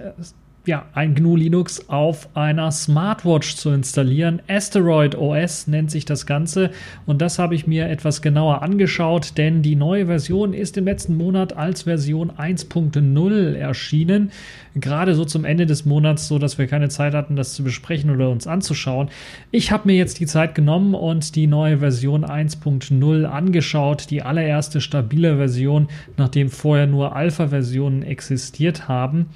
ja, 0.66 0.86
ein 0.94 1.14
GNU 1.14 1.36
Linux 1.36 1.88
auf 1.88 2.28
einer 2.36 2.72
Smartwatch 2.72 3.54
zu 3.54 3.70
installieren. 3.70 4.42
Asteroid 4.48 5.14
OS 5.14 5.68
nennt 5.68 5.90
sich 5.90 6.04
das 6.04 6.26
Ganze 6.26 6.70
und 7.06 7.22
das 7.22 7.38
habe 7.38 7.54
ich 7.54 7.66
mir 7.66 7.88
etwas 7.88 8.20
genauer 8.20 8.62
angeschaut, 8.62 9.38
denn 9.38 9.62
die 9.62 9.76
neue 9.76 10.06
Version 10.06 10.52
ist 10.52 10.76
im 10.76 10.84
letzten 10.84 11.16
Monat 11.16 11.56
als 11.56 11.82
Version 11.82 12.32
1.0 12.32 13.54
erschienen. 13.54 14.32
Gerade 14.74 15.14
so 15.14 15.24
zum 15.24 15.44
Ende 15.44 15.66
des 15.66 15.84
Monats, 15.84 16.26
so 16.26 16.38
dass 16.38 16.58
wir 16.58 16.66
keine 16.66 16.88
Zeit 16.88 17.14
hatten, 17.14 17.36
das 17.36 17.54
zu 17.54 17.62
besprechen 17.62 18.10
oder 18.10 18.28
uns 18.28 18.46
anzuschauen. 18.46 19.08
Ich 19.52 19.70
habe 19.70 19.86
mir 19.86 19.96
jetzt 19.96 20.18
die 20.20 20.26
Zeit 20.26 20.54
genommen 20.54 20.94
und 20.94 21.36
die 21.36 21.46
neue 21.46 21.78
Version 21.78 22.24
1.0 22.24 23.24
angeschaut, 23.24 24.10
die 24.10 24.22
allererste 24.22 24.80
stabile 24.80 25.36
Version, 25.36 25.88
nachdem 26.16 26.50
vorher 26.50 26.86
nur 26.86 27.14
Alpha-Versionen 27.14 28.02
existiert 28.02 28.88
haben. 28.88 29.30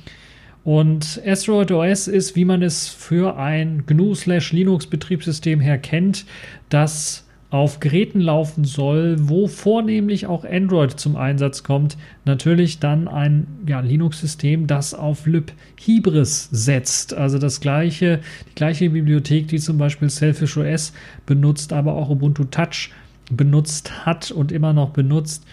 Und 0.65 1.21
Asteroid 1.27 1.73
OS 1.73 2.07
ist, 2.07 2.37
wie 2.37 2.45
man 2.45 2.63
es 2.63 2.89
für 2.89 3.37
ein 3.37 3.85
GNU/Linux-Betriebssystem 3.87 5.61
her 5.61 5.79
kennt, 5.79 6.27
das 6.69 7.25
auf 7.51 7.81
Geräten 7.81 8.21
laufen 8.21 8.65
soll, 8.65 9.17
wo 9.21 9.49
vornehmlich 9.49 10.27
auch 10.27 10.45
Android 10.45 10.93
zum 10.93 11.17
Einsatz 11.17 11.65
kommt. 11.65 11.97
Natürlich 12.25 12.79
dann 12.79 13.09
ein 13.09 13.47
ja, 13.67 13.81
Linux-System, 13.81 14.69
das 14.69 14.95
auf 14.95 15.27
libhybris 15.27 16.49
setzt. 16.53 17.13
Also 17.13 17.39
das 17.39 17.61
gleiche, 17.61 18.21
die 18.51 18.55
gleiche 18.55 18.91
Bibliothek, 18.91 19.49
die 19.49 19.59
zum 19.59 19.79
Beispiel 19.79 20.11
Selfish 20.11 20.57
OS 20.57 20.93
benutzt, 21.27 21.73
aber 21.73 21.95
auch 21.95 22.09
Ubuntu 22.11 22.45
Touch 22.45 22.91
benutzt 23.33 24.07
hat 24.07 24.31
und 24.31 24.53
immer 24.53 24.73
noch 24.73 24.91
benutzt 24.91 25.45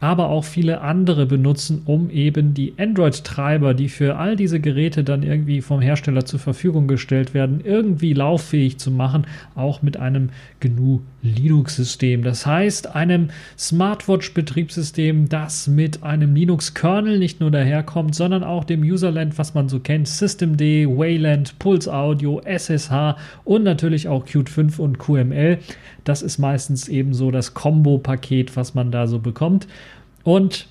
aber 0.00 0.30
auch 0.30 0.44
viele 0.44 0.80
andere 0.80 1.26
benutzen, 1.26 1.82
um 1.84 2.10
eben 2.10 2.54
die 2.54 2.74
Android-Treiber, 2.78 3.74
die 3.74 3.88
für 3.88 4.16
all 4.16 4.34
diese 4.34 4.58
Geräte 4.58 5.04
dann 5.04 5.22
irgendwie 5.22 5.60
vom 5.60 5.80
Hersteller 5.80 6.24
zur 6.24 6.40
Verfügung 6.40 6.88
gestellt 6.88 7.34
werden, 7.34 7.60
irgendwie 7.62 8.14
lauffähig 8.14 8.78
zu 8.78 8.90
machen, 8.90 9.26
auch 9.54 9.82
mit 9.82 9.98
einem 9.98 10.30
GNU 10.60 11.00
Linux-System. 11.22 12.22
Das 12.22 12.46
heißt, 12.46 12.94
einem 12.94 13.28
Smartwatch-Betriebssystem, 13.58 15.28
das 15.28 15.68
mit 15.68 16.02
einem 16.02 16.34
Linux-Kernel 16.34 17.18
nicht 17.18 17.40
nur 17.40 17.50
daherkommt, 17.50 18.14
sondern 18.14 18.42
auch 18.42 18.64
dem 18.64 18.80
Userland, 18.82 19.36
was 19.36 19.52
man 19.54 19.68
so 19.68 19.80
kennt, 19.80 20.08
Systemd, 20.08 20.60
Wayland, 20.60 21.58
Pulse 21.58 21.92
Audio, 21.92 22.40
SSH 22.40 23.16
und 23.44 23.64
natürlich 23.64 24.08
auch 24.08 24.24
Qt 24.24 24.48
5 24.48 24.78
und 24.78 24.98
QML. 24.98 25.58
Das 26.10 26.22
ist 26.22 26.38
meistens 26.38 26.88
eben 26.88 27.14
so 27.14 27.30
das 27.30 27.54
Combo-Paket, 27.54 28.56
was 28.56 28.74
man 28.74 28.90
da 28.90 29.06
so 29.06 29.20
bekommt. 29.20 29.68
Und 30.24 30.66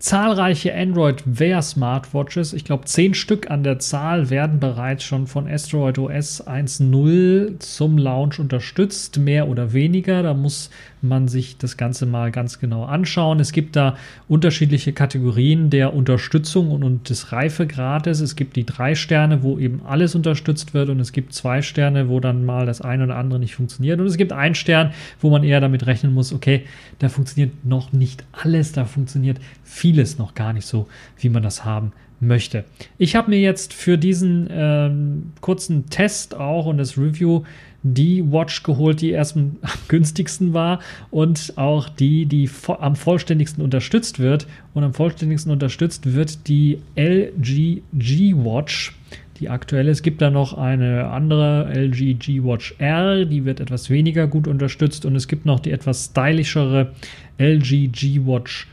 zahlreiche 0.00 0.74
Android 0.74 1.22
Wear 1.26 1.62
Smartwatches, 1.62 2.52
ich 2.54 2.64
glaube 2.64 2.84
zehn 2.86 3.14
Stück 3.14 3.52
an 3.52 3.62
der 3.62 3.78
Zahl, 3.78 4.30
werden 4.30 4.58
bereits 4.58 5.04
schon 5.04 5.28
von 5.28 5.46
Asteroid 5.46 5.96
OS 6.00 6.44
1.0 6.44 7.60
zum 7.60 7.98
Launch 7.98 8.40
unterstützt, 8.40 9.18
mehr 9.18 9.46
oder 9.46 9.72
weniger. 9.72 10.24
Da 10.24 10.34
muss 10.34 10.70
man 11.02 11.28
sich 11.28 11.58
das 11.58 11.76
Ganze 11.76 12.06
mal 12.06 12.30
ganz 12.30 12.58
genau 12.58 12.84
anschauen. 12.84 13.40
Es 13.40 13.52
gibt 13.52 13.76
da 13.76 13.96
unterschiedliche 14.28 14.92
Kategorien 14.92 15.70
der 15.70 15.94
Unterstützung 15.94 16.70
und, 16.70 16.82
und 16.82 17.08
des 17.08 17.32
Reifegrades. 17.32 18.20
Es 18.20 18.36
gibt 18.36 18.56
die 18.56 18.66
drei 18.66 18.94
Sterne, 18.94 19.42
wo 19.42 19.58
eben 19.58 19.82
alles 19.86 20.14
unterstützt 20.14 20.74
wird 20.74 20.88
und 20.88 21.00
es 21.00 21.12
gibt 21.12 21.32
zwei 21.32 21.62
Sterne, 21.62 22.08
wo 22.08 22.20
dann 22.20 22.44
mal 22.44 22.66
das 22.66 22.80
eine 22.80 23.04
oder 23.04 23.16
andere 23.16 23.38
nicht 23.38 23.54
funktioniert. 23.54 24.00
Und 24.00 24.06
es 24.06 24.16
gibt 24.16 24.32
einen 24.32 24.54
Stern, 24.54 24.92
wo 25.20 25.30
man 25.30 25.44
eher 25.44 25.60
damit 25.60 25.86
rechnen 25.86 26.12
muss, 26.12 26.32
okay, 26.32 26.64
da 26.98 27.08
funktioniert 27.08 27.64
noch 27.64 27.92
nicht 27.92 28.24
alles, 28.32 28.72
da 28.72 28.84
funktioniert 28.84 29.38
vieles 29.64 30.18
noch 30.18 30.34
gar 30.34 30.52
nicht 30.52 30.66
so, 30.66 30.88
wie 31.18 31.28
man 31.28 31.42
das 31.42 31.64
haben 31.64 31.92
möchte. 32.20 32.64
Ich 32.98 33.14
habe 33.14 33.30
mir 33.30 33.40
jetzt 33.40 33.72
für 33.72 33.96
diesen 33.96 34.48
ähm, 34.50 35.32
kurzen 35.40 35.88
Test 35.88 36.34
auch 36.34 36.66
und 36.66 36.78
das 36.78 36.98
Review 36.98 37.42
die 37.82 38.32
Watch 38.32 38.62
geholt, 38.62 39.00
die 39.00 39.10
erst 39.10 39.36
am 39.36 39.56
günstigsten 39.88 40.52
war 40.52 40.80
und 41.10 41.52
auch 41.56 41.88
die, 41.88 42.26
die 42.26 42.50
am 42.66 42.96
vollständigsten 42.96 43.62
unterstützt 43.62 44.18
wird. 44.18 44.46
Und 44.74 44.84
am 44.84 44.94
vollständigsten 44.94 45.52
unterstützt 45.52 46.12
wird 46.14 46.48
die 46.48 46.78
LG 46.96 47.82
G 47.92 48.34
Watch, 48.34 48.94
die 49.38 49.48
aktuelle. 49.48 49.90
Es 49.90 50.02
gibt 50.02 50.20
da 50.20 50.30
noch 50.30 50.54
eine 50.54 51.08
andere 51.08 51.70
LG 51.72 52.14
G 52.18 52.42
Watch 52.42 52.74
R, 52.78 53.24
die 53.24 53.44
wird 53.44 53.60
etwas 53.60 53.90
weniger 53.90 54.26
gut 54.26 54.48
unterstützt. 54.48 55.06
Und 55.06 55.14
es 55.14 55.28
gibt 55.28 55.46
noch 55.46 55.60
die 55.60 55.70
etwas 55.70 56.06
stylischere 56.06 56.92
LG 57.38 57.88
G 57.92 58.20
Watch 58.26 58.66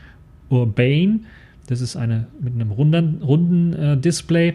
Urbane. 0.50 1.20
Das 1.68 1.82
ist 1.82 1.96
eine 1.96 2.28
mit 2.40 2.54
einem 2.54 2.72
runden, 2.72 3.22
runden 3.24 3.74
äh, 3.74 3.98
Display. 3.98 4.54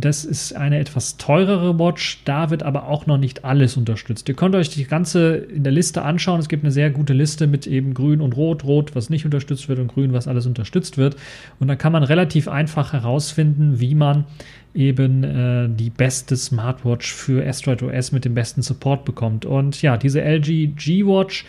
Das 0.00 0.24
ist 0.24 0.52
eine 0.54 0.78
etwas 0.78 1.16
teurere 1.16 1.76
Watch, 1.80 2.22
da 2.24 2.50
wird 2.50 2.62
aber 2.62 2.86
auch 2.86 3.06
noch 3.06 3.18
nicht 3.18 3.44
alles 3.44 3.76
unterstützt. 3.76 4.28
Ihr 4.28 4.36
könnt 4.36 4.54
euch 4.54 4.70
die 4.70 4.84
ganze 4.84 5.34
in 5.34 5.64
der 5.64 5.72
Liste 5.72 6.02
anschauen. 6.02 6.38
Es 6.38 6.48
gibt 6.48 6.62
eine 6.62 6.70
sehr 6.70 6.90
gute 6.90 7.14
Liste 7.14 7.48
mit 7.48 7.66
eben 7.66 7.94
grün 7.94 8.20
und 8.20 8.36
rot, 8.36 8.62
rot, 8.62 8.94
was 8.94 9.10
nicht 9.10 9.24
unterstützt 9.24 9.68
wird 9.68 9.80
und 9.80 9.88
grün, 9.88 10.12
was 10.12 10.28
alles 10.28 10.46
unterstützt 10.46 10.98
wird. 10.98 11.16
Und 11.58 11.66
da 11.66 11.74
kann 11.74 11.90
man 11.90 12.04
relativ 12.04 12.46
einfach 12.46 12.92
herausfinden, 12.92 13.80
wie 13.80 13.96
man 13.96 14.26
eben 14.72 15.24
äh, 15.24 15.68
die 15.68 15.90
beste 15.90 16.36
Smartwatch 16.36 17.12
für 17.12 17.44
Asteroid 17.44 17.82
OS 17.82 18.12
mit 18.12 18.24
dem 18.24 18.34
besten 18.34 18.62
Support 18.62 19.04
bekommt. 19.04 19.46
Und 19.46 19.82
ja, 19.82 19.96
diese 19.96 20.22
LG 20.22 20.76
G-Watch 20.76 21.44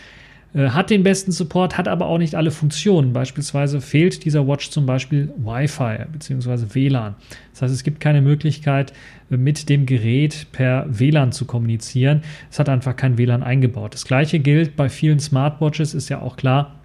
hat 0.54 0.90
den 0.90 1.04
besten 1.04 1.32
Support, 1.32 1.78
hat 1.78 1.88
aber 1.88 2.08
auch 2.08 2.18
nicht 2.18 2.34
alle 2.34 2.50
Funktionen. 2.50 3.14
Beispielsweise 3.14 3.82
fehlt 3.82 4.26
dieser 4.26 4.48
Watch 4.48 4.72
zum 4.72 4.86
Beispiel 4.86 5.32
Wi-Fi 5.38 6.06
bzw. 6.12 6.74
WLAN. 6.74 7.16
Das 7.52 7.62
heißt, 7.62 7.74
es 7.74 7.84
gibt 7.84 8.00
keine 8.00 8.22
Möglichkeit, 8.22 8.92
äh, 9.30 9.38
mit 9.38 9.70
dem 9.70 9.86
Gerät 9.86 10.48
per 10.52 10.86
WLAN 10.90 11.32
zu 11.32 11.46
kommunizieren. 11.46 12.24
Es 12.50 12.58
hat 12.58 12.68
einfach 12.68 12.96
kein 12.96 13.18
WLAN 13.18 13.44
eingebaut. 13.44 13.94
Das 13.94 14.06
gleiche 14.06 14.40
gilt 14.40 14.76
bei 14.76 14.90
vielen 14.90 15.20
Smartwatches, 15.20 15.94
ist 15.94 16.10
ja 16.10 16.22
auch 16.22 16.36
klar, 16.36 16.76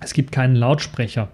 es 0.00 0.12
gibt 0.12 0.30
keinen 0.30 0.54
Lautsprecher. 0.54 1.28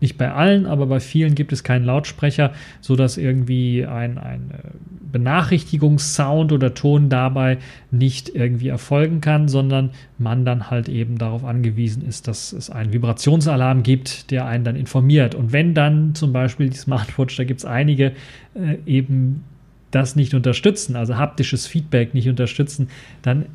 Nicht 0.00 0.18
bei 0.18 0.32
allen, 0.32 0.66
aber 0.66 0.86
bei 0.86 0.98
vielen 0.98 1.34
gibt 1.36 1.52
es 1.52 1.62
keinen 1.62 1.84
Lautsprecher, 1.84 2.52
sodass 2.80 3.18
irgendwie 3.18 3.86
ein, 3.86 4.18
ein 4.18 4.50
äh, 4.50 4.68
Benachrichtigungssound 5.12 6.52
oder 6.52 6.74
Ton 6.74 7.08
dabei 7.08 7.58
nicht 7.90 8.30
irgendwie 8.30 8.68
erfolgen 8.68 9.20
kann, 9.20 9.48
sondern 9.48 9.90
man 10.18 10.44
dann 10.44 10.70
halt 10.70 10.88
eben 10.88 11.18
darauf 11.18 11.44
angewiesen 11.44 12.04
ist, 12.06 12.26
dass 12.28 12.52
es 12.52 12.70
einen 12.70 12.92
Vibrationsalarm 12.92 13.82
gibt, 13.82 14.30
der 14.30 14.46
einen 14.46 14.64
dann 14.64 14.76
informiert. 14.76 15.34
Und 15.34 15.52
wenn 15.52 15.74
dann 15.74 16.14
zum 16.14 16.32
Beispiel 16.32 16.70
die 16.70 16.76
Smartwatch, 16.76 17.36
da 17.36 17.44
gibt 17.44 17.60
es 17.60 17.64
einige, 17.64 18.12
äh, 18.54 18.78
eben 18.86 19.44
das 19.90 20.16
nicht 20.16 20.34
unterstützen, 20.34 20.96
also 20.96 21.16
haptisches 21.16 21.66
Feedback 21.66 22.14
nicht 22.14 22.28
unterstützen, 22.28 22.88
dann 23.20 23.46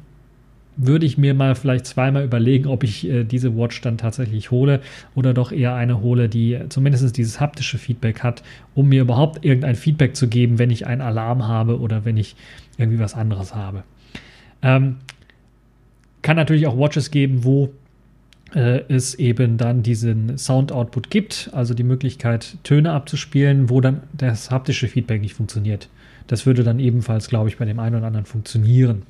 würde 0.77 1.05
ich 1.05 1.17
mir 1.17 1.33
mal 1.33 1.55
vielleicht 1.55 1.85
zweimal 1.85 2.23
überlegen, 2.23 2.67
ob 2.67 2.83
ich 2.83 3.07
äh, 3.07 3.23
diese 3.23 3.57
Watch 3.57 3.81
dann 3.81 3.97
tatsächlich 3.97 4.51
hole 4.51 4.81
oder 5.15 5.33
doch 5.33 5.51
eher 5.51 5.75
eine 5.75 6.01
hole, 6.01 6.29
die 6.29 6.59
zumindest 6.69 7.17
dieses 7.17 7.39
haptische 7.39 7.77
Feedback 7.77 8.21
hat, 8.21 8.43
um 8.75 8.87
mir 8.89 9.01
überhaupt 9.01 9.43
irgendein 9.43 9.75
Feedback 9.75 10.15
zu 10.15 10.27
geben, 10.27 10.59
wenn 10.59 10.69
ich 10.69 10.85
einen 10.85 11.01
Alarm 11.01 11.47
habe 11.47 11.79
oder 11.79 12.05
wenn 12.05 12.17
ich 12.17 12.35
irgendwie 12.77 12.99
was 12.99 13.15
anderes 13.15 13.55
habe. 13.55 13.83
Ähm, 14.61 14.97
kann 16.21 16.35
natürlich 16.35 16.67
auch 16.67 16.77
Watches 16.77 17.11
geben, 17.11 17.43
wo 17.43 17.73
äh, 18.53 18.81
es 18.87 19.15
eben 19.15 19.57
dann 19.57 19.83
diesen 19.83 20.37
Sound-Output 20.37 21.09
gibt, 21.09 21.49
also 21.53 21.73
die 21.73 21.83
Möglichkeit, 21.83 22.57
Töne 22.63 22.91
abzuspielen, 22.91 23.69
wo 23.69 23.81
dann 23.81 24.03
das 24.13 24.51
haptische 24.51 24.87
Feedback 24.87 25.21
nicht 25.21 25.33
funktioniert. 25.33 25.89
Das 26.27 26.45
würde 26.45 26.63
dann 26.63 26.79
ebenfalls, 26.79 27.29
glaube 27.29 27.49
ich, 27.49 27.57
bei 27.57 27.65
dem 27.65 27.79
einen 27.79 27.95
oder 27.95 28.07
anderen 28.07 28.25
funktionieren. 28.25 29.03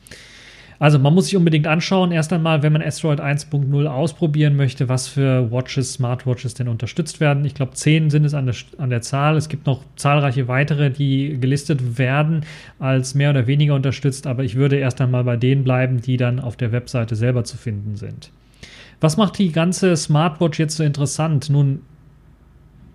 Also 0.79 0.99
man 0.99 1.13
muss 1.13 1.25
sich 1.25 1.35
unbedingt 1.35 1.65
anschauen, 1.65 2.11
erst 2.11 2.31
einmal, 2.31 2.61
wenn 2.61 2.73
man 2.73 2.81
Asteroid 2.81 3.19
1.0 3.19 3.85
ausprobieren 3.87 4.55
möchte, 4.55 4.89
was 4.89 5.07
für 5.07 5.51
Watches, 5.51 5.93
Smartwatches 5.93 6.53
denn 6.53 6.67
unterstützt 6.67 7.19
werden. 7.19 7.45
Ich 7.45 7.55
glaube, 7.55 7.73
zehn 7.73 8.09
sind 8.09 8.25
es 8.25 8.33
an 8.33 8.45
der, 8.45 8.55
an 8.77 8.89
der 8.89 9.01
Zahl. 9.01 9.37
Es 9.37 9.49
gibt 9.49 9.65
noch 9.65 9.83
zahlreiche 9.95 10.47
weitere, 10.47 10.91
die 10.91 11.37
gelistet 11.39 11.97
werden 11.97 12.45
als 12.79 13.15
mehr 13.15 13.31
oder 13.31 13.47
weniger 13.47 13.73
unterstützt, 13.73 14.27
aber 14.27 14.43
ich 14.43 14.55
würde 14.55 14.77
erst 14.77 15.01
einmal 15.01 15.23
bei 15.23 15.37
denen 15.37 15.63
bleiben, 15.63 16.01
die 16.01 16.17
dann 16.17 16.39
auf 16.39 16.55
der 16.55 16.71
Webseite 16.71 17.15
selber 17.15 17.43
zu 17.43 17.57
finden 17.57 17.95
sind. 17.95 18.31
Was 18.99 19.17
macht 19.17 19.37
die 19.37 19.51
ganze 19.51 19.95
Smartwatch 19.95 20.59
jetzt 20.59 20.77
so 20.77 20.83
interessant? 20.83 21.49
Nun, 21.49 21.81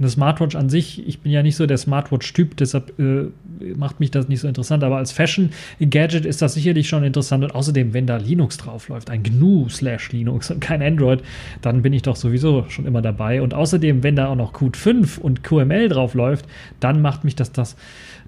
eine 0.02 0.10
Smartwatch 0.10 0.56
an 0.56 0.68
sich, 0.68 1.06
ich 1.06 1.20
bin 1.20 1.32
ja 1.32 1.42
nicht 1.42 1.56
so 1.56 1.66
der 1.66 1.78
Smartwatch-Typ, 1.78 2.56
deshalb 2.56 2.98
äh, 2.98 3.26
macht 3.76 4.00
mich 4.00 4.10
das 4.10 4.28
nicht 4.28 4.40
so 4.40 4.48
interessant, 4.48 4.84
aber 4.84 4.96
als 4.96 5.12
Fashion-Gadget 5.12 6.26
ist 6.26 6.42
das 6.42 6.54
sicherlich 6.54 6.88
schon 6.88 7.04
interessant 7.04 7.44
und 7.44 7.54
außerdem, 7.54 7.94
wenn 7.94 8.06
da 8.06 8.16
Linux 8.16 8.58
draufläuft, 8.58 9.10
ein 9.10 9.22
GNU 9.22 9.68
slash 9.68 10.12
Linux 10.12 10.50
und 10.50 10.60
kein 10.60 10.82
Android, 10.82 11.22
dann 11.62 11.82
bin 11.82 11.92
ich 11.92 12.02
doch 12.02 12.16
sowieso 12.16 12.66
schon 12.68 12.86
immer 12.86 13.02
dabei. 13.02 13.40
Und 13.40 13.54
außerdem, 13.54 14.02
wenn 14.02 14.16
da 14.16 14.28
auch 14.28 14.36
noch 14.36 14.52
Qt 14.52 14.76
5 14.76 15.18
und 15.18 15.44
QML 15.44 15.88
draufläuft, 15.88 16.46
dann 16.80 17.00
macht 17.00 17.24
mich 17.24 17.36
das, 17.36 17.52
das 17.52 17.76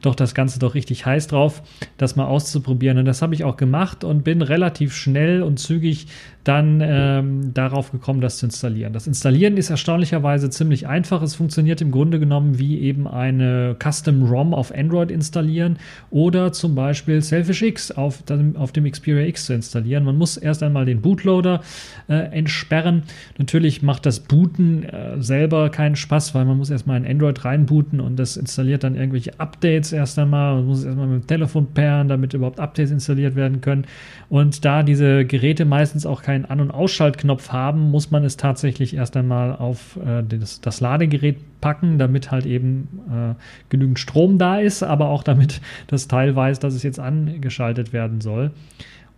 doch 0.06 0.14
das 0.14 0.34
Ganze 0.34 0.58
doch 0.58 0.74
richtig 0.74 1.06
heiß 1.06 1.28
drauf, 1.28 1.62
das 1.96 2.16
mal 2.16 2.26
auszuprobieren 2.26 2.98
und 2.98 3.04
das 3.04 3.22
habe 3.22 3.34
ich 3.34 3.44
auch 3.44 3.56
gemacht 3.56 4.04
und 4.04 4.24
bin 4.24 4.42
relativ 4.42 4.94
schnell 4.94 5.42
und 5.42 5.58
zügig 5.58 6.06
dann 6.44 6.82
ähm, 6.82 7.54
darauf 7.54 7.90
gekommen, 7.90 8.20
das 8.20 8.36
zu 8.36 8.46
installieren. 8.46 8.92
Das 8.92 9.06
Installieren 9.06 9.56
ist 9.56 9.70
erstaunlicherweise 9.70 10.50
ziemlich 10.50 10.86
einfach. 10.86 11.22
Es 11.22 11.34
funktioniert 11.34 11.80
im 11.80 11.90
Grunde 11.90 12.20
genommen 12.20 12.58
wie 12.58 12.80
eben 12.80 13.08
eine 13.08 13.76
Custom 13.82 14.24
ROM 14.24 14.52
auf 14.52 14.72
Android 14.74 15.10
installieren 15.10 15.78
oder 16.10 16.52
zum 16.52 16.74
Beispiel 16.74 17.22
Selfish 17.22 17.62
X 17.62 17.90
auf 17.90 18.22
dem, 18.22 18.56
auf 18.56 18.72
dem 18.72 18.90
Xperia 18.90 19.26
X 19.26 19.46
zu 19.46 19.54
installieren. 19.54 20.04
Man 20.04 20.18
muss 20.18 20.36
erst 20.36 20.62
einmal 20.62 20.84
den 20.84 21.00
Bootloader 21.00 21.62
äh, 22.08 22.14
entsperren. 22.14 23.04
Natürlich 23.38 23.82
macht 23.82 24.04
das 24.04 24.20
Booten 24.20 24.84
äh, 24.84 25.22
selber 25.22 25.70
keinen 25.70 25.96
Spaß, 25.96 26.34
weil 26.34 26.44
man 26.44 26.58
muss 26.58 26.68
erstmal 26.68 26.96
ein 26.96 27.06
Android 27.06 27.42
reinbooten 27.44 28.00
und 28.00 28.16
das 28.16 28.36
installiert 28.36 28.84
dann 28.84 28.96
irgendwelche 28.96 29.40
Updates 29.40 29.92
erst 29.94 30.18
einmal. 30.18 30.56
Man 30.56 30.66
muss 30.66 30.80
es 30.80 30.84
erstmal 30.84 31.06
mit 31.06 31.22
dem 31.22 31.26
Telefon 31.26 31.72
pairen, 31.72 32.08
damit 32.08 32.34
überhaupt 32.34 32.60
Updates 32.60 32.90
installiert 32.90 33.36
werden 33.36 33.60
können. 33.62 33.86
Und 34.28 34.64
da 34.64 34.82
diese 34.82 35.24
Geräte 35.24 35.64
meistens 35.64 36.04
auch 36.04 36.22
keinen 36.22 36.44
An- 36.44 36.60
und 36.60 36.70
Ausschaltknopf 36.70 37.50
haben, 37.50 37.90
muss 37.90 38.10
man 38.10 38.24
es 38.24 38.36
tatsächlich 38.36 38.94
erst 38.94 39.16
einmal 39.16 39.56
auf 39.56 39.98
äh, 40.04 40.22
das, 40.22 40.60
das, 40.60 40.80
Ladegerät 40.80 41.38
packen, 41.60 41.96
damit 41.98 42.30
halt 42.30 42.44
eben 42.44 42.88
äh, 43.08 43.34
genügend 43.70 43.98
Strom 43.98 44.38
da 44.38 44.58
ist, 44.58 44.82
aber 44.82 45.08
auch 45.08 45.22
damit 45.22 45.60
das 45.86 46.08
Teil 46.08 46.36
weiß, 46.36 46.58
dass 46.58 46.74
es 46.74 46.82
jetzt 46.82 47.00
angeschaltet 47.00 47.92
werden 47.92 48.20
soll. 48.20 48.50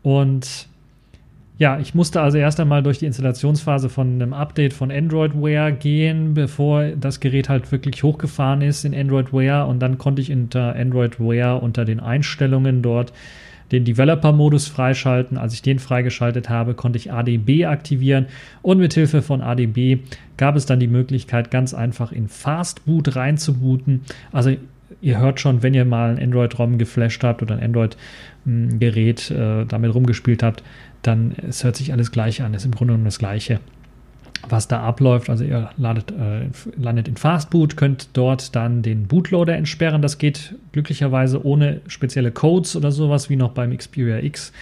Und 0.02 0.68
ja, 1.58 1.78
ich 1.78 1.94
musste 1.94 2.20
also 2.20 2.36
erst 2.36 2.60
einmal 2.60 2.82
durch 2.82 2.98
die 2.98 3.06
Installationsphase 3.06 3.88
von 3.88 4.14
einem 4.14 4.34
Update 4.34 4.74
von 4.74 4.90
Android 4.90 5.32
Wear 5.34 5.72
gehen, 5.72 6.34
bevor 6.34 6.88
das 6.88 7.20
Gerät 7.20 7.48
halt 7.48 7.72
wirklich 7.72 8.02
hochgefahren 8.02 8.60
ist 8.60 8.84
in 8.84 8.94
Android 8.94 9.32
Wear 9.32 9.66
und 9.66 9.80
dann 9.80 9.96
konnte 9.96 10.20
ich 10.20 10.30
unter 10.30 10.76
Android 10.76 11.18
Wear 11.18 11.62
unter 11.62 11.86
den 11.86 12.00
Einstellungen 12.00 12.82
dort 12.82 13.12
den 13.72 13.84
Developer-Modus 13.84 14.68
freischalten. 14.68 15.38
Als 15.38 15.54
ich 15.54 15.62
den 15.62 15.78
freigeschaltet 15.78 16.48
habe, 16.48 16.74
konnte 16.74 16.98
ich 16.98 17.12
ADB 17.12 17.64
aktivieren 17.64 18.26
und 18.62 18.78
mit 18.78 18.94
Hilfe 18.94 19.22
von 19.22 19.40
ADB 19.40 19.98
gab 20.36 20.56
es 20.56 20.66
dann 20.66 20.78
die 20.78 20.86
Möglichkeit, 20.88 21.50
ganz 21.50 21.72
einfach 21.72 22.12
in 22.12 22.28
Fastboot 22.28 23.16
reinzubooten. 23.16 24.02
Also 24.30 24.54
ihr 25.00 25.18
hört 25.18 25.40
schon, 25.40 25.62
wenn 25.62 25.74
ihr 25.74 25.84
mal 25.84 26.10
ein 26.10 26.22
Android-ROM 26.22 26.78
geflasht 26.78 27.22
habt 27.24 27.42
oder 27.42 27.56
ein 27.56 27.62
Android-Gerät 27.62 29.30
äh, 29.30 29.64
damit 29.66 29.94
rumgespielt 29.94 30.42
habt, 30.42 30.62
dann 31.06 31.34
es 31.48 31.64
hört 31.64 31.76
sich 31.76 31.92
alles 31.92 32.12
gleich 32.12 32.42
an. 32.42 32.54
Es 32.54 32.62
ist 32.62 32.66
im 32.66 32.72
Grunde 32.72 32.92
genommen 32.92 33.04
das 33.04 33.18
Gleiche 33.18 33.60
was 34.48 34.68
da 34.68 34.80
abläuft. 34.80 35.28
Also 35.28 35.44
ihr 35.44 35.70
ladet, 35.76 36.12
äh, 36.12 36.48
landet 36.76 37.08
in 37.08 37.16
Fastboot, 37.16 37.76
könnt 37.76 38.10
dort 38.12 38.54
dann 38.54 38.82
den 38.82 39.08
Bootloader 39.08 39.56
entsperren. 39.56 40.02
Das 40.02 40.18
geht 40.18 40.54
glücklicherweise 40.72 41.44
ohne 41.44 41.80
spezielle 41.88 42.30
Codes 42.30 42.76
oder 42.76 42.92
sowas, 42.92 43.28
wie 43.28 43.36
noch 43.36 43.52
beim 43.52 43.76
Xperia 43.76 44.18
X 44.18 44.52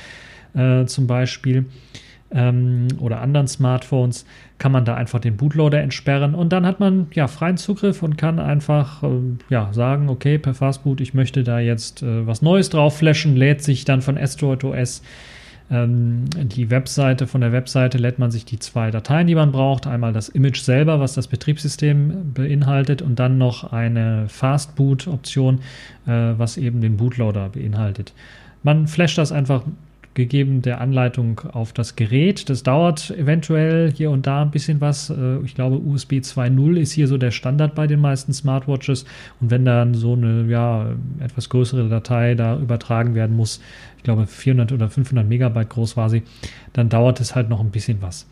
äh, 0.54 0.86
zum 0.86 1.06
Beispiel. 1.06 1.66
ähm, 2.34 2.88
oder 2.98 3.20
anderen 3.20 3.46
Smartphones, 3.46 4.26
kann 4.58 4.72
man 4.72 4.84
da 4.84 4.94
einfach 4.94 5.20
den 5.20 5.36
Bootloader 5.36 5.80
entsperren 5.80 6.34
und 6.34 6.52
dann 6.52 6.66
hat 6.66 6.80
man 6.80 7.06
ja 7.14 7.28
freien 7.28 7.56
Zugriff 7.56 8.02
und 8.02 8.18
kann 8.18 8.38
einfach 8.38 9.02
äh, 9.02 9.08
ja, 9.48 9.72
sagen, 9.72 10.08
okay, 10.08 10.38
per 10.38 10.54
Fastboot, 10.54 11.00
ich 11.00 11.14
möchte 11.14 11.44
da 11.44 11.60
jetzt 11.60 12.02
äh, 12.02 12.26
was 12.26 12.42
Neues 12.42 12.70
drauf 12.70 12.98
flashen, 12.98 13.36
lädt 13.36 13.62
sich 13.62 13.84
dann 13.84 14.02
von 14.02 14.18
Android 14.18 14.64
OS 14.64 15.02
ähm, 15.70 16.24
die 16.34 16.70
Webseite, 16.70 17.26
von 17.26 17.40
der 17.40 17.52
Webseite 17.52 17.98
lädt 17.98 18.18
man 18.18 18.30
sich 18.30 18.44
die 18.44 18.58
zwei 18.58 18.90
Dateien, 18.90 19.26
die 19.26 19.34
man 19.34 19.50
braucht. 19.50 19.86
Einmal 19.86 20.12
das 20.12 20.28
Image 20.28 20.60
selber, 20.60 21.00
was 21.00 21.14
das 21.14 21.26
Betriebssystem 21.28 22.32
beinhaltet, 22.34 23.00
und 23.02 23.18
dann 23.18 23.38
noch 23.38 23.72
eine 23.72 24.28
Fastboot-Option, 24.28 25.60
äh, 26.06 26.10
was 26.36 26.56
eben 26.56 26.80
den 26.80 26.96
Bootloader 26.96 27.48
beinhaltet. 27.50 28.12
Man 28.62 28.86
flasht 28.88 29.18
das 29.18 29.32
einfach 29.32 29.62
gegeben 30.14 30.62
der 30.62 30.80
Anleitung 30.80 31.40
auf 31.52 31.72
das 31.72 31.96
Gerät. 31.96 32.48
Das 32.48 32.62
dauert 32.62 33.10
eventuell 33.10 33.92
hier 33.92 34.10
und 34.10 34.26
da 34.26 34.42
ein 34.42 34.50
bisschen 34.50 34.80
was. 34.80 35.10
Äh, 35.10 35.38
ich 35.44 35.54
glaube, 35.54 35.78
USB 35.78 36.14
2.0 36.14 36.76
ist 36.76 36.92
hier 36.92 37.08
so 37.08 37.18
der 37.18 37.32
Standard 37.32 37.74
bei 37.74 37.86
den 37.86 38.00
meisten 38.00 38.32
Smartwatches. 38.32 39.04
Und 39.40 39.50
wenn 39.50 39.64
dann 39.64 39.94
so 39.94 40.14
eine 40.14 40.46
ja, 40.48 40.92
etwas 41.20 41.48
größere 41.48 41.88
Datei 41.88 42.34
da 42.34 42.56
übertragen 42.58 43.14
werden 43.14 43.36
muss, 43.36 43.60
ich 43.96 44.04
glaube 44.04 44.26
400 44.26 44.72
oder 44.72 44.88
500 44.88 45.28
Megabyte 45.28 45.70
groß 45.70 45.96
war 45.96 46.08
sie, 46.08 46.22
dann 46.72 46.88
dauert 46.88 47.20
es 47.20 47.34
halt 47.34 47.48
noch 47.48 47.60
ein 47.60 47.70
bisschen 47.70 48.00
was. 48.00 48.26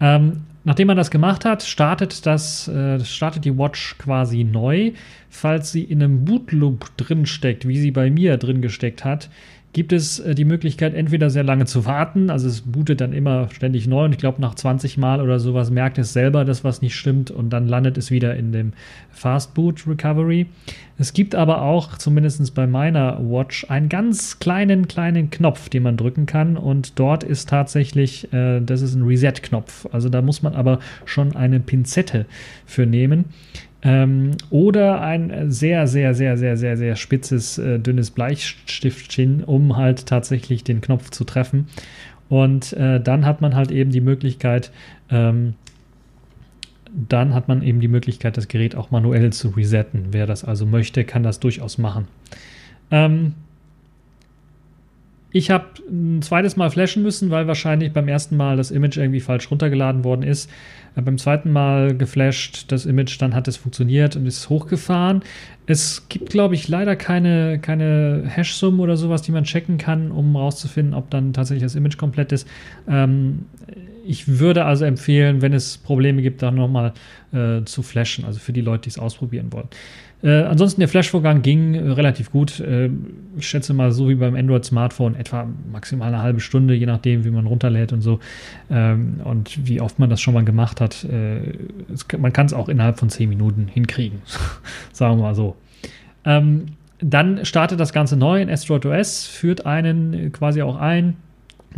Ähm, 0.00 0.42
nachdem 0.64 0.86
man 0.88 0.96
das 0.96 1.10
gemacht 1.10 1.44
hat, 1.44 1.62
startet, 1.62 2.26
das, 2.26 2.68
äh, 2.68 3.00
startet 3.00 3.44
die 3.44 3.56
Watch 3.56 3.96
quasi 3.98 4.44
neu. 4.44 4.92
Falls 5.30 5.72
sie 5.72 5.82
in 5.82 6.02
einem 6.02 6.24
Bootloop 6.24 6.96
drin 6.96 7.26
steckt, 7.26 7.66
wie 7.66 7.78
sie 7.78 7.90
bei 7.90 8.10
mir 8.10 8.36
drin 8.36 8.62
gesteckt 8.62 9.04
hat, 9.04 9.28
gibt 9.72 9.92
es 9.92 10.18
äh, 10.20 10.34
die 10.34 10.44
Möglichkeit, 10.44 10.94
entweder 10.94 11.30
sehr 11.30 11.44
lange 11.44 11.66
zu 11.66 11.84
warten, 11.84 12.30
also 12.30 12.48
es 12.48 12.62
bootet 12.62 13.00
dann 13.00 13.12
immer 13.12 13.48
ständig 13.50 13.86
neu 13.86 14.04
und 14.04 14.12
ich 14.12 14.18
glaube 14.18 14.40
nach 14.40 14.54
20 14.54 14.98
Mal 14.98 15.20
oder 15.20 15.38
sowas 15.38 15.70
merkt 15.70 15.98
es 15.98 16.12
selber, 16.12 16.44
dass 16.44 16.64
was 16.64 16.82
nicht 16.82 16.96
stimmt 16.96 17.30
und 17.30 17.50
dann 17.50 17.68
landet 17.68 17.98
es 17.98 18.10
wieder 18.10 18.36
in 18.36 18.52
dem 18.52 18.72
Fast 19.10 19.54
Boot 19.54 19.86
Recovery. 19.86 20.46
Es 20.96 21.12
gibt 21.12 21.34
aber 21.34 21.62
auch, 21.62 21.96
zumindest 21.98 22.54
bei 22.54 22.66
meiner 22.66 23.18
Watch, 23.20 23.66
einen 23.68 23.88
ganz 23.88 24.38
kleinen, 24.38 24.88
kleinen 24.88 25.30
Knopf, 25.30 25.68
den 25.68 25.84
man 25.84 25.96
drücken 25.96 26.26
kann 26.26 26.56
und 26.56 26.98
dort 26.98 27.22
ist 27.22 27.48
tatsächlich, 27.48 28.32
äh, 28.32 28.60
das 28.60 28.82
ist 28.82 28.94
ein 28.94 29.02
Reset-Knopf. 29.02 29.86
Also 29.92 30.08
da 30.08 30.22
muss 30.22 30.42
man 30.42 30.54
aber 30.54 30.80
schon 31.04 31.36
eine 31.36 31.60
Pinzette 31.60 32.26
für 32.66 32.86
nehmen. 32.86 33.26
Ähm, 33.82 34.32
oder 34.50 35.00
ein 35.00 35.50
sehr, 35.50 35.86
sehr, 35.86 36.14
sehr, 36.14 36.36
sehr, 36.36 36.56
sehr, 36.56 36.76
sehr 36.76 36.96
spitzes, 36.96 37.58
äh, 37.58 37.78
dünnes 37.78 38.10
Bleistiftchen, 38.10 39.44
um 39.44 39.76
halt 39.76 40.06
tatsächlich 40.06 40.64
den 40.64 40.80
Knopf 40.80 41.10
zu 41.10 41.24
treffen. 41.24 41.68
Und 42.28 42.72
äh, 42.72 43.00
dann 43.00 43.24
hat 43.24 43.40
man 43.40 43.54
halt 43.54 43.70
eben 43.70 43.90
die 43.90 44.00
Möglichkeit, 44.00 44.72
ähm, 45.10 45.54
dann 46.92 47.34
hat 47.34 47.48
man 47.48 47.62
eben 47.62 47.80
die 47.80 47.88
Möglichkeit, 47.88 48.36
das 48.36 48.48
Gerät 48.48 48.74
auch 48.74 48.90
manuell 48.90 49.32
zu 49.32 49.48
resetten. 49.50 50.06
Wer 50.10 50.26
das 50.26 50.44
also 50.44 50.66
möchte, 50.66 51.04
kann 51.04 51.22
das 51.22 51.38
durchaus 51.38 51.78
machen. 51.78 52.08
Ähm, 52.90 53.34
ich 55.30 55.50
habe 55.50 55.66
ein 55.90 56.22
zweites 56.22 56.56
Mal 56.56 56.70
flashen 56.70 57.02
müssen, 57.02 57.30
weil 57.30 57.46
wahrscheinlich 57.46 57.92
beim 57.92 58.08
ersten 58.08 58.36
Mal 58.36 58.56
das 58.56 58.70
Image 58.70 58.96
irgendwie 58.96 59.20
falsch 59.20 59.50
runtergeladen 59.50 60.04
worden 60.04 60.22
ist. 60.22 60.50
Äh, 60.96 61.02
beim 61.02 61.18
zweiten 61.18 61.52
Mal 61.52 61.96
geflasht, 61.96 62.72
das 62.72 62.86
Image, 62.86 63.20
dann 63.20 63.34
hat 63.34 63.46
es 63.46 63.56
funktioniert 63.56 64.16
und 64.16 64.26
ist 64.26 64.48
hochgefahren. 64.48 65.22
Es 65.66 66.08
gibt, 66.08 66.30
glaube 66.30 66.54
ich, 66.54 66.68
leider 66.68 66.96
keine, 66.96 67.58
keine 67.60 68.22
Hash-Sum 68.26 68.80
oder 68.80 68.96
sowas, 68.96 69.20
die 69.20 69.32
man 69.32 69.44
checken 69.44 69.76
kann, 69.76 70.10
um 70.10 70.32
herauszufinden, 70.34 70.94
ob 70.94 71.10
dann 71.10 71.34
tatsächlich 71.34 71.62
das 71.62 71.74
Image 71.74 71.98
komplett 71.98 72.32
ist. 72.32 72.48
Ähm, 72.88 73.46
ich 74.06 74.38
würde 74.38 74.64
also 74.64 74.86
empfehlen, 74.86 75.42
wenn 75.42 75.52
es 75.52 75.76
Probleme 75.76 76.22
gibt, 76.22 76.40
dann 76.40 76.54
nochmal 76.54 76.94
äh, 77.32 77.62
zu 77.66 77.82
flashen, 77.82 78.24
also 78.24 78.38
für 78.38 78.54
die 78.54 78.62
Leute, 78.62 78.84
die 78.84 78.88
es 78.88 78.98
ausprobieren 78.98 79.52
wollen. 79.52 79.68
Äh, 80.22 80.42
ansonsten 80.42 80.80
der 80.80 80.88
Flash-Vorgang 80.88 81.42
ging 81.42 81.74
äh, 81.74 81.90
relativ 81.92 82.32
gut. 82.32 82.58
Äh, 82.60 82.90
ich 83.36 83.46
schätze 83.46 83.72
mal, 83.72 83.92
so 83.92 84.08
wie 84.08 84.16
beim 84.16 84.34
Android-Smartphone, 84.34 85.14
etwa 85.14 85.46
maximal 85.70 86.08
eine 86.08 86.22
halbe 86.22 86.40
Stunde, 86.40 86.74
je 86.74 86.86
nachdem, 86.86 87.24
wie 87.24 87.30
man 87.30 87.46
runterlädt 87.46 87.92
und 87.92 88.00
so. 88.00 88.18
Ähm, 88.70 89.20
und 89.22 89.66
wie 89.68 89.80
oft 89.80 89.98
man 89.98 90.10
das 90.10 90.20
schon 90.20 90.34
mal 90.34 90.44
gemacht 90.44 90.80
hat. 90.80 91.04
Äh, 91.04 91.52
es, 91.92 92.06
man 92.18 92.32
kann 92.32 92.46
es 92.46 92.52
auch 92.52 92.68
innerhalb 92.68 92.98
von 92.98 93.10
zehn 93.10 93.28
Minuten 93.28 93.68
hinkriegen. 93.68 94.20
Sagen 94.92 95.18
wir 95.18 95.22
mal 95.22 95.34
so. 95.34 95.54
Ähm, 96.24 96.66
dann 97.00 97.44
startet 97.44 97.78
das 97.78 97.92
Ganze 97.92 98.16
neu 98.16 98.42
in 98.42 98.50
Android 98.50 98.84
OS, 98.86 99.26
führt 99.26 99.66
einen 99.66 100.32
quasi 100.32 100.62
auch 100.62 100.76
ein, 100.76 101.16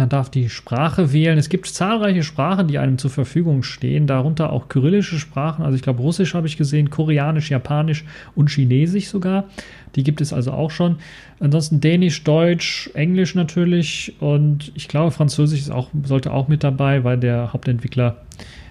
man 0.01 0.09
darf 0.09 0.31
die 0.31 0.49
Sprache 0.49 1.13
wählen. 1.13 1.37
Es 1.37 1.51
gibt 1.51 1.67
zahlreiche 1.67 2.23
Sprachen, 2.23 2.69
die 2.69 2.79
einem 2.79 2.97
zur 2.97 3.11
Verfügung 3.11 3.63
stehen, 3.63 4.07
darunter 4.07 4.51
auch 4.51 4.69
kyrillische 4.69 5.19
Sprachen. 5.19 5.63
Also 5.63 5.77
ich 5.77 5.83
glaube, 5.83 6.01
Russisch 6.01 6.33
habe 6.33 6.47
ich 6.47 6.57
gesehen, 6.57 6.89
Koreanisch, 6.89 7.51
Japanisch 7.51 8.07
und 8.35 8.49
Chinesisch 8.49 9.09
sogar. 9.09 9.45
Die 9.97 10.03
gibt 10.03 10.23
es 10.23 10.33
also 10.33 10.53
auch 10.53 10.71
schon. 10.71 10.97
Ansonsten 11.39 11.83
Dänisch, 11.83 12.25
Deutsch, 12.25 12.89
Englisch 12.95 13.35
natürlich 13.35 14.15
und 14.21 14.73
ich 14.75 14.89
glaube, 14.89 15.11
Französisch 15.11 15.61
ist 15.61 15.71
auch, 15.71 15.91
sollte 16.05 16.33
auch 16.33 16.49
mit 16.49 16.65
dabei, 16.65 17.05
weil 17.05 17.19
der 17.19 17.53
Hauptentwickler 17.53 18.17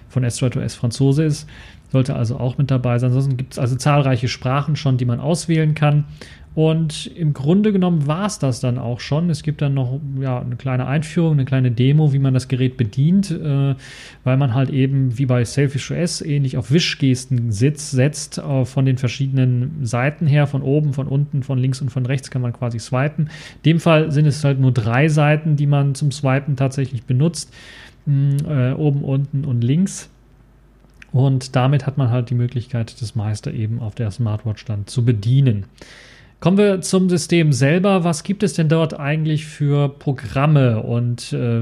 von 0.08 0.24
S2S 0.24 0.76
Franzose 0.76 1.22
ist. 1.22 1.48
Sollte 1.92 2.14
also 2.16 2.38
auch 2.38 2.58
mit 2.58 2.70
dabei 2.70 2.98
sein. 2.98 3.10
Ansonsten 3.10 3.36
gibt 3.36 3.52
es 3.52 3.58
also 3.58 3.76
zahlreiche 3.76 4.28
Sprachen 4.28 4.74
schon, 4.76 4.96
die 4.96 5.04
man 5.04 5.20
auswählen 5.20 5.74
kann. 5.74 6.04
Und 6.54 7.06
im 7.06 7.32
Grunde 7.32 7.72
genommen 7.72 8.08
war 8.08 8.26
es 8.26 8.40
das 8.40 8.58
dann 8.58 8.76
auch 8.76 8.98
schon. 8.98 9.30
Es 9.30 9.44
gibt 9.44 9.62
dann 9.62 9.74
noch 9.74 10.00
ja, 10.20 10.40
eine 10.40 10.56
kleine 10.56 10.86
Einführung, 10.86 11.32
eine 11.32 11.44
kleine 11.44 11.70
Demo, 11.70 12.12
wie 12.12 12.18
man 12.18 12.34
das 12.34 12.48
Gerät 12.48 12.76
bedient, 12.76 13.30
äh, 13.30 13.76
weil 14.24 14.36
man 14.36 14.52
halt 14.52 14.70
eben 14.70 15.16
wie 15.16 15.26
bei 15.26 15.44
Selfish 15.44 15.92
OS 15.92 16.22
ähnlich 16.22 16.56
auf 16.56 16.72
Wischgesten 16.72 17.52
sitzt, 17.52 17.92
setzt, 17.92 18.38
äh, 18.38 18.64
von 18.64 18.84
den 18.84 18.98
verschiedenen 18.98 19.86
Seiten 19.86 20.26
her, 20.26 20.48
von 20.48 20.62
oben, 20.62 20.92
von 20.92 21.06
unten, 21.06 21.44
von 21.44 21.56
links 21.56 21.80
und 21.80 21.90
von 21.90 22.04
rechts 22.04 22.32
kann 22.32 22.42
man 22.42 22.52
quasi 22.52 22.80
swipen. 22.80 23.26
In 23.26 23.62
dem 23.64 23.80
Fall 23.80 24.10
sind 24.10 24.26
es 24.26 24.42
halt 24.42 24.58
nur 24.58 24.72
drei 24.72 25.08
Seiten, 25.08 25.54
die 25.54 25.68
man 25.68 25.94
zum 25.94 26.10
Swipen 26.10 26.56
tatsächlich 26.56 27.04
benutzt. 27.04 27.54
Hm, 28.06 28.38
äh, 28.48 28.72
oben, 28.72 29.04
unten 29.04 29.44
und 29.44 29.62
links. 29.62 30.10
Und 31.12 31.54
damit 31.54 31.86
hat 31.86 31.96
man 31.96 32.10
halt 32.10 32.30
die 32.30 32.34
Möglichkeit, 32.34 33.00
das 33.00 33.14
meiste 33.14 33.50
eben 33.50 33.80
auf 33.80 33.94
der 33.94 34.10
Smartwatch 34.10 34.64
dann 34.64 34.86
zu 34.86 35.04
bedienen. 35.04 35.64
Kommen 36.40 36.56
wir 36.56 36.80
zum 36.80 37.10
System 37.10 37.52
selber. 37.52 38.02
Was 38.02 38.22
gibt 38.22 38.42
es 38.42 38.54
denn 38.54 38.70
dort 38.70 38.98
eigentlich 38.98 39.44
für 39.44 39.90
Programme? 39.90 40.82
Und 40.82 41.34
äh, 41.34 41.60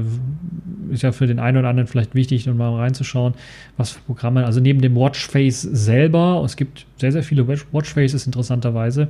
ist 0.89 1.03
ja 1.03 1.11
für 1.11 1.27
den 1.27 1.37
einen 1.37 1.57
oder 1.57 1.67
anderen 1.67 1.87
vielleicht 1.87 2.15
wichtig, 2.15 2.47
um 2.47 2.55
mal 2.55 2.73
reinzuschauen, 2.73 3.33
was 3.75 3.91
für 3.91 3.99
Programme. 4.01 4.45
Also 4.45 4.61
neben 4.61 4.81
dem 4.81 4.95
Watchface 4.95 5.61
selber, 5.61 6.41
es 6.45 6.55
gibt 6.55 6.85
sehr, 6.95 7.11
sehr 7.11 7.23
viele 7.23 7.45
Watchfaces 7.47 8.25
interessanterweise, 8.25 9.09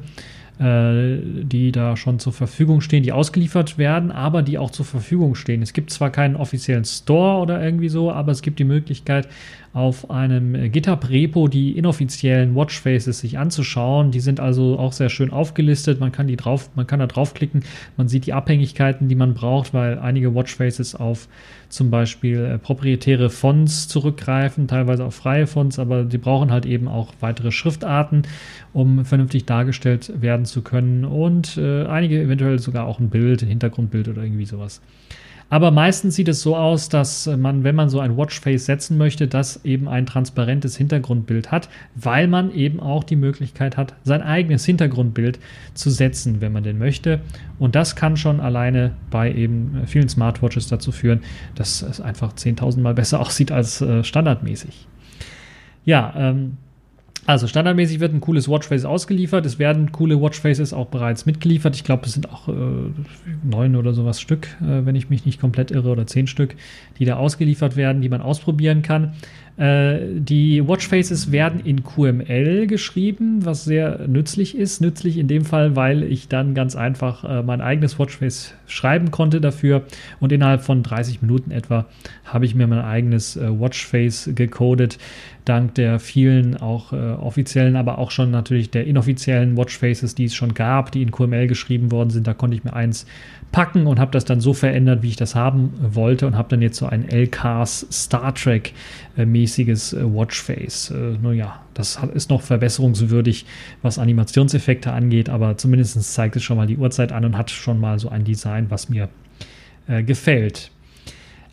die 0.62 1.72
da 1.72 1.95
schon 1.95 2.19
zur 2.19 2.34
Verfügung 2.34 2.82
stehen, 2.82 3.02
die 3.02 3.13
ausgeliefert 3.13 3.78
werden, 3.78 4.12
aber 4.12 4.41
die 4.41 4.58
auch 4.58 4.72
zur 4.72 4.86
Verfügung 4.86 5.36
stehen. 5.36 5.62
Es 5.62 5.72
gibt 5.72 5.89
zwar 5.89 6.10
keinen 6.10 6.36
offiziellen 6.36 6.84
Store 6.84 7.41
oder 7.41 7.63
irgendwie 7.63 7.88
so, 7.88 8.12
aber 8.12 8.34
es 8.34 8.41
gibt 8.41 8.60
die 8.60 8.65
Möglichkeit, 8.65 9.30
auf 9.74 10.10
einem 10.10 10.72
GitHub-Repo 10.72 11.48
die 11.48 11.78
inoffiziellen 11.78 12.56
Watchfaces 12.56 13.19
sich 13.19 13.38
anzuschauen. 13.38 14.12
Die 14.12 14.19
sind 14.19 14.39
also 14.39 14.80
auch 14.80 14.93
sehr 14.93 15.10
schön 15.10 15.32
aufgelistet. 15.32 16.00
Man 16.00 16.12
kann 16.12 16.28
die 16.28 16.38
drauf, 16.38 16.72
man 16.76 16.88
kann 16.88 17.00
da 17.00 17.08
draufklicken. 17.08 17.63
Man 17.95 18.08
sieht 18.08 18.26
die 18.26 18.34
Abhängigkeiten, 18.34 19.10
die 19.10 19.15
man 19.15 19.36
braucht, 19.36 19.74
weil 19.74 20.00
einige 20.00 20.34
Watchfaces 20.34 20.95
auf 20.95 21.28
zum 21.69 21.91
Beispiel 21.91 22.43
äh, 22.45 22.58
proprietäre 22.58 23.30
Fonts 23.30 23.88
zurückgreifen, 23.88 24.67
teilweise 24.67 25.06
auf 25.06 25.13
freie 25.13 25.45
Fonts, 25.45 25.78
aber 25.78 26.04
die 26.04 26.17
brauchen 26.17 26.52
halt 26.52 26.65
eben 26.65 26.88
auch 26.88 27.13
weitere 27.19 27.52
Schriftarten, 27.52 28.24
um 28.74 29.06
vernünftig 29.06 29.45
dargestellt 29.45 30.12
werden 30.19 30.45
zu 30.49 30.62
können 30.62 31.05
und 31.05 31.57
äh, 31.57 31.85
einige 31.85 32.21
eventuell 32.21 32.59
sogar 32.59 32.85
auch 32.85 32.99
ein 32.99 33.09
Bild, 33.09 33.41
ein 33.41 33.49
Hintergrundbild 33.49 34.07
oder 34.07 34.23
irgendwie 34.23 34.45
sowas. 34.45 34.81
Aber 35.51 35.71
meistens 35.71 36.15
sieht 36.15 36.27
es 36.27 36.41
so 36.41 36.55
aus, 36.55 36.89
dass 36.89 37.25
man, 37.25 37.63
wenn 37.63 37.75
man 37.75 37.89
so 37.89 37.99
ein 37.99 38.15
Watchface 38.15 38.65
setzen 38.65 38.97
möchte, 38.97 39.27
das 39.27 39.65
eben 39.65 39.88
ein 39.88 40.05
transparentes 40.05 40.77
Hintergrundbild 40.77 41.51
hat, 41.51 41.69
weil 41.95 42.27
man 42.27 42.53
eben 42.53 42.79
auch 42.79 43.03
die 43.03 43.15
Möglichkeit 43.15 43.75
hat, 43.75 43.95
sein 44.03 44.21
eigenes 44.21 44.63
Hintergrundbild 44.65 45.39
zu 45.73 45.89
setzen, 45.89 46.39
wenn 46.39 46.53
man 46.53 46.63
den 46.63 46.77
möchte. 46.77 47.21
Und 47.57 47.73
das 47.73 47.95
kann 47.95 48.15
schon 48.15 48.39
alleine 48.39 48.91
bei 49.09 49.33
eben 49.33 49.81
vielen 49.88 50.09
Smartwatches 50.09 50.67
dazu 50.67 50.91
führen, 50.91 51.21
dass 51.55 51.81
es 51.81 51.99
einfach 51.99 52.33
10.000 52.33 52.81
Mal 52.81 52.93
besser 52.99 53.19
aussieht 53.19 53.51
als 53.51 53.81
äh, 53.81 54.03
standardmäßig. 54.03 54.88
Ja, 55.83 56.13
ähm, 56.15 56.57
Also 57.29 57.45
standardmäßig 57.45 57.99
wird 57.99 58.11
ein 58.11 58.21
cooles 58.21 58.49
Watchface 58.49 58.85
ausgeliefert. 58.85 59.45
Es 59.45 59.59
werden 59.59 59.91
coole 59.91 60.19
Watchfaces 60.19 60.73
auch 60.73 60.87
bereits 60.87 61.27
mitgeliefert. 61.27 61.75
Ich 61.75 61.83
glaube, 61.83 62.07
es 62.07 62.13
sind 62.13 62.27
auch 62.27 62.47
äh, 62.47 62.53
neun 63.43 63.75
oder 63.75 63.93
sowas 63.93 64.19
Stück, 64.19 64.47
äh, 64.63 64.83
wenn 64.83 64.95
ich 64.95 65.11
mich 65.11 65.27
nicht 65.27 65.39
komplett 65.39 65.69
irre, 65.69 65.89
oder 65.89 66.07
zehn 66.07 66.25
Stück, 66.25 66.55
die 66.97 67.05
da 67.05 67.17
ausgeliefert 67.17 67.75
werden, 67.75 68.01
die 68.01 68.09
man 68.09 68.21
ausprobieren 68.21 68.81
kann. 68.81 69.13
Äh, 69.57 69.99
die 70.15 70.67
Watchfaces 70.67 71.31
werden 71.31 71.59
in 71.59 71.83
QML 71.83 72.65
geschrieben, 72.65 73.45
was 73.45 73.65
sehr 73.65 74.07
nützlich 74.07 74.57
ist. 74.57 74.81
Nützlich 74.81 75.17
in 75.17 75.27
dem 75.27 75.43
Fall, 75.43 75.75
weil 75.75 76.01
ich 76.01 76.30
dann 76.30 76.55
ganz 76.55 76.75
einfach 76.77 77.25
äh, 77.25 77.43
mein 77.43 77.59
eigenes 77.59 77.99
Watchface 77.99 78.55
schreiben 78.65 79.11
konnte 79.11 79.41
dafür 79.41 79.84
und 80.19 80.32
innerhalb 80.32 80.61
von 80.61 80.82
30 80.82 81.21
Minuten 81.21 81.51
etwa 81.51 81.86
habe 82.23 82.45
ich 82.45 82.55
mir 82.55 82.67
mein 82.67 82.80
eigenes 82.80 83.36
äh, 83.36 83.59
Watchface 83.59 84.32
gecodet 84.34 84.97
dank 85.45 85.75
der 85.75 85.99
vielen 85.99 86.57
auch 86.57 86.93
äh, 86.93 86.95
offiziellen, 86.95 87.75
aber 87.75 87.97
auch 87.97 88.11
schon 88.11 88.31
natürlich 88.31 88.69
der 88.69 88.85
inoffiziellen 88.85 89.57
Watchfaces, 89.57 90.15
die 90.15 90.25
es 90.25 90.35
schon 90.35 90.53
gab, 90.53 90.91
die 90.91 91.01
in 91.01 91.11
QML 91.11 91.47
geschrieben 91.47 91.91
worden 91.91 92.09
sind. 92.09 92.27
Da 92.27 92.33
konnte 92.33 92.55
ich 92.55 92.63
mir 92.63 92.73
eins 92.73 93.05
packen 93.51 93.87
und 93.87 93.99
habe 93.99 94.11
das 94.11 94.25
dann 94.25 94.41
so 94.41 94.53
verändert, 94.53 95.01
wie 95.01 95.09
ich 95.09 95.15
das 95.15 95.35
haben 95.35 95.73
wollte 95.79 96.27
und 96.27 96.37
habe 96.37 96.49
dann 96.49 96.61
jetzt 96.61 96.77
so 96.77 96.85
ein 96.85 97.09
LKs 97.09 97.87
Star 97.91 98.33
Trek 98.35 98.73
äh, 99.17 99.25
mäßiges 99.25 99.93
äh, 99.93 100.03
Watchface. 100.03 100.91
Äh, 100.91 101.17
naja, 101.21 101.59
das 101.73 102.01
hat, 102.01 102.11
ist 102.11 102.29
noch 102.29 102.41
verbesserungswürdig, 102.41 103.45
was 103.81 103.97
Animationseffekte 103.97 104.91
angeht, 104.91 105.29
aber 105.29 105.57
zumindest 105.57 106.01
zeigt 106.13 106.35
es 106.35 106.43
schon 106.43 106.57
mal 106.57 106.67
die 106.67 106.77
Uhrzeit 106.77 107.11
an 107.11 107.25
und 107.25 107.37
hat 107.37 107.49
schon 107.49 107.79
mal 107.79 107.97
so 107.97 108.09
ein 108.09 108.23
Design, 108.23 108.67
was 108.69 108.89
mir 108.89 109.09
äh, 109.87 110.03
gefällt. 110.03 110.71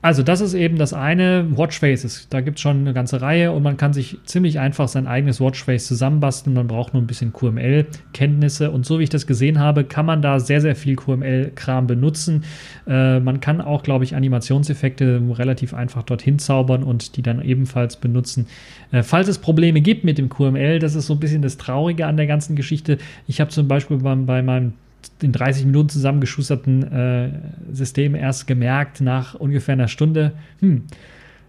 Also, 0.07 0.23
das 0.23 0.41
ist 0.41 0.55
eben 0.55 0.79
das 0.79 0.93
eine, 0.93 1.47
Watchfaces. 1.59 2.29
Da 2.31 2.41
gibt 2.41 2.59
es 2.59 2.63
schon 2.63 2.83
eine 2.83 2.95
ganze 2.95 3.23
Reihe 3.23 3.51
und 3.51 3.65
man 3.65 3.77
kann 3.77 3.93
sich 3.93 4.19
ziemlich 4.25 4.61
einfach 4.61 4.87
sein 4.87 5.09
eigenes 5.09 5.41
Watchface 5.41 5.89
zusammenbasteln. 5.89 6.55
Man 6.55 6.69
braucht 6.69 6.95
nur 6.95 7.03
ein 7.03 7.09
bisschen 7.09 7.33
QML-Kenntnisse 7.33 8.71
und 8.71 8.87
so 8.87 9.01
wie 9.01 9.03
ich 9.03 9.09
das 9.09 9.27
gesehen 9.27 9.59
habe, 9.59 9.83
kann 9.83 10.07
man 10.07 10.23
da 10.23 10.39
sehr, 10.39 10.61
sehr 10.61 10.77
viel 10.77 10.95
QML-Kram 10.95 11.89
benutzen. 11.89 12.45
Äh, 12.87 13.19
man 13.19 13.41
kann 13.41 13.61
auch, 13.61 13.83
glaube 13.83 14.05
ich, 14.05 14.15
Animationseffekte 14.15 15.21
relativ 15.33 15.75
einfach 15.75 16.05
dorthin 16.05 16.39
zaubern 16.39 16.85
und 16.85 17.17
die 17.17 17.23
dann 17.23 17.43
ebenfalls 17.43 17.97
benutzen. 17.97 18.47
Äh, 18.93 19.03
falls 19.03 19.27
es 19.27 19.39
Probleme 19.39 19.81
gibt 19.81 20.05
mit 20.05 20.19
dem 20.19 20.29
QML, 20.29 20.79
das 20.79 20.95
ist 20.95 21.09
so 21.09 21.15
ein 21.15 21.21
bisschen 21.21 21.43
das 21.43 21.57
Traurige 21.57 22.07
an 22.07 22.17
der 22.17 22.29
ganzen 22.29 22.55
Geschichte. 22.55 22.99
Ich 23.27 23.41
habe 23.41 23.51
zum 23.51 23.67
Beispiel 23.67 23.97
bei, 23.97 24.15
bei 24.15 24.41
meinem 24.41 24.75
in 25.23 25.33
30 25.33 25.67
Minuten 25.67 25.89
zusammengeschusterten 25.89 26.83
äh, 26.93 27.31
System 27.73 28.15
erst 28.15 28.47
gemerkt, 28.47 29.01
nach 29.01 29.35
ungefähr 29.35 29.75
einer 29.75 29.89
Stunde, 29.89 30.33
hm, 30.61 30.85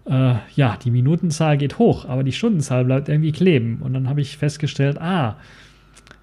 äh, 0.06 0.36
ja, 0.56 0.78
die 0.84 0.91
Minutenzahl 0.91 1.58
geht 1.58 1.80
hoch, 1.80 2.06
aber 2.06 2.24
die 2.24 2.32
Stundenzahl 2.32 2.86
bleibt 2.86 3.10
irgendwie 3.10 3.32
kleben. 3.32 3.80
Und 3.82 3.93
dann 3.93 4.08
habe 4.08 4.22
ich 4.22 4.38
festgestellt, 4.38 5.02
ah, 5.02 5.38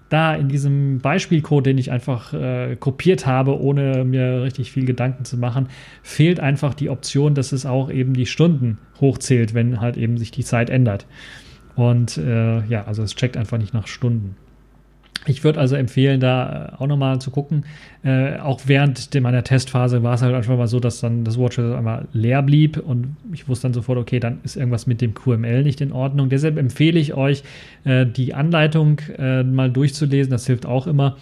da 0.09 0.35
in 0.35 0.49
diesem 0.49 0.99
Beispielcode, 0.99 1.65
den 1.65 1.77
ich 1.77 1.91
einfach 1.91 2.33
äh, 2.33 2.75
kopiert 2.75 3.25
habe, 3.25 3.59
ohne 3.59 4.03
mir 4.05 4.43
richtig 4.43 4.71
viel 4.71 4.85
Gedanken 4.85 5.25
zu 5.25 5.37
machen, 5.37 5.67
fehlt 6.03 6.39
einfach 6.39 6.73
die 6.73 6.89
Option, 6.89 7.33
dass 7.33 7.51
es 7.51 7.65
auch 7.65 7.91
eben 7.91 8.13
die 8.13 8.25
Stunden 8.25 8.77
hochzählt, 9.01 9.53
wenn 9.53 9.81
halt 9.81 9.97
eben 9.97 10.17
sich 10.17 10.31
die 10.31 10.43
Zeit 10.43 10.69
ändert. 10.69 11.05
Und 11.75 12.17
äh, 12.17 12.65
ja, 12.65 12.85
also 12.85 13.03
es 13.03 13.15
checkt 13.15 13.35
einfach 13.35 13.57
nicht 13.57 13.73
nach 13.73 13.87
Stunden. 13.87 14.35
Ich 15.27 15.43
würde 15.43 15.59
also 15.59 15.75
empfehlen, 15.75 16.19
da 16.19 16.73
äh, 16.73 16.81
auch 16.81 16.87
nochmal 16.87 17.19
zu 17.19 17.31
gucken. 17.31 17.65
Äh, 18.03 18.37
auch 18.37 18.61
während 18.65 19.13
meiner 19.21 19.43
Testphase 19.43 20.03
war 20.03 20.15
es 20.15 20.21
halt 20.21 20.35
einfach 20.35 20.57
mal 20.57 20.67
so, 20.67 20.79
dass 20.79 21.01
dann 21.01 21.23
das 21.23 21.39
Watch 21.39 21.57
einmal 21.59 22.07
leer 22.13 22.41
blieb 22.43 22.77
und 22.77 23.17
ich 23.33 23.47
wusste 23.47 23.63
dann 23.63 23.73
sofort, 23.73 23.97
okay, 23.97 24.19
dann 24.19 24.39
ist 24.43 24.55
irgendwas 24.55 24.87
mit 24.87 25.01
dem 25.01 25.13
QML 25.13 25.63
nicht 25.63 25.81
in 25.81 25.91
Ordnung. 25.91 26.29
Deshalb 26.29 26.57
empfehle 26.57 26.99
ich 26.99 27.13
euch, 27.13 27.43
äh, 27.83 28.05
die 28.05 28.33
Anleitung 28.33 28.99
äh, 29.17 29.43
mal 29.43 29.71
durchzulesen. 29.71 30.31
Das 30.31 30.45
hilft 30.45 30.65
auch 30.65 30.87
immer. 30.87 31.17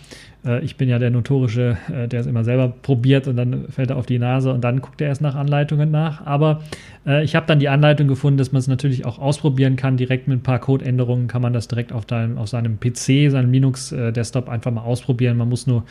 Äh, 0.45 0.63
ich 0.63 0.77
bin 0.77 0.89
ja 0.89 0.99
der 0.99 1.09
notorische, 1.09 1.77
äh, 1.91 2.07
der 2.07 2.21
es 2.21 2.27
immer 2.27 2.43
selber 2.43 2.69
probiert 2.69 3.27
und 3.27 3.35
dann 3.35 3.67
fällt 3.69 3.89
er 3.89 3.97
auf 3.97 4.05
die 4.05 4.19
Nase 4.19 4.53
und 4.53 4.61
dann 4.61 4.81
guckt 4.81 5.01
er 5.01 5.07
erst 5.07 5.21
nach 5.21 5.35
Anleitungen 5.35 5.91
nach. 5.91 6.25
Aber 6.25 6.61
äh, 7.05 7.23
ich 7.23 7.35
habe 7.35 7.45
dann 7.47 7.59
die 7.59 7.69
Anleitung 7.69 8.07
gefunden, 8.07 8.37
dass 8.37 8.51
man 8.51 8.59
es 8.59 8.67
natürlich 8.67 9.05
auch 9.05 9.19
ausprobieren 9.19 9.75
kann. 9.75 9.97
Direkt 9.97 10.27
mit 10.27 10.39
ein 10.39 10.43
paar 10.43 10.59
Codeänderungen 10.59 11.27
kann 11.27 11.41
man 11.41 11.53
das 11.53 11.67
direkt 11.67 11.91
auf, 11.91 12.05
deinem, 12.05 12.37
auf 12.37 12.49
seinem 12.49 12.79
PC, 12.79 13.31
seinem 13.31 13.51
Linux-Desktop 13.51 14.49
einfach 14.49 14.71
mal 14.71 14.81
ausprobieren. 14.81 15.37
Man 15.37 15.49
muss 15.49 15.67
nur 15.67 15.83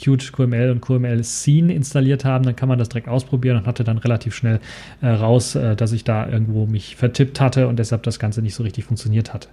Qt, 0.00 0.32
QML 0.32 0.70
und 0.70 0.80
QML 0.80 1.22
Scene 1.24 1.72
installiert 1.72 2.24
haben, 2.24 2.44
dann 2.44 2.56
kann 2.56 2.68
man 2.68 2.78
das 2.78 2.88
direkt 2.88 3.08
ausprobieren 3.08 3.58
und 3.58 3.66
hatte 3.66 3.84
dann 3.84 3.98
relativ 3.98 4.34
schnell 4.34 4.60
raus, 5.02 5.58
dass 5.76 5.92
ich 5.92 6.04
da 6.04 6.26
irgendwo 6.26 6.66
mich 6.66 6.96
vertippt 6.96 7.40
hatte 7.40 7.68
und 7.68 7.78
deshalb 7.78 8.02
das 8.04 8.18
Ganze 8.18 8.40
nicht 8.40 8.54
so 8.54 8.62
richtig 8.62 8.84
funktioniert 8.84 9.34
hatte. 9.34 9.48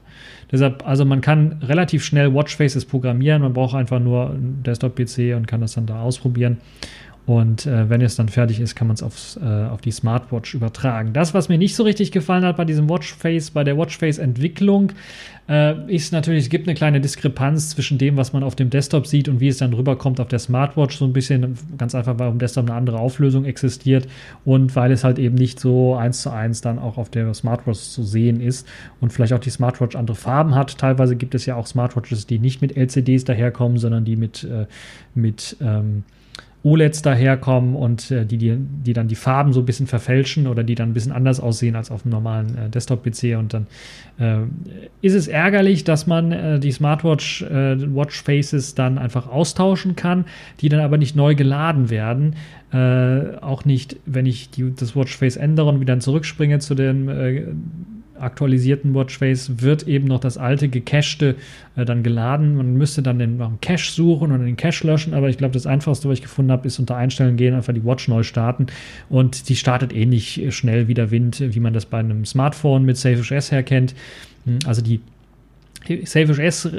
Deshalb, 0.51 0.87
also 0.87 1.03
man 1.03 1.21
kann 1.21 1.57
relativ 1.61 2.05
schnell 2.05 2.33
Watchfaces 2.33 2.85
programmieren, 2.85 3.41
man 3.41 3.53
braucht 3.53 3.75
einfach 3.75 3.99
nur 3.99 4.29
einen 4.29 4.63
Desktop-PC 4.63 5.35
und 5.35 5.47
kann 5.47 5.61
das 5.61 5.73
dann 5.73 5.85
da 5.85 6.01
ausprobieren. 6.01 6.57
Und 7.27 7.65
äh, 7.65 7.89
wenn 7.89 7.99
es 7.99 8.15
dann 8.15 8.29
fertig 8.29 8.61
ist, 8.61 8.73
kann 8.75 8.87
man 8.87 8.95
es 8.95 9.37
äh, 9.37 9.43
auf 9.43 9.81
die 9.81 9.91
Smartwatch 9.91 10.53
übertragen. 10.53 11.11
Das, 11.11 11.33
was 11.33 11.49
mir 11.49 11.57
nicht 11.57 11.75
so 11.75 11.83
richtig 11.83 12.13
gefallen 12.13 12.45
hat 12.45 12.55
bei 12.55 12.63
diesem 12.63 12.89
Watchface, 12.89 13.51
bei 13.51 13.65
der 13.65 13.77
Watchface-Entwicklung, 13.77 14.93
äh, 15.49 15.93
ist 15.93 16.13
natürlich, 16.13 16.45
es 16.45 16.49
gibt 16.49 16.69
eine 16.69 16.75
kleine 16.75 17.01
Diskrepanz 17.01 17.71
zwischen 17.71 17.97
dem, 17.97 18.15
was 18.15 18.31
man 18.31 18.43
auf 18.43 18.55
dem 18.55 18.69
Desktop 18.69 19.07
sieht 19.07 19.27
und 19.27 19.41
wie 19.41 19.49
es 19.49 19.57
dann 19.57 19.73
rüberkommt 19.73 20.21
auf 20.21 20.29
der 20.29 20.39
Smartwatch. 20.39 20.95
So 20.95 21.03
ein 21.03 21.11
bisschen, 21.11 21.57
ganz 21.77 21.95
einfach, 21.95 22.17
weil 22.17 22.27
auf 22.27 22.33
dem 22.33 22.39
Desktop 22.39 22.63
eine 22.63 22.75
andere 22.75 22.97
Auflösung 22.97 23.43
existiert 23.43 24.07
und 24.45 24.73
weil 24.77 24.93
es 24.93 25.03
halt 25.03 25.19
eben 25.19 25.35
nicht 25.35 25.59
so 25.59 25.95
eins 25.95 26.21
zu 26.21 26.29
eins 26.29 26.61
dann 26.61 26.79
auch 26.79 26.97
auf 26.97 27.09
der 27.09 27.33
Smartwatch 27.33 27.79
zu 27.79 28.03
sehen 28.03 28.39
ist 28.39 28.65
und 29.01 29.11
vielleicht 29.11 29.33
auch 29.33 29.39
die 29.39 29.49
Smartwatch 29.49 29.97
andere 29.97 30.15
Farben 30.15 30.55
hat. 30.55 30.77
Teilweise 30.77 31.17
gibt 31.17 31.35
es 31.35 31.45
ja 31.45 31.57
auch 31.57 31.67
Smartwatches, 31.67 32.25
die 32.25 32.39
nicht 32.39 32.61
mit 32.61 32.77
LCDs 32.77 33.25
daherkommen, 33.25 33.77
sondern 33.79 34.05
die 34.05 34.15
mit, 34.15 34.45
äh, 34.45 34.65
mit 35.13 35.57
ähm, 35.59 36.03
OLEDs 36.63 37.01
daherkommen 37.01 37.75
und 37.75 38.11
äh, 38.11 38.25
die, 38.25 38.37
die, 38.37 38.57
die 38.57 38.93
dann 38.93 39.07
die 39.07 39.15
Farben 39.15 39.53
so 39.53 39.61
ein 39.61 39.65
bisschen 39.65 39.87
verfälschen 39.87 40.47
oder 40.47 40.63
die 40.63 40.75
dann 40.75 40.89
ein 40.89 40.93
bisschen 40.93 41.11
anders 41.11 41.39
aussehen 41.39 41.75
als 41.75 41.91
auf 41.91 42.03
einem 42.03 42.11
normalen 42.11 42.57
äh, 42.57 42.69
Desktop-PC. 42.69 43.37
Und 43.37 43.53
dann 43.53 43.67
äh, 44.19 44.39
ist 45.01 45.13
es 45.13 45.27
ärgerlich, 45.27 45.83
dass 45.83 46.07
man 46.07 46.31
äh, 46.31 46.59
die 46.59 46.71
Smartwatch 46.71 47.43
äh, 47.43 47.77
Watch 47.95 48.21
Faces 48.21 48.75
dann 48.75 48.97
einfach 48.97 49.27
austauschen 49.27 49.95
kann, 49.95 50.25
die 50.59 50.69
dann 50.69 50.81
aber 50.81 50.97
nicht 50.97 51.15
neu 51.15 51.35
geladen 51.35 51.89
werden. 51.89 52.35
Äh, 52.73 53.37
auch 53.39 53.63
nicht, 53.63 53.97
wenn 54.05 54.25
ich 54.25 54.49
die, 54.49 54.73
das 54.75 54.95
Watchface 54.95 55.37
ändere 55.37 55.69
und 55.69 55.79
wieder 55.79 55.97
zurückspringe 55.99 56.59
zu 56.59 56.75
dem 56.75 57.07
aktualisierten 58.19 58.93
Watchface 58.93 59.61
wird 59.61 59.87
eben 59.87 60.07
noch 60.07 60.19
das 60.19 60.37
alte 60.37 60.69
gecachte 60.69 61.35
äh, 61.75 61.85
dann 61.85 62.03
geladen. 62.03 62.55
Man 62.55 62.75
müsste 62.75 63.01
dann 63.01 63.19
den 63.19 63.37
nach 63.37 63.51
Cache 63.61 63.91
suchen 63.91 64.31
und 64.31 64.45
den 64.45 64.57
Cache 64.57 64.85
löschen, 64.85 65.13
aber 65.13 65.29
ich 65.29 65.37
glaube, 65.37 65.53
das 65.53 65.65
einfachste, 65.65 66.09
was 66.09 66.19
ich 66.19 66.23
gefunden 66.23 66.51
habe, 66.51 66.67
ist 66.67 66.79
unter 66.79 66.95
Einstellen 66.95 67.37
gehen, 67.37 67.53
einfach 67.53 67.73
die 67.73 67.85
Watch 67.85 68.07
neu 68.07 68.23
starten 68.23 68.67
und 69.09 69.49
die 69.49 69.55
startet 69.55 69.93
ähnlich 69.93 70.41
eh 70.41 70.51
schnell 70.51 70.87
wie 70.87 70.93
der 70.93 71.11
Wind, 71.11 71.41
wie 71.41 71.59
man 71.59 71.73
das 71.73 71.85
bei 71.85 71.99
einem 71.99 72.25
Smartphone 72.25 72.83
mit 72.83 72.97
Safe 72.97 73.19
OS 73.19 73.51
herkennt. 73.51 73.95
Hm, 74.45 74.59
also 74.65 74.81
die 74.81 75.01
Safe 76.05 76.29
OS 76.31 76.69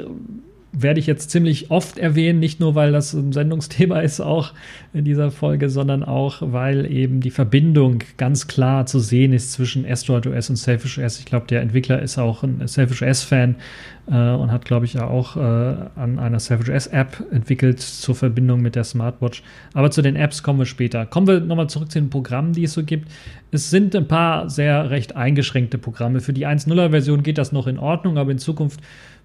werde 0.71 0.99
ich 0.99 1.07
jetzt 1.07 1.31
ziemlich 1.31 1.71
oft 1.71 1.97
erwähnen, 1.97 2.39
nicht 2.39 2.59
nur 2.59 2.75
weil 2.75 2.91
das 2.91 3.13
ein 3.13 3.31
Sendungsthema 3.31 3.99
ist 4.01 4.19
auch 4.19 4.53
in 4.93 5.03
dieser 5.03 5.31
Folge, 5.31 5.69
sondern 5.69 6.03
auch 6.03 6.41
weil 6.41 6.91
eben 6.91 7.21
die 7.21 7.31
Verbindung 7.31 7.99
ganz 8.17 8.47
klar 8.47 8.85
zu 8.85 8.99
sehen 8.99 9.33
ist 9.33 9.53
zwischen 9.53 9.85
Asteroid 9.85 10.27
OS 10.27 10.49
und 10.49 10.55
Selfish 10.57 10.99
OS. 10.99 11.19
Ich 11.19 11.25
glaube, 11.25 11.47
der 11.47 11.61
Entwickler 11.61 12.01
ist 12.01 12.17
auch 12.17 12.43
ein 12.43 12.67
Selfish 12.67 13.01
OS-Fan 13.01 13.55
äh, 14.07 14.11
und 14.11 14.51
hat, 14.51 14.65
glaube 14.65 14.85
ich, 14.85 14.99
auch 14.99 15.35
äh, 15.37 15.39
an 15.39 16.19
einer 16.19 16.39
Selfish 16.39 16.69
OS-App 16.69 17.23
entwickelt 17.31 17.79
zur 17.79 18.15
Verbindung 18.15 18.61
mit 18.61 18.75
der 18.75 18.83
Smartwatch. 18.83 19.43
Aber 19.73 19.91
zu 19.91 20.01
den 20.01 20.15
Apps 20.15 20.43
kommen 20.43 20.59
wir 20.59 20.65
später. 20.65 21.05
Kommen 21.05 21.27
wir 21.27 21.39
nochmal 21.39 21.69
zurück 21.69 21.91
zu 21.91 21.99
den 21.99 22.09
Programmen, 22.09 22.53
die 22.53 22.63
es 22.63 22.73
so 22.73 22.83
gibt. 22.83 23.09
Es 23.51 23.69
sind 23.69 23.95
ein 23.95 24.07
paar 24.07 24.49
sehr 24.49 24.91
recht 24.91 25.15
eingeschränkte 25.15 25.77
Programme. 25.77 26.21
Für 26.21 26.33
die 26.33 26.45
1.0er-Version 26.45 27.23
geht 27.23 27.37
das 27.37 27.51
noch 27.51 27.65
in 27.67 27.79
Ordnung, 27.79 28.17
aber 28.17 28.31
in 28.31 28.37
Zukunft 28.37 28.79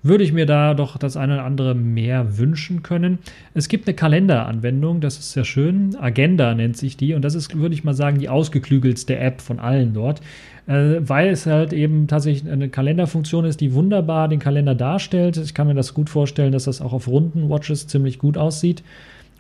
würde 0.05 0.23
ich 0.23 0.33
mir 0.33 0.47
da 0.47 0.75
doch 0.75 0.99
das 0.99 1.17
eine 1.17 1.35
oder 1.35 1.45
andere 1.45 1.75
mehr 1.75 2.39
wünschen 2.39 2.83
können. 2.83 3.19
Es 3.55 3.69
gibt 3.69 3.89
eine 3.89 3.97
Kalenderanwendung, 3.97 5.01
das 5.01 5.19
ist 5.19 5.33
sehr 5.33 5.45
schön. 5.45 5.97
Agenda 5.99 6.55
nennt 6.55 6.77
sich 6.77 6.97
die 6.97 7.15
und 7.15 7.25
das 7.25 7.35
ist, 7.35 7.57
würde 7.57 7.75
ich 7.75 7.85
mal 7.85 7.95
sagen, 7.95 8.19
die 8.19 8.29
ausgeklügelste 8.29 9.17
App 9.17 9.41
von 9.41 9.59
allen 9.59 9.95
dort, 9.95 10.21
äh, 10.67 10.97
weil 11.01 11.31
es 11.31 11.47
halt 11.47 11.73
eben 11.73 12.07
tatsächlich 12.07 12.53
eine 12.53 12.69
Kalenderfunktion 12.69 13.47
ist, 13.47 13.63
die 13.63 13.73
wunderbar 13.73 14.29
den 14.29 14.41
Kalender 14.41 14.75
darstellt. 14.75 15.39
Ich 15.39 15.55
kann 15.55 15.67
mir 15.67 15.75
das 15.75 15.95
gut 15.95 16.11
vorstellen, 16.11 16.53
dass 16.53 16.65
das 16.65 16.83
auch 16.83 16.93
auf 16.93 17.09
runden 17.09 17.49
Watches 17.49 17.87
ziemlich 17.87 18.19
gut 18.19 18.37
aussieht 18.37 18.85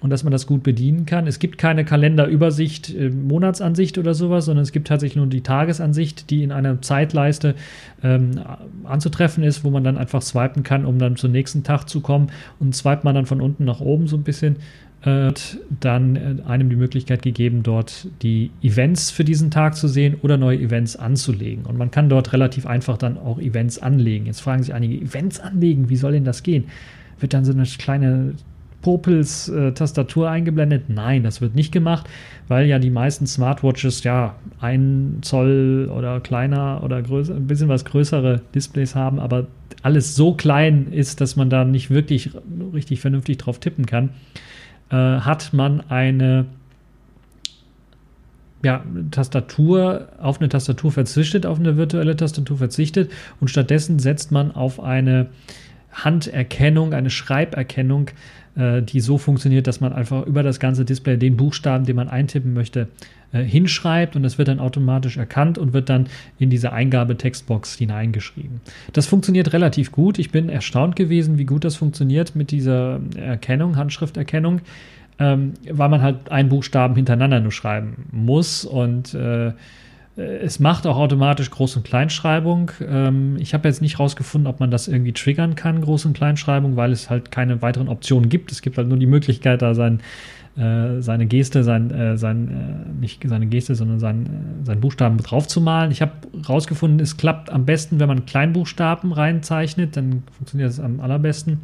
und 0.00 0.10
dass 0.10 0.24
man 0.24 0.32
das 0.32 0.46
gut 0.46 0.62
bedienen 0.62 1.06
kann. 1.06 1.26
Es 1.26 1.38
gibt 1.38 1.56
keine 1.56 1.84
Kalenderübersicht, 1.84 2.94
äh, 2.94 3.10
Monatsansicht 3.10 3.96
oder 3.96 4.14
sowas, 4.14 4.44
sondern 4.44 4.62
es 4.62 4.72
gibt 4.72 4.88
tatsächlich 4.88 5.16
nur 5.16 5.26
die 5.26 5.42
Tagesansicht, 5.42 6.30
die 6.30 6.42
in 6.42 6.52
einer 6.52 6.82
Zeitleiste 6.82 7.54
ähm, 8.02 8.40
anzutreffen 8.84 9.44
ist, 9.44 9.64
wo 9.64 9.70
man 9.70 9.84
dann 9.84 9.96
einfach 9.96 10.22
swipen 10.22 10.62
kann, 10.62 10.84
um 10.84 10.98
dann 10.98 11.16
zum 11.16 11.32
nächsten 11.32 11.62
Tag 11.62 11.88
zu 11.88 12.00
kommen. 12.00 12.30
Und 12.58 12.74
swipet 12.74 13.04
man 13.04 13.14
dann 13.14 13.26
von 13.26 13.40
unten 13.40 13.64
nach 13.64 13.80
oben 13.80 14.06
so 14.06 14.16
ein 14.16 14.24
bisschen 14.24 14.56
äh, 15.04 15.06
wird 15.06 15.58
dann 15.80 16.16
äh, 16.16 16.36
einem 16.46 16.70
die 16.70 16.76
Möglichkeit 16.76 17.22
gegeben, 17.22 17.62
dort 17.62 18.08
die 18.22 18.50
Events 18.62 19.10
für 19.10 19.24
diesen 19.24 19.50
Tag 19.50 19.76
zu 19.76 19.86
sehen 19.86 20.16
oder 20.22 20.36
neue 20.36 20.58
Events 20.58 20.96
anzulegen. 20.96 21.66
Und 21.66 21.76
man 21.76 21.90
kann 21.90 22.08
dort 22.08 22.32
relativ 22.32 22.66
einfach 22.66 22.96
dann 22.96 23.18
auch 23.18 23.38
Events 23.38 23.78
anlegen. 23.78 24.26
Jetzt 24.26 24.40
fragen 24.40 24.62
sich 24.62 24.74
einige, 24.74 24.96
Events 24.96 25.40
anlegen, 25.40 25.88
wie 25.88 25.96
soll 25.96 26.12
denn 26.12 26.24
das 26.24 26.42
gehen? 26.42 26.64
Wird 27.20 27.34
dann 27.34 27.44
so 27.44 27.52
eine 27.52 27.64
kleine 27.64 28.34
Popels 28.84 29.48
äh, 29.48 29.72
Tastatur 29.72 30.28
eingeblendet? 30.28 30.90
Nein, 30.90 31.22
das 31.22 31.40
wird 31.40 31.54
nicht 31.54 31.72
gemacht, 31.72 32.06
weil 32.48 32.66
ja 32.66 32.78
die 32.78 32.90
meisten 32.90 33.26
Smartwatches 33.26 34.04
ja 34.04 34.34
ein 34.60 35.20
Zoll 35.22 35.90
oder 35.90 36.20
kleiner 36.20 36.82
oder 36.84 37.00
größer, 37.00 37.34
ein 37.34 37.46
bisschen 37.46 37.68
was 37.70 37.86
größere 37.86 38.42
Displays 38.54 38.94
haben, 38.94 39.20
aber 39.20 39.46
alles 39.82 40.14
so 40.14 40.34
klein 40.34 40.88
ist, 40.92 41.22
dass 41.22 41.34
man 41.34 41.48
da 41.48 41.64
nicht 41.64 41.88
wirklich 41.88 42.32
richtig 42.74 43.00
vernünftig 43.00 43.38
drauf 43.38 43.58
tippen 43.58 43.86
kann, 43.86 44.10
äh, 44.90 44.96
hat 44.96 45.54
man 45.54 45.80
eine 45.88 46.44
ja, 48.62 48.84
Tastatur, 49.10 50.08
auf 50.20 50.40
eine 50.40 50.50
Tastatur 50.50 50.92
verzichtet, 50.92 51.46
auf 51.46 51.58
eine 51.58 51.78
virtuelle 51.78 52.16
Tastatur 52.16 52.58
verzichtet 52.58 53.10
und 53.40 53.48
stattdessen 53.48 53.98
setzt 53.98 54.30
man 54.30 54.54
auf 54.54 54.78
eine 54.78 55.28
Handerkennung, 55.90 56.92
eine 56.92 57.08
Schreiberkennung 57.08 58.10
äh, 58.56 58.82
die 58.82 59.00
so 59.00 59.18
funktioniert, 59.18 59.66
dass 59.66 59.80
man 59.80 59.92
einfach 59.92 60.26
über 60.26 60.42
das 60.42 60.60
ganze 60.60 60.84
Display 60.84 61.16
den 61.16 61.36
Buchstaben, 61.36 61.84
den 61.84 61.96
man 61.96 62.08
eintippen 62.08 62.54
möchte, 62.54 62.88
äh, 63.32 63.42
hinschreibt 63.42 64.16
und 64.16 64.22
das 64.22 64.38
wird 64.38 64.48
dann 64.48 64.60
automatisch 64.60 65.16
erkannt 65.16 65.58
und 65.58 65.72
wird 65.72 65.88
dann 65.88 66.06
in 66.38 66.50
diese 66.50 66.72
Eingabetextbox 66.72 67.74
hineingeschrieben. 67.74 68.60
Das 68.92 69.06
funktioniert 69.06 69.52
relativ 69.52 69.90
gut. 69.92 70.18
Ich 70.18 70.30
bin 70.30 70.48
erstaunt 70.48 70.94
gewesen, 70.96 71.36
wie 71.38 71.44
gut 71.44 71.64
das 71.64 71.76
funktioniert 71.76 72.36
mit 72.36 72.50
dieser 72.50 73.00
Erkennung, 73.16 73.76
Handschrifterkennung. 73.76 74.60
Ähm, 75.16 75.54
weil 75.70 75.88
man 75.88 76.02
halt 76.02 76.32
einen 76.32 76.48
Buchstaben 76.48 76.96
hintereinander 76.96 77.38
nur 77.38 77.52
schreiben 77.52 78.06
muss 78.10 78.64
und 78.64 79.14
äh, 79.14 79.52
es 80.16 80.60
macht 80.60 80.86
auch 80.86 80.96
automatisch 80.96 81.48
Groß- 81.48 81.76
und 81.76 81.84
Kleinschreibung. 81.84 82.70
Ähm, 82.86 83.36
ich 83.38 83.52
habe 83.52 83.66
jetzt 83.66 83.82
nicht 83.82 83.98
rausgefunden, 83.98 84.46
ob 84.46 84.60
man 84.60 84.70
das 84.70 84.86
irgendwie 84.86 85.12
triggern 85.12 85.56
kann, 85.56 85.82
Groß- 85.82 86.06
und 86.06 86.16
Kleinschreibung, 86.16 86.76
weil 86.76 86.92
es 86.92 87.10
halt 87.10 87.32
keine 87.32 87.62
weiteren 87.62 87.88
Optionen 87.88 88.28
gibt. 88.28 88.52
Es 88.52 88.62
gibt 88.62 88.78
halt 88.78 88.88
nur 88.88 88.98
die 88.98 89.06
Möglichkeit, 89.06 89.60
da 89.60 89.74
sein, 89.74 90.00
äh, 90.56 91.00
seine 91.00 91.26
Geste, 91.26 91.64
sein, 91.64 91.90
äh, 91.90 92.16
sein 92.16 92.48
äh, 92.48 93.00
nicht 93.00 93.24
seine 93.26 93.46
Geste, 93.46 93.74
sondern 93.74 93.98
sein, 93.98 94.26
äh, 94.62 94.66
seinen 94.66 94.80
Buchstaben 94.80 95.16
drauf 95.16 95.48
zu 95.48 95.60
malen. 95.60 95.90
Ich 95.90 96.00
habe 96.00 96.12
rausgefunden, 96.48 97.00
es 97.00 97.16
klappt 97.16 97.50
am 97.50 97.64
besten, 97.64 97.98
wenn 97.98 98.06
man 98.06 98.24
Kleinbuchstaben 98.24 99.10
reinzeichnet, 99.10 99.96
dann 99.96 100.22
funktioniert 100.30 100.70
es 100.70 100.78
am 100.78 101.00
allerbesten. 101.00 101.58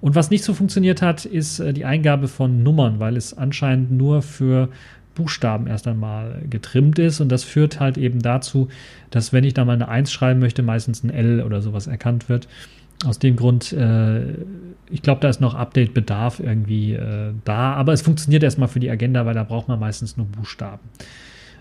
Und 0.00 0.16
was 0.16 0.30
nicht 0.30 0.42
so 0.42 0.52
funktioniert 0.52 1.00
hat, 1.00 1.26
ist 1.26 1.60
äh, 1.60 1.72
die 1.72 1.84
Eingabe 1.84 2.26
von 2.26 2.64
Nummern, 2.64 2.98
weil 2.98 3.16
es 3.16 3.38
anscheinend 3.38 3.92
nur 3.92 4.20
für 4.20 4.68
Buchstaben 5.14 5.66
erst 5.66 5.86
einmal 5.86 6.42
getrimmt 6.48 6.98
ist. 6.98 7.20
Und 7.20 7.30
das 7.30 7.44
führt 7.44 7.80
halt 7.80 7.98
eben 7.98 8.20
dazu, 8.20 8.68
dass 9.10 9.32
wenn 9.32 9.44
ich 9.44 9.54
da 9.54 9.64
mal 9.64 9.74
eine 9.74 9.88
1 9.88 10.12
schreiben 10.12 10.40
möchte, 10.40 10.62
meistens 10.62 11.02
ein 11.02 11.10
L 11.10 11.42
oder 11.42 11.62
sowas 11.62 11.86
erkannt 11.86 12.28
wird. 12.28 12.48
Aus 13.04 13.18
dem 13.18 13.36
Grund, 13.36 13.72
äh, 13.72 14.32
ich 14.90 15.02
glaube, 15.02 15.20
da 15.20 15.28
ist 15.28 15.40
noch 15.40 15.54
Update-Bedarf 15.54 16.40
irgendwie 16.40 16.94
äh, 16.94 17.32
da. 17.44 17.74
Aber 17.74 17.92
es 17.92 18.02
funktioniert 18.02 18.42
erstmal 18.42 18.68
für 18.68 18.80
die 18.80 18.90
Agenda, 18.90 19.26
weil 19.26 19.34
da 19.34 19.44
braucht 19.44 19.68
man 19.68 19.80
meistens 19.80 20.16
nur 20.16 20.26
Buchstaben. 20.26 20.80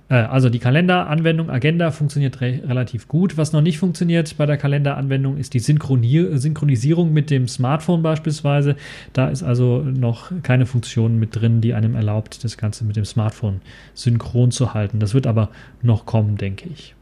Äh, 0.09 0.15
also 0.15 0.49
die 0.49 0.59
Kalenderanwendung 0.59 1.49
Agenda 1.49 1.91
funktioniert 1.91 2.41
re 2.41 2.61
relativ 2.65 3.07
gut. 3.07 3.37
Was 3.37 3.53
noch 3.53 3.61
nicht 3.61 3.77
funktioniert 3.77 4.37
bei 4.37 4.45
der 4.45 4.57
Kalenderanwendung 4.57 5.37
ist 5.37 5.53
die 5.53 5.59
Synchroni 5.59 6.37
Synchronisierung 6.37 7.13
mit 7.13 7.29
dem 7.29 7.47
Smartphone 7.47 8.03
beispielsweise. 8.03 8.75
Da 9.13 9.29
ist 9.29 9.43
also 9.43 9.79
noch 9.81 10.31
keine 10.43 10.65
Funktion 10.65 11.19
mit 11.19 11.35
drin, 11.35 11.61
die 11.61 11.73
einem 11.73 11.95
erlaubt, 11.95 12.43
das 12.43 12.57
Ganze 12.57 12.85
mit 12.85 12.95
dem 12.95 13.05
Smartphone 13.05 13.61
synchron 13.93 14.51
zu 14.51 14.73
halten. 14.73 14.99
Das 14.99 15.13
wird 15.13 15.27
aber 15.27 15.49
noch 15.81 16.05
kommen, 16.05 16.37
denke 16.37 16.69
ich. 16.69 16.95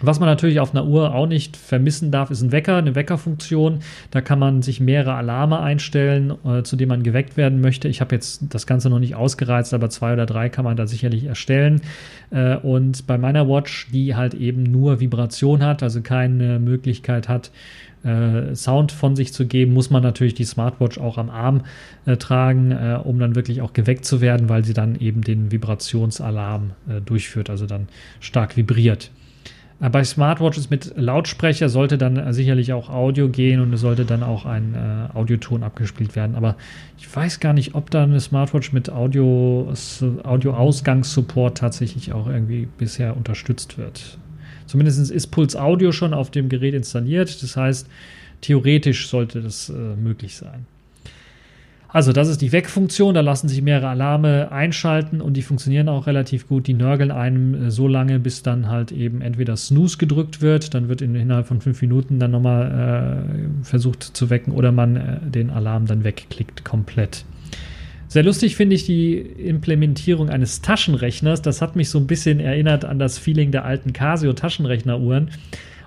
Was 0.00 0.18
man 0.18 0.28
natürlich 0.28 0.58
auf 0.58 0.72
einer 0.72 0.84
Uhr 0.86 1.14
auch 1.14 1.26
nicht 1.26 1.56
vermissen 1.56 2.10
darf, 2.10 2.30
ist 2.32 2.42
ein 2.42 2.50
Wecker, 2.50 2.76
eine 2.76 2.96
Weckerfunktion. 2.96 3.78
Da 4.10 4.20
kann 4.20 4.40
man 4.40 4.60
sich 4.60 4.80
mehrere 4.80 5.14
Alarme 5.14 5.60
einstellen, 5.60 6.34
äh, 6.44 6.62
zu 6.64 6.74
denen 6.74 6.88
man 6.88 7.02
geweckt 7.04 7.36
werden 7.36 7.60
möchte. 7.60 7.86
Ich 7.86 8.00
habe 8.00 8.14
jetzt 8.14 8.42
das 8.50 8.66
Ganze 8.66 8.90
noch 8.90 8.98
nicht 8.98 9.14
ausgereizt, 9.14 9.72
aber 9.72 9.90
zwei 9.90 10.12
oder 10.12 10.26
drei 10.26 10.48
kann 10.48 10.64
man 10.64 10.76
da 10.76 10.88
sicherlich 10.88 11.24
erstellen. 11.24 11.80
Äh, 12.30 12.56
und 12.56 13.06
bei 13.06 13.18
meiner 13.18 13.48
Watch, 13.48 13.88
die 13.92 14.16
halt 14.16 14.34
eben 14.34 14.64
nur 14.64 14.98
Vibration 14.98 15.62
hat, 15.62 15.84
also 15.84 16.02
keine 16.02 16.58
Möglichkeit 16.58 17.28
hat, 17.28 17.52
äh, 18.02 18.54
Sound 18.56 18.90
von 18.90 19.14
sich 19.14 19.32
zu 19.32 19.46
geben, 19.46 19.72
muss 19.72 19.90
man 19.90 20.02
natürlich 20.02 20.34
die 20.34 20.44
Smartwatch 20.44 20.98
auch 20.98 21.18
am 21.18 21.30
Arm 21.30 21.62
äh, 22.04 22.16
tragen, 22.16 22.72
äh, 22.72 22.98
um 23.02 23.20
dann 23.20 23.36
wirklich 23.36 23.62
auch 23.62 23.72
geweckt 23.72 24.04
zu 24.04 24.20
werden, 24.20 24.48
weil 24.48 24.64
sie 24.64 24.74
dann 24.74 24.96
eben 24.96 25.22
den 25.22 25.52
Vibrationsalarm 25.52 26.72
durchführt, 27.06 27.48
also 27.48 27.66
dann 27.66 27.88
stark 28.20 28.56
vibriert. 28.56 29.10
Äh, 29.80 29.90
bei 29.90 30.04
Smartwatches 30.04 30.70
mit 30.70 30.92
Lautsprecher 30.96 31.68
sollte 31.68 31.98
dann 31.98 32.16
äh, 32.16 32.32
sicherlich 32.32 32.72
auch 32.72 32.88
Audio 32.88 33.28
gehen 33.28 33.60
und 33.60 33.72
es 33.72 33.80
sollte 33.80 34.04
dann 34.04 34.22
auch 34.22 34.46
ein 34.46 34.74
äh, 34.74 35.16
Audioton 35.16 35.62
abgespielt 35.62 36.16
werden. 36.16 36.36
Aber 36.36 36.56
ich 36.98 37.14
weiß 37.14 37.40
gar 37.40 37.52
nicht, 37.52 37.74
ob 37.74 37.90
da 37.90 38.04
eine 38.04 38.20
Smartwatch 38.20 38.72
mit 38.72 38.90
Audio, 38.90 39.72
Audio-Ausgangssupport 40.22 41.56
tatsächlich 41.56 42.12
auch 42.12 42.26
irgendwie 42.26 42.68
bisher 42.78 43.16
unterstützt 43.16 43.78
wird. 43.78 44.18
Zumindest 44.66 45.10
ist 45.10 45.26
Puls 45.28 45.56
Audio 45.56 45.92
schon 45.92 46.14
auf 46.14 46.30
dem 46.30 46.48
Gerät 46.48 46.74
installiert. 46.74 47.42
Das 47.42 47.56
heißt, 47.56 47.88
theoretisch 48.40 49.08
sollte 49.08 49.42
das 49.42 49.68
äh, 49.68 49.72
möglich 49.72 50.36
sein. 50.36 50.66
Also 51.94 52.12
das 52.12 52.26
ist 52.26 52.42
die 52.42 52.50
Wegfunktion, 52.50 53.14
da 53.14 53.20
lassen 53.20 53.48
sich 53.48 53.62
mehrere 53.62 53.86
Alarme 53.86 54.50
einschalten 54.50 55.20
und 55.20 55.36
die 55.36 55.42
funktionieren 55.42 55.88
auch 55.88 56.08
relativ 56.08 56.48
gut. 56.48 56.66
Die 56.66 56.74
nörgeln 56.74 57.12
einem 57.12 57.54
äh, 57.54 57.70
so 57.70 57.86
lange, 57.86 58.18
bis 58.18 58.42
dann 58.42 58.68
halt 58.68 58.90
eben 58.90 59.20
entweder 59.20 59.56
Snooze 59.56 59.96
gedrückt 59.96 60.42
wird, 60.42 60.74
dann 60.74 60.88
wird 60.88 61.02
in, 61.02 61.14
innerhalb 61.14 61.46
von 61.46 61.60
fünf 61.60 61.80
Minuten 61.80 62.18
dann 62.18 62.32
nochmal 62.32 63.28
äh, 63.30 63.64
versucht 63.64 64.02
zu 64.02 64.28
wecken 64.28 64.52
oder 64.52 64.72
man 64.72 64.96
äh, 64.96 65.20
den 65.24 65.50
Alarm 65.50 65.86
dann 65.86 66.02
wegklickt 66.02 66.64
komplett. 66.64 67.24
Sehr 68.08 68.24
lustig 68.24 68.56
finde 68.56 68.74
ich 68.74 68.84
die 68.84 69.14
Implementierung 69.14 70.30
eines 70.30 70.62
Taschenrechners. 70.62 71.42
Das 71.42 71.62
hat 71.62 71.76
mich 71.76 71.90
so 71.90 71.98
ein 72.00 72.08
bisschen 72.08 72.40
erinnert 72.40 72.84
an 72.84 72.98
das 72.98 73.18
Feeling 73.18 73.52
der 73.52 73.64
alten 73.64 73.92
Casio-Taschenrechneruhren. 73.92 75.30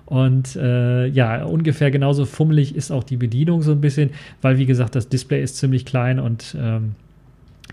Und 0.08 0.56
äh, 0.56 1.06
ja, 1.08 1.44
ungefähr 1.44 1.92
genauso 1.92 2.26
fummelig 2.26 2.76
ist 2.76 2.92
auch 2.92 3.04
die 3.04 3.18
Bedienung 3.18 3.62
so 3.62 3.74
ein 3.74 3.82
bisschen, 3.82 4.12
weil 4.42 4.58
wie 4.58 4.66
gesagt, 4.66 4.96
das 4.96 5.10
Display 5.10 5.44
ist 5.44 5.58
ziemlich 5.58 5.86
klein 5.86 6.20
und 6.20 6.56
ähm, 6.58 6.96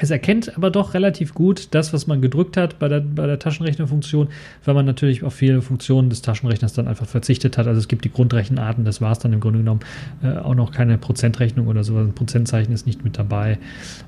es 0.01 0.11
erkennt 0.11 0.57
aber 0.57 0.70
doch 0.70 0.95
relativ 0.95 1.35
gut 1.35 1.68
das, 1.70 1.93
was 1.93 2.09
man 2.09 2.20
gedrückt 2.20 2.57
hat 2.57 2.80
bei 2.80 2.89
der, 2.89 3.01
bei 3.01 3.28
der 3.28 3.39
Taschenrechnerfunktion, 3.39 4.26
weil 4.64 4.74
man 4.74 4.85
natürlich 4.85 5.22
auf 5.22 5.35
viele 5.35 5.62
Funktionen 5.62 6.11
des 6.11 6.20
Taschenrechners 6.20 6.72
dann 6.72 6.89
einfach 6.89 7.07
verzichtet 7.07 7.57
hat. 7.57 7.68
Also 7.68 7.78
es 7.78 7.87
gibt 7.87 8.05
die 8.05 8.11
Grundrechenarten, 8.11 8.85
das 8.85 9.01
war 9.01 9.12
es 9.12 9.20
dann 9.20 9.32
im 9.32 9.39
Grunde 9.39 9.61
genommen. 9.61 9.80
Äh, 10.24 10.39
auch 10.39 10.57
noch 10.57 10.72
keine 10.72 10.99
Prozentrechnung 10.99 11.68
oder 11.68 11.85
so. 11.85 11.97
Ein 11.97 12.12
Prozentzeichen 12.12 12.74
ist 12.74 12.89
nicht 12.89 13.05
mit 13.05 13.16
dabei. 13.16 13.59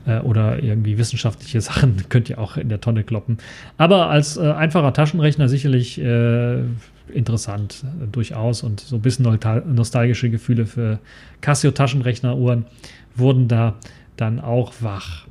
Äh, 0.06 0.18
oder 0.18 0.60
irgendwie 0.60 0.98
wissenschaftliche 0.98 1.60
Sachen 1.66 2.08
könnt 2.08 2.28
ihr 2.30 2.40
auch 2.40 2.56
in 2.56 2.68
der 2.68 2.80
Tonne 2.80 3.04
kloppen. 3.04 3.38
Aber 3.78 4.10
als 4.10 4.36
äh, 4.36 4.40
einfacher 4.40 4.92
Taschenrechner 4.92 5.48
sicherlich 5.48 6.00
äh, 6.00 6.62
interessant, 7.12 7.84
äh, 7.84 8.06
durchaus. 8.06 8.62
Und 8.62 8.80
so 8.80 8.96
ein 8.96 9.02
bisschen 9.02 9.26
nostalgische 9.66 10.30
Gefühle 10.30 10.66
für 10.66 10.98
Casio-Taschenrechneruhren 11.40 12.66
wurden 13.14 13.48
da 13.48 13.74
dann 14.16 14.40
auch 14.40 14.74
wach. 14.80 15.26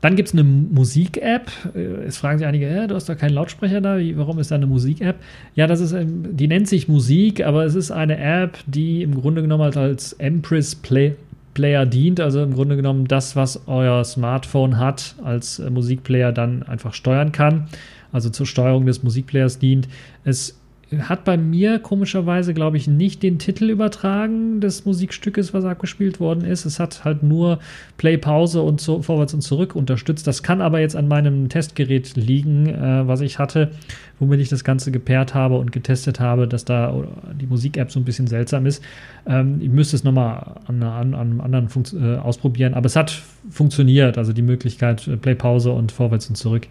Dann 0.00 0.16
gibt 0.16 0.28
es 0.28 0.34
eine 0.34 0.42
Musik-App. 0.42 1.50
Äh, 1.74 1.78
es 2.06 2.18
fragen 2.18 2.38
sich 2.38 2.46
einige, 2.46 2.68
äh, 2.68 2.86
du 2.88 2.94
hast 2.94 3.08
doch 3.08 3.16
keinen 3.16 3.34
Lautsprecher 3.34 3.80
da, 3.80 3.98
Wie, 3.98 4.16
warum 4.18 4.38
ist 4.38 4.50
da 4.50 4.56
eine 4.56 4.66
Musik-App? 4.66 5.16
Ja, 5.54 5.66
das 5.66 5.80
ist, 5.80 5.92
ähm, 5.92 6.36
die 6.36 6.48
nennt 6.48 6.68
sich 6.68 6.88
Musik, 6.88 7.44
aber 7.44 7.64
es 7.64 7.74
ist 7.76 7.90
eine 7.92 8.18
App, 8.18 8.58
die 8.66 9.02
im 9.02 9.14
Grunde 9.14 9.42
genommen 9.42 9.62
halt 9.62 9.76
als 9.76 10.12
Empress 10.14 10.74
Play 10.74 11.14
Player 11.54 11.86
dient, 11.86 12.18
also 12.18 12.42
im 12.42 12.54
Grunde 12.54 12.76
genommen 12.76 13.06
das, 13.06 13.36
was 13.36 13.62
euer 13.66 14.04
Smartphone 14.04 14.78
hat, 14.78 15.14
als 15.22 15.58
äh, 15.58 15.70
Musikplayer 15.70 16.32
dann 16.32 16.62
einfach 16.62 16.94
steuern 16.94 17.32
kann, 17.32 17.68
also 18.10 18.30
zur 18.30 18.46
Steuerung 18.46 18.86
des 18.86 19.02
Musikplayers 19.02 19.58
dient. 19.58 19.88
Es 20.24 20.58
hat 21.00 21.24
bei 21.24 21.36
mir 21.36 21.78
komischerweise, 21.78 22.54
glaube 22.54 22.76
ich, 22.76 22.86
nicht 22.86 23.22
den 23.22 23.38
Titel 23.38 23.70
übertragen 23.70 24.60
des 24.60 24.84
Musikstückes, 24.84 25.54
was 25.54 25.64
abgespielt 25.64 26.20
worden 26.20 26.44
ist. 26.44 26.64
Es 26.64 26.78
hat 26.78 27.04
halt 27.04 27.22
nur 27.22 27.58
Play, 27.96 28.18
Pause 28.18 28.62
und 28.62 28.80
so 28.80 29.02
vorwärts 29.02 29.32
und 29.34 29.40
zurück 29.40 29.74
unterstützt. 29.74 30.26
Das 30.26 30.42
kann 30.42 30.60
aber 30.60 30.80
jetzt 30.80 30.96
an 30.96 31.08
meinem 31.08 31.48
Testgerät 31.48 32.14
liegen, 32.16 32.66
äh, 32.66 33.06
was 33.06 33.20
ich 33.20 33.38
hatte, 33.38 33.70
womit 34.18 34.40
ich 34.40 34.48
das 34.48 34.64
Ganze 34.64 34.92
gepaart 34.92 35.34
habe 35.34 35.58
und 35.58 35.72
getestet 35.72 36.20
habe, 36.20 36.46
dass 36.46 36.64
da 36.64 36.94
die 37.40 37.46
Musik-App 37.46 37.90
so 37.90 37.98
ein 37.98 38.04
bisschen 38.04 38.26
seltsam 38.26 38.66
ist. 38.66 38.82
Ähm, 39.26 39.58
ich 39.60 39.70
müsste 39.70 39.96
es 39.96 40.04
nochmal 40.04 40.60
an, 40.66 40.82
an, 40.82 41.14
an 41.14 41.14
einem 41.14 41.40
anderen 41.40 41.68
Funks 41.68 41.92
äh, 41.92 42.16
ausprobieren, 42.16 42.74
aber 42.74 42.86
es 42.86 42.96
hat 42.96 43.22
funktioniert. 43.50 44.18
Also 44.18 44.32
die 44.32 44.42
Möglichkeit 44.42 45.08
äh, 45.08 45.16
Play, 45.16 45.34
Pause 45.34 45.72
und 45.72 45.90
vorwärts 45.90 46.28
und 46.28 46.36
zurück, 46.36 46.68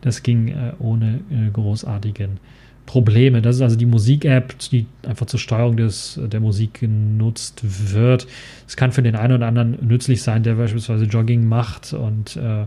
das 0.00 0.22
ging 0.22 0.48
äh, 0.48 0.72
ohne 0.78 1.20
äh, 1.30 1.50
großartigen 1.52 2.38
Probleme. 2.86 3.42
Das 3.42 3.56
ist 3.56 3.62
also 3.62 3.76
die 3.76 3.86
Musik-App, 3.86 4.58
die 4.70 4.86
einfach 5.06 5.26
zur 5.26 5.40
Steuerung 5.40 5.76
des, 5.76 6.20
der 6.22 6.40
Musik 6.40 6.80
genutzt 6.80 7.62
wird. 7.62 8.26
Es 8.66 8.76
kann 8.76 8.92
für 8.92 9.02
den 9.02 9.16
einen 9.16 9.34
oder 9.34 9.46
anderen 9.46 9.78
nützlich 9.86 10.22
sein, 10.22 10.42
der 10.42 10.54
beispielsweise 10.54 11.04
Jogging 11.04 11.46
macht 11.46 11.92
und 11.92 12.36
äh, 12.36 12.66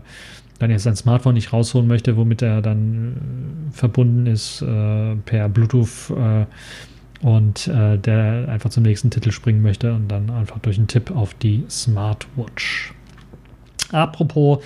dann 0.58 0.70
jetzt 0.70 0.82
sein 0.82 0.96
Smartphone 0.96 1.34
nicht 1.34 1.52
rausholen 1.52 1.86
möchte, 1.86 2.16
womit 2.16 2.42
er 2.42 2.62
dann 2.62 3.70
äh, 3.70 3.76
verbunden 3.76 4.26
ist 4.26 4.62
äh, 4.62 5.14
per 5.16 5.48
Bluetooth 5.48 6.10
äh, 6.10 6.46
und 7.24 7.68
äh, 7.68 7.98
der 7.98 8.48
einfach 8.48 8.70
zum 8.70 8.82
nächsten 8.82 9.10
Titel 9.10 9.30
springen 9.30 9.62
möchte 9.62 9.92
und 9.92 10.08
dann 10.08 10.30
einfach 10.30 10.58
durch 10.58 10.78
einen 10.78 10.88
Tipp 10.88 11.10
auf 11.10 11.34
die 11.34 11.64
Smartwatch. 11.68 12.92
Apropos 13.92 14.62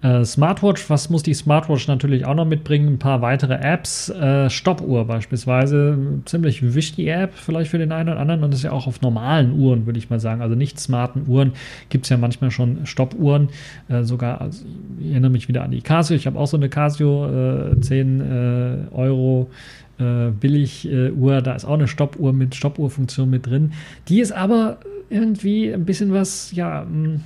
äh, 0.00 0.24
Smartwatch, 0.24 0.88
was 0.90 1.10
muss 1.10 1.24
die 1.24 1.34
Smartwatch 1.34 1.88
natürlich 1.88 2.24
auch 2.24 2.34
noch 2.34 2.44
mitbringen? 2.44 2.94
Ein 2.94 2.98
paar 2.98 3.20
weitere 3.20 3.54
Apps. 3.54 4.08
Äh, 4.10 4.48
Stoppuhr 4.48 5.04
beispielsweise, 5.06 5.98
ziemlich 6.24 6.74
wichtige 6.74 7.10
App 7.12 7.34
vielleicht 7.34 7.70
für 7.70 7.78
den 7.78 7.90
einen 7.90 8.10
oder 8.10 8.20
anderen 8.20 8.44
und 8.44 8.52
das 8.52 8.60
ist 8.60 8.64
ja 8.64 8.72
auch 8.72 8.86
auf 8.86 9.00
normalen 9.02 9.58
Uhren, 9.58 9.86
würde 9.86 9.98
ich 9.98 10.08
mal 10.08 10.20
sagen. 10.20 10.40
Also 10.40 10.54
nicht 10.54 10.78
smarten 10.78 11.26
Uhren 11.26 11.52
gibt 11.88 12.04
es 12.04 12.10
ja 12.10 12.16
manchmal 12.16 12.52
schon 12.52 12.86
Stoppuhren. 12.86 13.48
Äh, 13.88 14.04
sogar, 14.04 14.40
also 14.40 14.64
ich 15.00 15.10
erinnere 15.10 15.32
mich 15.32 15.48
wieder 15.48 15.64
an 15.64 15.72
die 15.72 15.80
Casio. 15.80 16.16
Ich 16.16 16.28
habe 16.28 16.38
auch 16.38 16.46
so 16.46 16.56
eine 16.56 16.68
Casio, 16.68 17.74
10 17.80 18.20
äh, 18.20 18.94
Euro. 18.94 19.50
Äh, 19.98 20.30
Billig-Uhr, 20.30 21.42
da 21.42 21.54
ist 21.54 21.64
auch 21.64 21.74
eine 21.74 21.88
Stoppuhr 21.88 22.32
mit 22.32 22.54
Stoppuhrfunktion 22.54 23.28
mit 23.28 23.46
drin. 23.46 23.72
Die 24.06 24.20
ist 24.20 24.30
aber 24.30 24.78
irgendwie 25.10 25.72
ein 25.72 25.84
bisschen 25.84 26.12
was, 26.12 26.52
ja, 26.52 26.84
mh, 26.88 27.08
mm, 27.08 27.20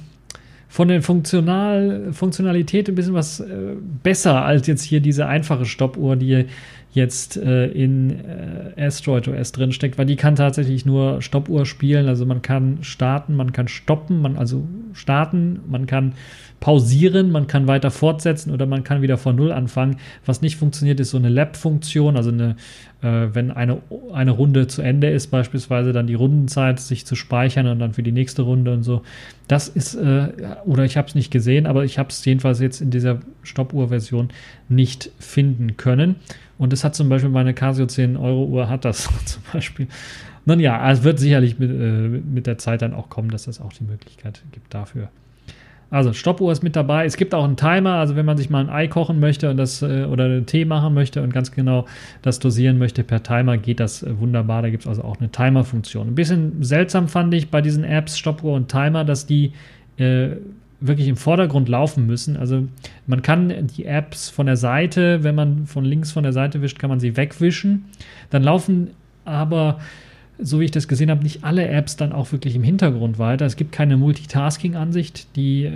von 0.72 0.88
der 0.88 1.02
Funktional, 1.02 2.14
Funktionalität 2.14 2.88
ein 2.88 2.94
bisschen 2.94 3.12
was 3.12 3.40
äh, 3.40 3.74
besser 4.02 4.42
als 4.42 4.66
jetzt 4.66 4.82
hier 4.82 5.00
diese 5.00 5.26
einfache 5.26 5.66
Stoppuhr, 5.66 6.16
die 6.16 6.46
jetzt 6.92 7.38
äh, 7.38 7.66
in 7.68 8.10
äh, 8.10 8.80
Asteroid 8.80 9.26
OS 9.26 9.52
drin 9.52 9.72
steckt, 9.72 9.96
weil 9.96 10.04
die 10.04 10.16
kann 10.16 10.36
tatsächlich 10.36 10.84
nur 10.84 11.22
Stoppuhr 11.22 11.64
spielen. 11.64 12.06
Also 12.06 12.26
man 12.26 12.42
kann 12.42 12.78
starten, 12.82 13.34
man 13.34 13.52
kann 13.52 13.66
stoppen, 13.66 14.20
man 14.20 14.36
also 14.36 14.66
starten, 14.92 15.60
man 15.68 15.86
kann 15.86 16.12
pausieren, 16.60 17.32
man 17.32 17.48
kann 17.48 17.66
weiter 17.66 17.90
fortsetzen 17.90 18.52
oder 18.52 18.66
man 18.66 18.84
kann 18.84 19.02
wieder 19.02 19.16
von 19.16 19.34
Null 19.34 19.52
anfangen. 19.52 19.96
Was 20.26 20.42
nicht 20.42 20.56
funktioniert, 20.56 21.00
ist 21.00 21.10
so 21.10 21.16
eine 21.16 21.30
Lab-Funktion, 21.30 22.16
also 22.16 22.30
eine, 22.30 22.56
äh, 23.00 23.28
wenn 23.32 23.50
eine, 23.50 23.78
eine 24.12 24.30
Runde 24.30 24.68
zu 24.68 24.80
Ende 24.80 25.08
ist, 25.10 25.28
beispielsweise 25.28 25.92
dann 25.92 26.06
die 26.06 26.14
Rundenzeit 26.14 26.78
sich 26.78 27.04
zu 27.04 27.16
speichern 27.16 27.66
und 27.66 27.78
dann 27.78 27.94
für 27.94 28.04
die 28.04 28.12
nächste 28.12 28.42
Runde 28.42 28.72
und 28.72 28.84
so. 28.84 29.02
Das 29.48 29.66
ist, 29.66 29.94
äh, 29.94 30.28
oder 30.64 30.84
ich 30.84 30.96
habe 30.96 31.08
es 31.08 31.14
nicht 31.14 31.32
gesehen, 31.32 31.66
aber 31.66 31.84
ich 31.84 31.98
habe 31.98 32.10
es 32.10 32.24
jedenfalls 32.24 32.60
jetzt 32.60 32.80
in 32.80 32.90
dieser 32.90 33.20
Stoppuhr-Version 33.42 34.28
nicht 34.68 35.10
finden 35.18 35.76
können. 35.76 36.16
Und 36.62 36.72
es 36.72 36.84
hat 36.84 36.94
zum 36.94 37.08
Beispiel 37.08 37.28
meine 37.28 37.54
Casio 37.54 37.86
10 37.86 38.16
Euro 38.16 38.44
Uhr 38.44 38.68
hat 38.68 38.84
das 38.84 39.08
zum 39.24 39.42
Beispiel. 39.52 39.88
Nun 40.44 40.60
ja, 40.60 40.92
es 40.92 41.02
wird 41.02 41.18
sicherlich 41.18 41.58
mit, 41.58 41.72
äh, 41.72 41.74
mit 41.74 42.46
der 42.46 42.56
Zeit 42.56 42.82
dann 42.82 42.94
auch 42.94 43.08
kommen, 43.08 43.30
dass 43.30 43.48
es 43.48 43.60
auch 43.60 43.72
die 43.72 43.82
Möglichkeit 43.82 44.44
gibt 44.52 44.72
dafür. 44.72 45.08
Also 45.90 46.12
Stoppuhr 46.12 46.52
ist 46.52 46.62
mit 46.62 46.76
dabei. 46.76 47.04
Es 47.04 47.16
gibt 47.16 47.34
auch 47.34 47.42
einen 47.42 47.56
Timer, 47.56 47.94
also 47.94 48.14
wenn 48.14 48.24
man 48.24 48.36
sich 48.36 48.48
mal 48.48 48.60
ein 48.60 48.70
Ei 48.70 48.86
kochen 48.86 49.18
möchte 49.18 49.50
und 49.50 49.56
das 49.56 49.82
äh, 49.82 50.04
oder 50.04 50.26
einen 50.26 50.46
Tee 50.46 50.64
machen 50.64 50.94
möchte 50.94 51.20
und 51.20 51.32
ganz 51.32 51.50
genau 51.50 51.86
das 52.22 52.38
dosieren 52.38 52.78
möchte 52.78 53.02
per 53.02 53.24
Timer, 53.24 53.58
geht 53.58 53.80
das 53.80 54.04
äh, 54.04 54.20
wunderbar. 54.20 54.62
Da 54.62 54.70
gibt 54.70 54.84
es 54.84 54.88
also 54.88 55.02
auch 55.02 55.18
eine 55.18 55.30
Timer-Funktion. 55.30 56.06
Ein 56.06 56.14
bisschen 56.14 56.62
seltsam 56.62 57.08
fand 57.08 57.34
ich 57.34 57.50
bei 57.50 57.60
diesen 57.60 57.82
Apps 57.82 58.16
Stoppuhr 58.16 58.54
und 58.54 58.68
Timer, 58.68 59.04
dass 59.04 59.26
die 59.26 59.52
äh, 59.96 60.36
wirklich 60.86 61.08
im 61.08 61.16
Vordergrund 61.16 61.68
laufen 61.68 62.06
müssen. 62.06 62.36
Also 62.36 62.66
man 63.06 63.22
kann 63.22 63.66
die 63.76 63.84
Apps 63.84 64.28
von 64.28 64.46
der 64.46 64.56
Seite, 64.56 65.22
wenn 65.22 65.34
man 65.34 65.66
von 65.66 65.84
links 65.84 66.12
von 66.12 66.22
der 66.22 66.32
Seite 66.32 66.62
wischt, 66.62 66.78
kann 66.78 66.90
man 66.90 67.00
sie 67.00 67.16
wegwischen. 67.16 67.86
Dann 68.30 68.42
laufen 68.42 68.90
aber 69.24 69.78
so 70.38 70.60
wie 70.60 70.64
ich 70.64 70.70
das 70.70 70.88
gesehen 70.88 71.10
habe, 71.10 71.22
nicht 71.22 71.44
alle 71.44 71.68
Apps 71.68 71.96
dann 71.96 72.12
auch 72.12 72.32
wirklich 72.32 72.56
im 72.56 72.62
Hintergrund 72.62 73.18
weiter. 73.18 73.46
Es 73.46 73.56
gibt 73.56 73.72
keine 73.72 73.96
Multitasking-Ansicht, 73.96 75.36
die 75.36 75.64
äh, 75.64 75.72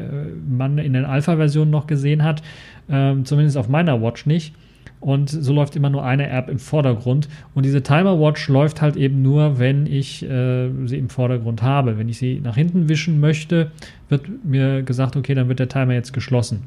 man 0.48 0.78
in 0.78 0.92
den 0.92 1.04
Alpha-Versionen 1.04 1.70
noch 1.70 1.86
gesehen 1.86 2.22
hat, 2.24 2.42
ähm, 2.88 3.24
zumindest 3.24 3.56
auf 3.56 3.68
meiner 3.68 4.02
Watch 4.02 4.26
nicht. 4.26 4.54
Und 5.00 5.28
so 5.28 5.52
läuft 5.52 5.76
immer 5.76 5.90
nur 5.90 6.04
eine 6.04 6.28
App 6.28 6.48
im 6.48 6.58
Vordergrund. 6.58 7.28
Und 7.54 7.64
diese 7.64 7.82
Timer 7.82 8.18
Watch 8.18 8.48
läuft 8.48 8.80
halt 8.80 8.96
eben 8.96 9.22
nur, 9.22 9.58
wenn 9.58 9.86
ich 9.86 10.22
äh, 10.22 10.70
sie 10.86 10.98
im 10.98 11.10
Vordergrund 11.10 11.62
habe. 11.62 11.98
Wenn 11.98 12.08
ich 12.08 12.18
sie 12.18 12.40
nach 12.40 12.56
hinten 12.56 12.88
wischen 12.88 13.20
möchte, 13.20 13.70
wird 14.08 14.44
mir 14.44 14.82
gesagt, 14.82 15.16
okay, 15.16 15.34
dann 15.34 15.48
wird 15.48 15.58
der 15.58 15.68
Timer 15.68 15.92
jetzt 15.92 16.12
geschlossen. 16.12 16.62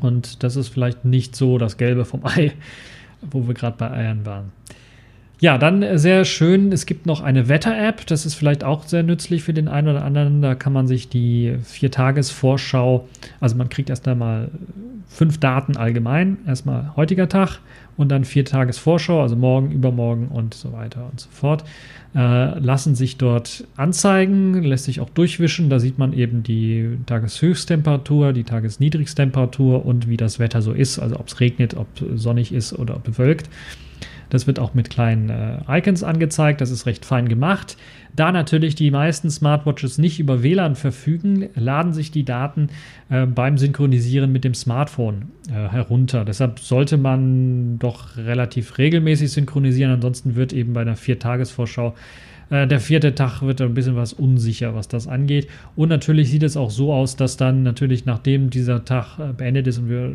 Und 0.00 0.42
das 0.42 0.56
ist 0.56 0.68
vielleicht 0.68 1.04
nicht 1.04 1.36
so 1.36 1.58
das 1.58 1.76
Gelbe 1.76 2.04
vom 2.04 2.24
Ei, 2.24 2.52
wo 3.30 3.46
wir 3.46 3.54
gerade 3.54 3.76
bei 3.78 3.90
Eiern 3.90 4.26
waren. 4.26 4.52
Ja, 5.40 5.56
dann 5.56 5.82
äh, 5.82 5.98
sehr 5.98 6.24
schön, 6.24 6.72
es 6.72 6.84
gibt 6.84 7.06
noch 7.06 7.20
eine 7.20 7.48
Wetter-App, 7.48 8.06
das 8.06 8.26
ist 8.26 8.34
vielleicht 8.34 8.64
auch 8.64 8.86
sehr 8.86 9.04
nützlich 9.04 9.44
für 9.44 9.54
den 9.54 9.68
einen 9.68 9.86
oder 9.88 10.04
anderen. 10.04 10.42
Da 10.42 10.56
kann 10.56 10.72
man 10.72 10.88
sich 10.88 11.08
die 11.08 11.54
Vier-Tages-Vorschau, 11.62 13.08
also 13.38 13.56
man 13.56 13.68
kriegt 13.68 13.88
erst 13.88 14.08
einmal 14.08 14.50
fünf 15.06 15.38
Daten 15.38 15.76
allgemein, 15.76 16.38
erstmal 16.46 16.96
heutiger 16.96 17.28
Tag 17.28 17.60
und 17.96 18.08
dann 18.10 18.24
vier 18.24 18.44
Tages-Vorschau, 18.44 19.22
also 19.22 19.36
morgen, 19.36 19.70
übermorgen 19.70 20.26
und 20.28 20.54
so 20.54 20.72
weiter 20.72 21.08
und 21.10 21.20
so 21.20 21.28
fort, 21.30 21.62
äh, 22.16 22.58
lassen 22.58 22.96
sich 22.96 23.16
dort 23.16 23.64
anzeigen, 23.76 24.62
lässt 24.62 24.84
sich 24.84 25.00
auch 25.00 25.10
durchwischen. 25.10 25.70
Da 25.70 25.78
sieht 25.78 25.98
man 25.98 26.14
eben 26.14 26.42
die 26.42 26.98
Tageshöchsttemperatur, 27.06 28.32
die 28.32 28.44
Tagesniedrigstemperatur 28.44 29.86
und 29.86 30.08
wie 30.08 30.16
das 30.16 30.40
Wetter 30.40 30.62
so 30.62 30.72
ist, 30.72 30.98
also 30.98 31.16
ob 31.18 31.28
es 31.28 31.38
regnet, 31.38 31.76
ob 31.76 31.86
sonnig 32.16 32.52
ist 32.52 32.72
oder 32.72 32.96
ob 32.96 33.04
bewölkt. 33.04 33.48
Das 34.30 34.46
wird 34.46 34.58
auch 34.58 34.74
mit 34.74 34.90
kleinen 34.90 35.30
äh, 35.30 35.58
Icons 35.68 36.02
angezeigt. 36.02 36.60
Das 36.60 36.70
ist 36.70 36.86
recht 36.86 37.04
fein 37.04 37.28
gemacht. 37.28 37.76
Da 38.14 38.32
natürlich 38.32 38.74
die 38.74 38.90
meisten 38.90 39.30
Smartwatches 39.30 39.98
nicht 39.98 40.18
über 40.18 40.42
WLAN 40.42 40.74
verfügen, 40.74 41.48
laden 41.54 41.92
sich 41.92 42.10
die 42.10 42.24
Daten 42.24 42.68
äh, 43.10 43.26
beim 43.26 43.58
Synchronisieren 43.58 44.32
mit 44.32 44.44
dem 44.44 44.54
Smartphone 44.54 45.30
äh, 45.48 45.68
herunter. 45.68 46.24
Deshalb 46.24 46.58
sollte 46.58 46.96
man 46.96 47.78
doch 47.78 48.16
relativ 48.16 48.78
regelmäßig 48.78 49.30
synchronisieren. 49.30 49.92
Ansonsten 49.92 50.34
wird 50.34 50.52
eben 50.52 50.72
bei 50.72 50.82
einer 50.82 50.96
Viertagesvorschau 50.96 51.94
äh, 52.50 52.66
der 52.66 52.80
vierte 52.80 53.14
Tag 53.14 53.42
wird 53.42 53.60
ein 53.60 53.74
bisschen 53.74 53.96
was 53.96 54.12
unsicher, 54.12 54.74
was 54.74 54.88
das 54.88 55.06
angeht. 55.06 55.48
Und 55.76 55.88
natürlich 55.88 56.30
sieht 56.30 56.42
es 56.42 56.56
auch 56.56 56.70
so 56.70 56.92
aus, 56.92 57.16
dass 57.16 57.36
dann 57.36 57.62
natürlich, 57.62 58.06
nachdem 58.06 58.50
dieser 58.50 58.84
Tag 58.84 59.18
äh, 59.18 59.32
beendet 59.32 59.66
ist 59.66 59.78
und 59.78 59.88
wir 59.88 60.12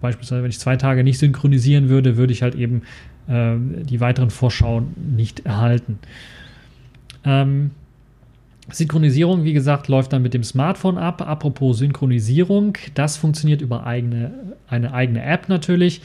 beispielsweise, 0.00 0.42
wenn 0.42 0.50
ich 0.50 0.58
zwei 0.58 0.76
Tage 0.76 1.04
nicht 1.04 1.18
synchronisieren 1.18 1.88
würde, 1.88 2.16
würde 2.16 2.32
ich 2.32 2.42
halt 2.42 2.54
eben 2.54 2.82
äh, 3.28 3.56
die 3.84 4.00
weiteren 4.00 4.30
Vorschauen 4.30 4.94
nicht 5.16 5.40
erhalten. 5.40 5.98
Ähm, 7.24 7.72
Synchronisierung, 8.70 9.44
wie 9.44 9.52
gesagt, 9.52 9.88
läuft 9.88 10.12
dann 10.12 10.22
mit 10.22 10.34
dem 10.34 10.42
Smartphone 10.42 10.98
ab. 10.98 11.22
Apropos 11.22 11.78
Synchronisierung, 11.78 12.76
das 12.94 13.16
funktioniert 13.16 13.62
über 13.62 13.86
eigene, 13.86 14.32
eine 14.68 14.92
eigene 14.92 15.22
App 15.22 15.48
natürlich. 15.48 16.00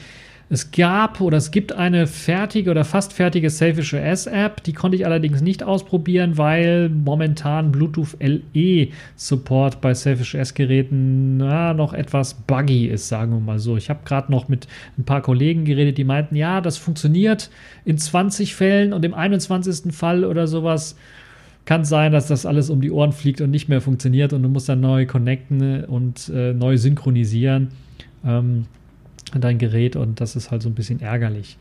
Es 0.52 0.70
gab 0.70 1.22
oder 1.22 1.38
es 1.38 1.50
gibt 1.50 1.72
eine 1.72 2.06
fertige 2.06 2.70
oder 2.70 2.84
fast 2.84 3.14
fertige 3.14 3.48
Selfish 3.48 3.94
OS 3.94 4.26
App, 4.26 4.62
die 4.64 4.74
konnte 4.74 4.98
ich 4.98 5.06
allerdings 5.06 5.40
nicht 5.40 5.62
ausprobieren, 5.62 6.36
weil 6.36 6.90
momentan 6.90 7.72
Bluetooth 7.72 8.18
LE 8.20 8.88
Support 9.16 9.80
bei 9.80 9.94
Selfish 9.94 10.34
OS 10.34 10.52
Geräten 10.52 11.38
na, 11.38 11.72
noch 11.72 11.94
etwas 11.94 12.34
buggy 12.34 12.88
ist, 12.88 13.08
sagen 13.08 13.32
wir 13.32 13.40
mal 13.40 13.58
so. 13.58 13.78
Ich 13.78 13.88
habe 13.88 14.00
gerade 14.04 14.30
noch 14.30 14.48
mit 14.48 14.68
ein 14.98 15.04
paar 15.04 15.22
Kollegen 15.22 15.64
geredet, 15.64 15.96
die 15.96 16.04
meinten, 16.04 16.36
ja, 16.36 16.60
das 16.60 16.76
funktioniert 16.76 17.48
in 17.86 17.96
20 17.96 18.54
Fällen 18.54 18.92
und 18.92 19.06
im 19.06 19.14
21. 19.14 19.90
Fall 19.90 20.22
oder 20.22 20.46
sowas 20.46 20.96
kann 21.64 21.86
sein, 21.86 22.12
dass 22.12 22.26
das 22.26 22.44
alles 22.44 22.68
um 22.68 22.82
die 22.82 22.90
Ohren 22.90 23.12
fliegt 23.12 23.40
und 23.40 23.50
nicht 23.50 23.70
mehr 23.70 23.80
funktioniert 23.80 24.34
und 24.34 24.42
du 24.42 24.50
musst 24.50 24.68
dann 24.68 24.80
neu 24.80 25.06
connecten 25.06 25.86
und 25.86 26.28
äh, 26.28 26.52
neu 26.52 26.76
synchronisieren. 26.76 27.68
Ähm, 28.22 28.66
dein 29.40 29.58
Gerät 29.58 29.96
und 29.96 30.20
das 30.20 30.36
ist 30.36 30.50
halt 30.50 30.62
so 30.62 30.68
ein 30.68 30.74
bisschen 30.74 31.00
ärgerlich. 31.00 31.58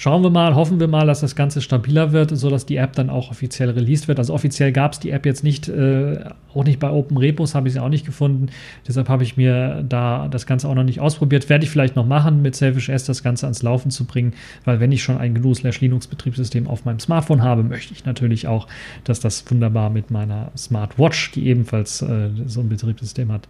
Schauen 0.00 0.22
wir 0.22 0.30
mal, 0.30 0.54
hoffen 0.54 0.78
wir 0.78 0.86
mal, 0.86 1.08
dass 1.08 1.22
das 1.22 1.34
Ganze 1.34 1.60
stabiler 1.60 2.12
wird, 2.12 2.30
sodass 2.38 2.64
die 2.64 2.76
App 2.76 2.92
dann 2.92 3.10
auch 3.10 3.32
offiziell 3.32 3.70
released 3.70 4.06
wird. 4.06 4.20
Also 4.20 4.32
offiziell 4.32 4.70
gab 4.70 4.92
es 4.92 5.00
die 5.00 5.10
App 5.10 5.26
jetzt 5.26 5.42
nicht, 5.42 5.68
äh, 5.68 6.20
auch 6.54 6.62
nicht 6.62 6.78
bei 6.78 6.88
Open 6.88 7.16
Repos 7.16 7.56
habe 7.56 7.66
ich 7.66 7.74
sie 7.74 7.80
auch 7.80 7.88
nicht 7.88 8.06
gefunden. 8.06 8.46
Deshalb 8.86 9.08
habe 9.08 9.24
ich 9.24 9.36
mir 9.36 9.84
da 9.88 10.28
das 10.28 10.46
Ganze 10.46 10.68
auch 10.68 10.76
noch 10.76 10.84
nicht 10.84 11.00
ausprobiert. 11.00 11.48
Werde 11.48 11.64
ich 11.64 11.70
vielleicht 11.70 11.96
noch 11.96 12.06
machen, 12.06 12.42
mit 12.42 12.54
Selfish 12.54 12.90
S 12.90 13.06
das 13.06 13.24
Ganze 13.24 13.46
ans 13.46 13.64
Laufen 13.64 13.90
zu 13.90 14.04
bringen, 14.04 14.34
weil 14.64 14.78
wenn 14.78 14.92
ich 14.92 15.02
schon 15.02 15.18
ein 15.18 15.34
GNU-Linux-Betriebssystem 15.34 16.68
auf 16.68 16.84
meinem 16.84 17.00
Smartphone 17.00 17.42
habe, 17.42 17.64
möchte 17.64 17.92
ich 17.92 18.04
natürlich 18.04 18.46
auch, 18.46 18.68
dass 19.02 19.18
das 19.18 19.50
wunderbar 19.50 19.90
mit 19.90 20.12
meiner 20.12 20.52
Smartwatch, 20.56 21.32
die 21.32 21.48
ebenfalls 21.48 22.02
äh, 22.02 22.28
so 22.46 22.60
ein 22.60 22.68
Betriebssystem 22.68 23.32
hat, 23.32 23.48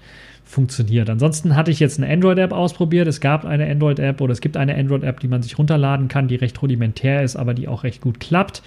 funktioniert. 0.49 1.11
Ansonsten 1.11 1.55
hatte 1.55 1.70
ich 1.70 1.78
jetzt 1.78 1.99
eine 1.99 2.11
Android-App 2.12 2.53
ausprobiert. 2.53 3.07
Es 3.07 3.20
gab 3.20 3.44
eine 3.44 3.70
Android-App 3.70 4.20
oder 4.20 4.32
es 4.32 4.40
gibt 4.40 4.57
eine 4.57 4.74
Android-App, 4.74 5.20
die 5.20 5.28
man 5.28 5.42
sich 5.42 5.59
runterladen 5.59 6.09
kann, 6.09 6.26
die 6.26 6.36
recht 6.36 6.61
rudimentär 6.62 7.22
ist, 7.22 7.36
aber 7.36 7.55
die 7.55 7.68
auch 7.68 7.84
recht 7.84 8.01
gut 8.01 8.18
klappt. 8.18 8.62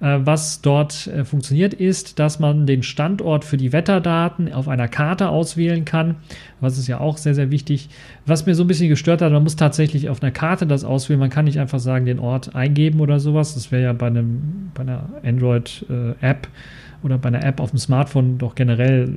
Äh, 0.00 0.20
was 0.24 0.60
dort 0.60 1.06
äh, 1.06 1.24
funktioniert, 1.24 1.72
ist, 1.72 2.18
dass 2.18 2.40
man 2.40 2.66
den 2.66 2.82
Standort 2.82 3.44
für 3.44 3.56
die 3.56 3.72
Wetterdaten 3.72 4.52
auf 4.52 4.66
einer 4.66 4.88
Karte 4.88 5.28
auswählen 5.28 5.84
kann. 5.84 6.16
Was 6.60 6.78
ist 6.78 6.88
ja 6.88 6.98
auch 6.98 7.16
sehr, 7.16 7.34
sehr 7.34 7.52
wichtig. 7.52 7.90
Was 8.26 8.44
mir 8.46 8.56
so 8.56 8.64
ein 8.64 8.66
bisschen 8.66 8.88
gestört 8.88 9.22
hat, 9.22 9.30
man 9.30 9.42
muss 9.42 9.56
tatsächlich 9.56 10.08
auf 10.08 10.22
einer 10.22 10.32
Karte 10.32 10.66
das 10.66 10.84
auswählen. 10.84 11.20
Man 11.20 11.30
kann 11.30 11.44
nicht 11.44 11.60
einfach 11.60 11.78
sagen, 11.78 12.06
den 12.06 12.18
Ort 12.18 12.56
eingeben 12.56 13.00
oder 13.00 13.20
sowas. 13.20 13.54
Das 13.54 13.70
wäre 13.70 13.84
ja 13.84 13.92
bei, 13.92 14.08
einem, 14.08 14.70
bei 14.74 14.82
einer 14.82 15.08
Android-App 15.22 16.46
äh, 16.46 17.06
oder 17.06 17.18
bei 17.18 17.28
einer 17.28 17.44
App 17.44 17.60
auf 17.60 17.70
dem 17.70 17.78
Smartphone 17.78 18.38
doch 18.38 18.54
generell 18.56 19.16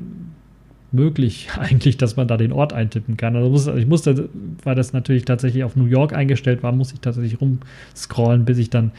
möglich 0.94 1.50
eigentlich, 1.58 1.98
dass 1.98 2.16
man 2.16 2.28
da 2.28 2.38
den 2.38 2.54
Ort 2.54 2.74
eintippen 2.74 3.18
kann. 3.18 3.36
Also 3.36 3.76
ich 3.76 3.88
musste, 3.88 4.30
weil 4.64 4.76
das 4.76 4.94
natürlich 4.94 5.26
tatsächlich 5.26 5.64
auf 5.64 5.76
New 5.76 5.86
York 5.86 6.14
eingestellt 6.14 6.64
war, 6.64 6.72
muss 6.72 6.94
ich 6.94 7.00
tatsächlich 7.00 7.40
rumscrollen, 7.42 8.46
bis 8.46 8.58
ich 8.58 8.70
dann 8.70 8.92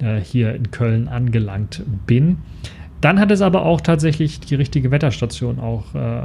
äh, 0.00 0.20
hier 0.20 0.54
in 0.54 0.70
Köln 0.70 1.08
angelangt 1.08 1.82
bin. 2.06 2.38
Dann 3.00 3.18
hat 3.18 3.30
es 3.30 3.40
aber 3.40 3.64
auch 3.64 3.80
tatsächlich 3.80 4.40
die 4.40 4.54
richtige 4.56 4.90
Wetterstation 4.90 5.58
auch 5.58 5.94
äh, 5.94 6.22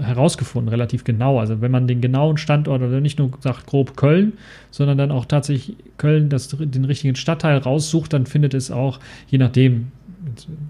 herausgefunden, 0.00 0.68
relativ 0.68 1.04
genau. 1.04 1.38
Also 1.38 1.60
wenn 1.60 1.70
man 1.70 1.86
den 1.86 2.00
genauen 2.00 2.38
Standort 2.38 2.82
oder 2.82 3.00
nicht 3.00 3.18
nur 3.18 3.30
sagt 3.40 3.66
grob 3.66 3.96
Köln, 3.96 4.34
sondern 4.70 4.98
dann 4.98 5.10
auch 5.10 5.26
tatsächlich 5.26 5.76
Köln 5.98 6.28
das, 6.28 6.48
den 6.48 6.84
richtigen 6.84 7.16
Stadtteil 7.16 7.58
raussucht, 7.58 8.12
dann 8.12 8.26
findet 8.26 8.54
es 8.54 8.70
auch, 8.70 9.00
je 9.28 9.38
nachdem, 9.38 9.92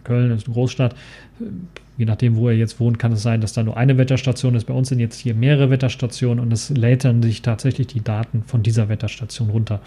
Köln 0.05 0.30
ist 0.32 0.47
eine 0.47 0.55
Großstadt, 0.55 0.94
je 1.97 2.05
nachdem, 2.05 2.36
wo 2.36 2.49
er 2.49 2.57
jetzt 2.57 2.78
wohnt, 2.80 2.99
kann 2.99 3.12
es 3.12 3.22
sein, 3.22 3.40
dass 3.40 3.53
da 3.53 3.62
nur 3.62 3.76
eine 3.76 3.99
Wetterstation 3.99 4.55
ist. 4.55 4.66
Bei 4.66 4.74
uns 4.74 4.88
sind 4.88 5.01
jetzt 5.01 5.18
hier 5.18 5.34
mehrere 5.34 5.70
Wetterstationen 5.70 6.42
und 6.42 6.53
es 6.53 6.70
lädt 6.70 7.05
dann 7.05 7.22
sich 7.22 7.42
tatsächlich 7.42 7.86
die 7.86 8.03
Daten 8.03 8.42
von 8.44 8.62
dieser 8.62 8.88
Wetterstation 8.88 9.51
runter 9.51 9.80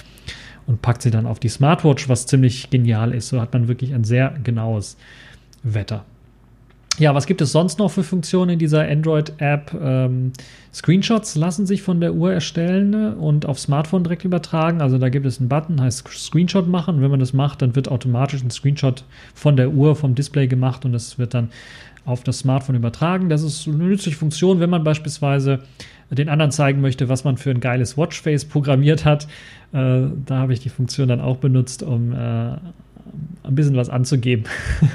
und 0.67 0.81
packt 0.81 1.01
sie 1.01 1.11
dann 1.11 1.25
auf 1.25 1.39
die 1.39 1.49
Smartwatch, 1.49 2.09
was 2.09 2.25
ziemlich 2.25 2.69
genial 2.69 3.13
ist. 3.13 3.29
So 3.29 3.41
hat 3.41 3.53
man 3.53 3.67
wirklich 3.67 3.93
ein 3.93 4.03
sehr 4.03 4.35
genaues 4.43 4.97
Wetter. 5.63 6.05
Ja, 6.99 7.15
was 7.15 7.27
gibt 7.27 7.39
es 7.39 7.53
sonst 7.53 7.79
noch 7.79 7.89
für 7.89 8.03
Funktionen 8.03 8.51
in 8.51 8.59
dieser 8.59 8.85
Android-App? 8.85 9.73
Ähm, 9.81 10.33
Screenshots 10.73 11.35
lassen 11.35 11.65
sich 11.65 11.81
von 11.81 12.01
der 12.01 12.13
Uhr 12.13 12.33
erstellen 12.33 13.13
und 13.13 13.45
auf 13.45 13.57
Smartphone 13.57 14.03
direkt 14.03 14.25
übertragen. 14.25 14.81
Also 14.81 14.97
da 14.97 15.07
gibt 15.07 15.25
es 15.25 15.39
einen 15.39 15.47
Button, 15.47 15.81
heißt 15.81 16.05
Screenshot 16.09 16.67
machen. 16.67 17.01
Wenn 17.01 17.09
man 17.09 17.21
das 17.21 17.31
macht, 17.31 17.61
dann 17.61 17.73
wird 17.73 17.87
automatisch 17.87 18.43
ein 18.43 18.51
Screenshot 18.51 19.05
von 19.33 19.55
der 19.55 19.71
Uhr, 19.71 19.95
vom 19.95 20.13
Display 20.13 20.47
gemacht 20.47 20.83
und 20.83 20.93
es 20.93 21.17
wird 21.17 21.33
dann 21.33 21.49
auf 22.05 22.23
das 22.23 22.39
Smartphone 22.39 22.75
übertragen. 22.75 23.29
Das 23.29 23.43
ist 23.43 23.67
eine 23.67 23.77
nützliche 23.77 24.17
Funktion, 24.17 24.59
wenn 24.59 24.69
man 24.69 24.83
beispielsweise 24.83 25.59
den 26.11 26.29
anderen 26.29 26.51
zeigen 26.51 26.81
möchte, 26.81 27.09
was 27.09 27.23
man 27.23 27.37
für 27.37 27.51
ein 27.51 27.59
geiles 27.59 27.97
Watchface 27.97 28.45
programmiert 28.45 29.05
hat. 29.05 29.25
Äh, 29.73 30.07
da 30.25 30.37
habe 30.37 30.53
ich 30.53 30.59
die 30.59 30.69
Funktion 30.69 31.07
dann 31.07 31.21
auch 31.21 31.37
benutzt, 31.37 31.83
um 31.83 32.13
äh, 32.13 32.15
ein 32.15 33.55
bisschen 33.55 33.75
was 33.75 33.89
anzugeben. 33.89 34.45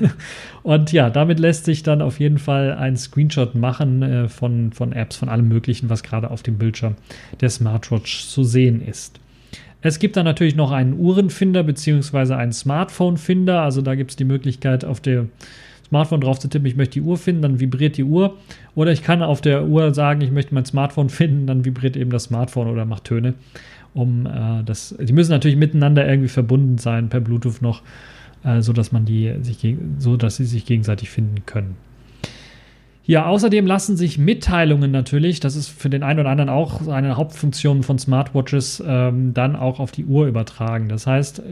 und 0.62 0.92
ja, 0.92 1.10
damit 1.10 1.38
lässt 1.38 1.64
sich 1.64 1.82
dann 1.82 2.02
auf 2.02 2.20
jeden 2.20 2.38
Fall 2.38 2.72
ein 2.72 2.96
Screenshot 2.96 3.54
machen 3.54 4.02
äh, 4.02 4.28
von, 4.28 4.72
von 4.72 4.92
Apps, 4.92 5.16
von 5.16 5.28
allem 5.28 5.48
Möglichen, 5.48 5.88
was 5.88 6.02
gerade 6.02 6.30
auf 6.30 6.42
dem 6.42 6.58
Bildschirm 6.58 6.96
der 7.40 7.50
Smartwatch 7.50 8.24
zu 8.26 8.44
sehen 8.44 8.80
ist. 8.86 9.20
Es 9.82 9.98
gibt 9.98 10.16
dann 10.16 10.24
natürlich 10.24 10.56
noch 10.56 10.72
einen 10.72 10.98
Uhrenfinder 10.98 11.62
bzw. 11.62 12.34
einen 12.34 12.52
Smartphone-Finder. 12.52 13.60
Also 13.60 13.82
da 13.82 13.94
gibt 13.94 14.12
es 14.12 14.16
die 14.16 14.24
Möglichkeit, 14.24 14.84
auf 14.84 15.00
der 15.00 15.26
Smartphone 15.88 16.20
drauf 16.20 16.38
zu 16.38 16.48
tippen, 16.48 16.66
ich 16.66 16.76
möchte 16.76 16.94
die 16.94 17.02
Uhr 17.02 17.16
finden, 17.16 17.42
dann 17.42 17.60
vibriert 17.60 17.96
die 17.96 18.04
Uhr. 18.04 18.36
Oder 18.74 18.92
ich 18.92 19.02
kann 19.02 19.22
auf 19.22 19.40
der 19.40 19.66
Uhr 19.66 19.94
sagen, 19.94 20.20
ich 20.20 20.30
möchte 20.30 20.54
mein 20.54 20.64
Smartphone 20.64 21.08
finden, 21.10 21.46
dann 21.46 21.64
vibriert 21.64 21.96
eben 21.96 22.10
das 22.10 22.24
Smartphone 22.24 22.68
oder 22.68 22.84
macht 22.84 23.04
Töne 23.04 23.34
um 23.94 24.26
äh, 24.26 24.62
das. 24.64 24.94
Die 25.00 25.12
müssen 25.12 25.30
natürlich 25.30 25.56
miteinander 25.56 26.06
irgendwie 26.06 26.28
verbunden 26.28 26.78
sein 26.78 27.08
per 27.08 27.20
Bluetooth 27.20 27.62
noch, 27.62 27.82
äh, 28.42 28.60
so 28.60 28.72
dass 28.72 28.92
man 28.92 29.04
die 29.04 29.34
sich 29.40 29.76
so 29.98 30.16
dass 30.16 30.36
sie 30.36 30.44
sich 30.44 30.66
gegenseitig 30.66 31.10
finden 31.10 31.46
können. 31.46 31.76
Ja, 33.06 33.26
außerdem 33.26 33.66
lassen 33.66 33.96
sich 33.96 34.18
Mitteilungen 34.18 34.90
natürlich, 34.90 35.38
das 35.38 35.56
ist 35.56 35.68
für 35.68 35.90
den 35.90 36.02
einen 36.02 36.20
oder 36.20 36.30
anderen 36.30 36.48
auch 36.48 36.88
eine 36.88 37.18
Hauptfunktion 37.18 37.82
von 37.82 37.98
Smartwatches, 37.98 38.82
ähm, 38.86 39.34
dann 39.34 39.56
auch 39.56 39.78
auf 39.78 39.92
die 39.92 40.06
Uhr 40.06 40.26
übertragen. 40.26 40.88
Das 40.88 41.06
heißt, 41.06 41.42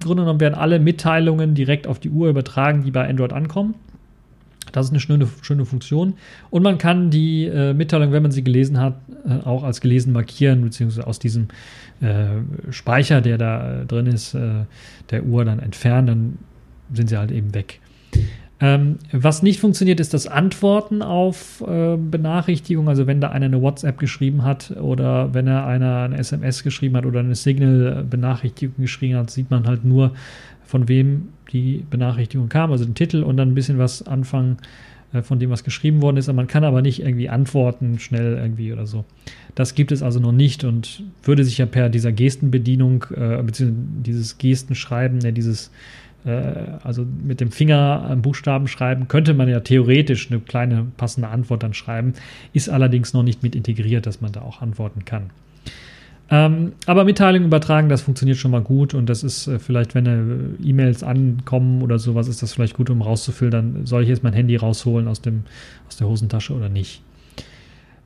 Grunde 0.00 0.22
genommen 0.22 0.40
werden 0.40 0.54
alle 0.54 0.78
Mitteilungen 0.78 1.54
direkt 1.54 1.86
auf 1.86 1.98
die 1.98 2.10
Uhr 2.10 2.28
übertragen, 2.28 2.84
die 2.84 2.90
bei 2.90 3.08
Android 3.08 3.32
ankommen. 3.32 3.74
Das 4.72 4.86
ist 4.86 4.90
eine 4.90 5.00
schöne, 5.00 5.28
schöne 5.42 5.64
Funktion. 5.64 6.14
Und 6.50 6.62
man 6.62 6.76
kann 6.76 7.10
die 7.10 7.46
äh, 7.46 7.72
Mitteilung, 7.72 8.12
wenn 8.12 8.22
man 8.22 8.32
sie 8.32 8.44
gelesen 8.44 8.78
hat, 8.78 8.94
äh, 9.24 9.46
auch 9.46 9.62
als 9.62 9.80
gelesen 9.80 10.12
markieren, 10.12 10.62
beziehungsweise 10.62 11.06
aus 11.06 11.18
diesem 11.18 11.48
äh, 12.00 12.26
Speicher, 12.70 13.20
der 13.20 13.38
da 13.38 13.82
äh, 13.82 13.86
drin 13.86 14.06
ist, 14.06 14.34
äh, 14.34 14.64
der 15.10 15.24
Uhr 15.24 15.44
dann 15.44 15.60
entfernen, 15.60 16.06
dann 16.06 16.38
sind 16.92 17.08
sie 17.08 17.16
halt 17.16 17.30
eben 17.30 17.54
weg. 17.54 17.80
Ähm, 18.58 18.98
was 19.12 19.42
nicht 19.42 19.60
funktioniert, 19.60 20.00
ist 20.00 20.14
das 20.14 20.26
Antworten 20.26 21.02
auf 21.02 21.62
äh, 21.66 21.96
Benachrichtigungen. 21.96 22.88
Also 22.88 23.06
wenn 23.06 23.20
da 23.20 23.28
einer 23.28 23.46
eine 23.46 23.60
WhatsApp 23.60 23.98
geschrieben 23.98 24.44
hat 24.44 24.70
oder 24.80 25.34
wenn 25.34 25.46
er 25.46 25.66
einer 25.66 26.02
eine 26.02 26.18
SMS 26.18 26.62
geschrieben 26.62 26.96
hat 26.96 27.04
oder 27.04 27.20
eine 27.20 27.34
Signal-Benachrichtigung 27.34 28.76
geschrieben 28.78 29.18
hat, 29.18 29.30
sieht 29.30 29.50
man 29.50 29.66
halt 29.66 29.84
nur, 29.84 30.12
von 30.64 30.88
wem 30.88 31.28
die 31.52 31.84
Benachrichtigung 31.88 32.48
kam, 32.48 32.72
also 32.72 32.84
den 32.84 32.94
Titel 32.94 33.22
und 33.22 33.36
dann 33.36 33.50
ein 33.50 33.54
bisschen 33.54 33.78
was 33.78 34.02
anfangen 34.06 34.56
äh, 35.12 35.22
von 35.22 35.38
dem, 35.38 35.50
was 35.50 35.62
geschrieben 35.62 36.00
worden 36.00 36.16
ist. 36.16 36.32
man 36.32 36.46
kann 36.46 36.64
aber 36.64 36.80
nicht 36.80 37.00
irgendwie 37.00 37.28
antworten 37.28 37.98
schnell 37.98 38.38
irgendwie 38.38 38.72
oder 38.72 38.86
so. 38.86 39.04
Das 39.54 39.74
gibt 39.74 39.92
es 39.92 40.02
also 40.02 40.18
noch 40.18 40.32
nicht 40.32 40.64
und 40.64 41.02
würde 41.22 41.44
sich 41.44 41.58
ja 41.58 41.66
per 41.66 41.88
dieser 41.88 42.10
Gestenbedienung, 42.10 43.04
äh, 43.14 43.42
beziehungsweise 43.42 43.86
dieses 44.02 44.38
Gestenschreiben, 44.38 45.20
ja, 45.20 45.30
dieses 45.30 45.66
äh, 45.66 45.70
also 46.30 47.06
mit 47.22 47.40
dem 47.40 47.50
Finger 47.50 48.16
Buchstaben 48.20 48.68
schreiben, 48.68 49.08
könnte 49.08 49.34
man 49.34 49.48
ja 49.48 49.60
theoretisch 49.60 50.30
eine 50.30 50.40
kleine 50.40 50.86
passende 50.96 51.28
Antwort 51.28 51.62
dann 51.62 51.74
schreiben, 51.74 52.14
ist 52.52 52.68
allerdings 52.68 53.12
noch 53.12 53.22
nicht 53.22 53.42
mit 53.42 53.54
integriert, 53.54 54.06
dass 54.06 54.20
man 54.20 54.32
da 54.32 54.42
auch 54.42 54.60
antworten 54.60 55.04
kann. 55.04 55.30
Ähm, 56.28 56.72
aber 56.86 57.04
Mitteilungen 57.04 57.46
übertragen, 57.46 57.88
das 57.88 58.02
funktioniert 58.02 58.36
schon 58.38 58.50
mal 58.50 58.60
gut 58.60 58.94
und 58.94 59.08
das 59.08 59.22
ist 59.22 59.46
äh, 59.46 59.60
vielleicht, 59.60 59.94
wenn 59.94 60.06
äh, 60.06 60.68
E-Mails 60.68 61.04
ankommen 61.04 61.82
oder 61.82 62.00
sowas, 62.00 62.26
ist 62.26 62.42
das 62.42 62.52
vielleicht 62.52 62.74
gut, 62.74 62.90
um 62.90 63.00
rauszufiltern, 63.00 63.86
soll 63.86 64.02
ich 64.02 64.08
jetzt 64.08 64.24
mein 64.24 64.32
Handy 64.32 64.56
rausholen 64.56 65.06
aus, 65.06 65.20
dem, 65.20 65.44
aus 65.86 65.96
der 65.96 66.08
Hosentasche 66.08 66.52
oder 66.52 66.68
nicht. 66.68 67.00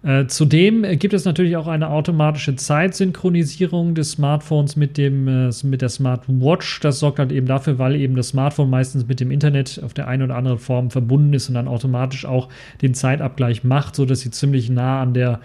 Äh, 0.02 0.26
zudem 0.28 0.82
gibt 0.98 1.12
es 1.12 1.26
natürlich 1.26 1.56
auch 1.56 1.66
eine 1.66 1.90
automatische 1.90 2.56
Zeitsynchronisierung 2.56 3.94
des 3.94 4.12
Smartphones 4.12 4.76
mit, 4.76 4.96
dem, 4.96 5.28
äh, 5.28 5.50
mit 5.64 5.82
der 5.82 5.90
Smartwatch. 5.90 6.80
Das 6.80 7.00
sorgt 7.00 7.18
halt 7.18 7.32
eben 7.32 7.46
dafür, 7.46 7.78
weil 7.78 7.96
eben 7.96 8.16
das 8.16 8.28
Smartphone 8.28 8.70
meistens 8.70 9.06
mit 9.06 9.20
dem 9.20 9.30
Internet 9.30 9.80
auf 9.84 9.92
der 9.92 10.08
einen 10.08 10.22
oder 10.22 10.36
anderen 10.36 10.58
Form 10.58 10.90
verbunden 10.90 11.34
ist 11.34 11.48
und 11.48 11.54
dann 11.54 11.68
automatisch 11.68 12.24
auch 12.24 12.48
den 12.80 12.94
Zeitabgleich 12.94 13.62
macht, 13.62 13.94
sodass 13.94 14.20
sie 14.20 14.30
ziemlich 14.30 14.70
nah 14.70 15.02
an 15.02 15.12
der 15.12 15.40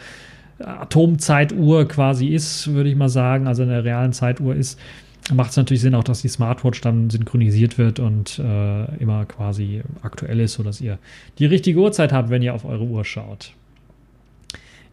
Atomzeituhr 0.60 1.86
quasi 1.86 2.28
ist, 2.28 2.72
würde 2.72 2.90
ich 2.90 2.96
mal 2.96 3.10
sagen, 3.10 3.48
also 3.48 3.64
eine 3.64 3.84
realen 3.84 4.14
Zeituhr 4.14 4.56
ist, 4.56 4.80
macht 5.34 5.52
es 5.52 5.58
natürlich 5.58 5.82
Sinn 5.82 5.96
auch, 5.96 6.04
dass 6.04 6.22
die 6.22 6.30
Smartwatch 6.30 6.80
dann 6.80 7.10
synchronisiert 7.10 7.78
wird 7.78 8.00
und 8.00 8.40
äh, 8.40 8.96
immer 9.02 9.26
quasi 9.26 9.82
aktuell 10.02 10.40
ist, 10.40 10.54
sodass 10.54 10.80
ihr 10.80 10.98
die 11.40 11.46
richtige 11.46 11.80
Uhrzeit 11.80 12.14
habt, 12.14 12.30
wenn 12.30 12.42
ihr 12.42 12.54
auf 12.54 12.64
eure 12.64 12.86
Uhr 12.86 13.04
schaut. 13.04 13.52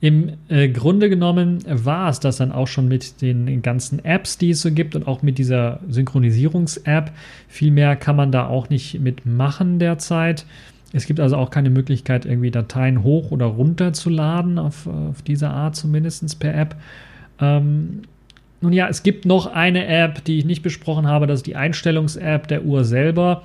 Im 0.02 0.32
äh, 0.48 0.68
Grunde 0.68 1.08
genommen 1.08 1.60
war 1.64 2.10
es 2.10 2.18
das 2.18 2.38
dann 2.38 2.50
auch 2.50 2.66
schon 2.66 2.88
mit 2.88 3.22
den 3.22 3.62
ganzen 3.62 4.04
Apps, 4.04 4.36
die 4.36 4.50
es 4.50 4.60
so 4.60 4.72
gibt 4.72 4.96
und 4.96 5.06
auch 5.06 5.22
mit 5.22 5.38
dieser 5.38 5.78
Synchronisierungs-App. 5.88 7.12
Viel 7.46 7.70
mehr 7.70 7.94
kann 7.94 8.16
man 8.16 8.32
da 8.32 8.48
auch 8.48 8.68
nicht 8.68 8.98
mitmachen 8.98 9.78
derzeit. 9.78 10.44
Es 10.92 11.06
gibt 11.06 11.20
also 11.20 11.36
auch 11.36 11.50
keine 11.50 11.70
Möglichkeit, 11.70 12.26
irgendwie 12.26 12.50
Dateien 12.50 13.04
hoch 13.04 13.30
oder 13.30 13.46
runter 13.46 13.92
zu 13.92 14.10
laden, 14.10 14.58
auf, 14.58 14.88
auf 14.88 15.22
diese 15.22 15.50
Art 15.50 15.76
zumindest 15.76 16.36
per 16.40 16.52
App. 16.52 16.74
Ähm, 17.40 18.02
nun 18.60 18.72
ja, 18.72 18.88
es 18.88 19.04
gibt 19.04 19.24
noch 19.24 19.46
eine 19.46 19.86
App, 19.86 20.24
die 20.24 20.36
ich 20.36 20.44
nicht 20.44 20.62
besprochen 20.62 21.06
habe, 21.06 21.28
das 21.28 21.40
ist 21.40 21.46
die 21.46 21.54
Einstellungs-App 21.54 22.48
der 22.48 22.64
Uhr 22.64 22.82
selber. 22.82 23.44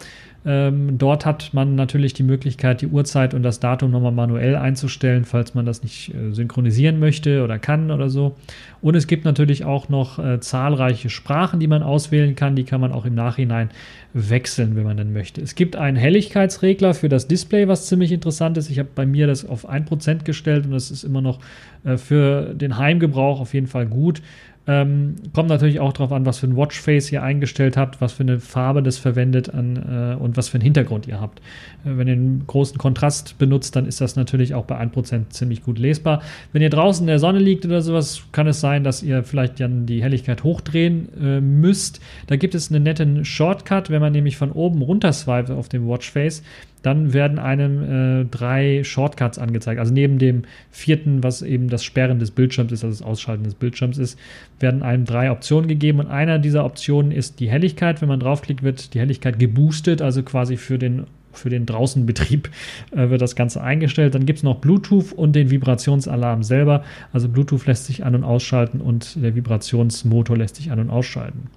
Ähm, 0.50 0.98
dort 0.98 1.26
hat 1.26 1.54
man 1.54 1.76
natürlich 1.76 2.14
die 2.14 2.24
Möglichkeit, 2.24 2.80
die 2.80 2.88
Uhrzeit 2.88 3.34
und 3.34 3.44
das 3.44 3.60
Datum 3.60 3.92
nochmal 3.92 4.14
manuell 4.14 4.56
einzustellen, 4.56 5.26
falls 5.26 5.54
man 5.54 5.66
das 5.66 5.84
nicht 5.84 6.16
äh, 6.16 6.32
synchronisieren 6.32 7.00
möchte 7.00 7.44
oder 7.44 7.60
kann 7.60 7.92
oder 7.92 8.10
so. 8.10 8.38
Und 8.82 8.96
es 8.96 9.08
gibt 9.08 9.26
natürlich 9.26 9.66
auch 9.66 9.90
noch 9.90 10.20
äh, 10.20 10.40
zahlreiche 10.40 11.10
Sprachen, 11.10 11.60
die 11.60 11.68
man 11.68 11.84
auswählen 11.84 12.36
kann. 12.36 12.56
Die 12.56 12.64
kann 12.64 12.80
man 12.80 12.94
auch 12.94 13.04
im 13.04 13.14
Nachhinein 13.14 13.72
wechseln, 14.14 14.78
wenn 14.78 14.84
man 14.84 14.96
denn 14.96 15.12
möchte. 15.12 15.42
Es 15.42 15.56
gibt 15.56 15.76
einen 15.76 15.98
Helligkeitsregler 15.98 16.94
für 16.94 17.10
das 17.10 17.28
Display, 17.28 17.68
was 17.68 17.88
ziemlich 17.88 18.14
interessant 18.14 18.58
ist. 18.58 18.70
Ich 18.70 18.80
habe 18.80 18.90
bei 18.96 19.06
mir 19.06 19.28
das 19.28 19.48
auf 19.48 19.70
1% 19.70 20.24
gestellt 20.24 20.66
und 20.66 20.72
das 20.72 20.92
ist 20.92 21.04
immer 21.04 21.22
noch 21.22 21.40
äh, 21.84 21.98
für 21.98 22.54
den 22.54 22.78
Heimgebrauch 22.78 23.42
auf 23.42 23.54
jeden 23.54 23.68
Fall 23.68 23.86
gut. 23.86 24.22
Ähm, 24.68 25.16
kommt 25.34 25.48
natürlich 25.48 25.80
auch 25.80 25.94
darauf 25.94 26.12
an, 26.12 26.26
was 26.26 26.40
für 26.40 26.48
ein 26.48 26.58
Watchface 26.58 27.12
ihr 27.12 27.24
eingestellt 27.24 27.78
habt, 27.78 28.02
was 28.02 28.14
für 28.14 28.24
eine 28.24 28.40
Farbe 28.40 28.84
das 28.84 28.98
verwendet 28.98 29.54
an, 29.54 29.78
äh, 29.78 30.22
und 30.22 30.36
was 30.36 30.50
für 30.50 30.56
einen 30.56 30.64
Hintergrund 30.64 31.08
ihr 31.08 31.22
habt. 31.22 31.40
Äh, 31.86 31.98
wenn 31.98 32.08
ihr 32.08 32.14
einen 32.14 32.46
großen 32.48 32.78
Kontrast 32.78 33.38
benutzt, 33.38 33.76
dann 33.78 33.86
ist 33.86 34.02
das 34.02 34.18
natürlich 34.18 34.54
auch 34.54 34.66
bei 34.66 34.78
1% 34.78 35.30
ziemlich 35.30 35.64
gut 35.64 35.80
lesbar. 35.80 36.22
Wenn 36.52 36.62
ihr 36.62 36.70
draußen 36.70 37.04
in 37.04 37.08
der 37.08 37.20
Sonne 37.20 37.40
liegt 37.40 37.66
oder 37.66 37.82
sowas, 37.82 38.24
kann 38.34 38.48
es 38.48 38.60
sein, 38.60 38.84
dass 38.84 39.04
ihr 39.04 39.24
vielleicht 39.24 39.60
dann 39.62 39.86
die 39.86 40.04
Helligkeit 40.04 40.44
hochdrehen 40.44 41.08
äh, 41.22 41.40
müsst. 41.40 42.02
Da 42.28 42.36
gibt 42.36 42.54
es 42.54 42.70
einen 42.70 42.84
netten 42.84 43.24
Shortcut, 43.24 43.90
wenn 43.90 44.02
man 44.02 44.12
nämlich 44.12 44.36
von 44.36 44.52
oben 44.52 44.82
runter 44.82 45.14
swipe 45.14 45.56
auf 45.56 45.70
dem 45.70 45.88
Watchface, 45.88 46.44
dann 46.88 47.12
werden 47.12 47.38
einem 47.38 48.22
äh, 48.22 48.26
drei 48.26 48.82
Shortcuts 48.86 49.38
angezeigt. 49.38 49.78
Also 49.78 49.94
neben 49.94 50.20
dem 50.20 50.44
vierten, 50.72 51.22
was 51.22 51.42
eben 51.42 51.68
das 51.68 51.84
Sperren 51.84 52.18
des 52.18 52.32
Bildschirms 52.32 52.72
ist, 52.72 52.86
also 52.86 52.98
das 52.98 53.06
Ausschalten 53.06 53.44
des 53.44 53.56
Bildschirms 53.56 53.98
ist, 53.98 54.18
werden 54.62 54.84
einem 54.84 55.04
drei 55.04 55.30
Optionen 55.30 55.68
gegeben. 55.68 56.00
Und 56.00 56.08
einer 56.08 56.40
dieser 56.40 56.64
Optionen 56.64 57.12
ist 57.12 57.42
die 57.42 57.50
Helligkeit. 57.50 58.02
Wenn 58.02 58.08
man 58.08 58.22
draufklickt, 58.22 58.64
wird 58.64 58.94
die 58.94 59.02
Helligkeit 59.02 59.38
geboostet, 59.38 60.02
also 60.02 60.24
quasi 60.24 60.56
für 60.56 60.80
den 60.80 61.04
für 61.34 61.50
den 61.50 61.66
Draußenbetrieb 61.68 62.50
äh, 62.92 63.10
wird 63.10 63.22
das 63.22 63.36
Ganze 63.36 63.62
eingestellt. 63.62 64.16
Dann 64.16 64.26
gibt 64.26 64.38
es 64.38 64.44
noch 64.44 64.56
Bluetooth 64.56 65.12
und 65.14 65.36
den 65.36 65.52
Vibrationsalarm 65.52 66.42
selber. 66.42 66.84
Also 67.14 67.30
Bluetooth 67.30 67.68
lässt 67.68 67.86
sich 67.86 68.04
an- 68.04 68.16
und 68.16 68.24
ausschalten 68.24 68.82
und 68.82 69.22
der 69.22 69.36
Vibrationsmotor 69.36 70.36
lässt 70.38 70.56
sich 70.56 70.72
an- 70.72 70.80
und 70.80 70.90
ausschalten. 70.90 71.50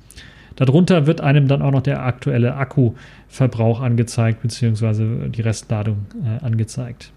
Darunter 0.67 1.07
wird 1.07 1.23
einem 1.23 1.49
dann 1.49 1.63
auch 1.63 1.71
noch 1.71 1.83
der 1.83 2.05
aktuelle 2.05 2.55
Akkuverbrauch 2.55 3.81
angezeigt, 3.81 4.43
beziehungsweise 4.43 5.31
die 5.31 5.41
Restladung 5.41 6.05
äh, 6.23 6.45
angezeigt. 6.45 7.13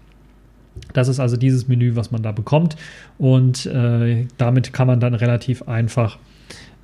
Das 0.94 1.08
ist 1.08 1.20
also 1.20 1.36
dieses 1.36 1.68
Menü, 1.68 1.94
was 1.94 2.10
man 2.10 2.22
da 2.22 2.32
bekommt. 2.32 2.76
Und 3.18 3.66
äh, 3.66 4.26
damit 4.38 4.72
kann 4.72 4.86
man 4.86 4.98
dann 4.98 5.12
relativ 5.12 5.68
einfach 5.68 6.18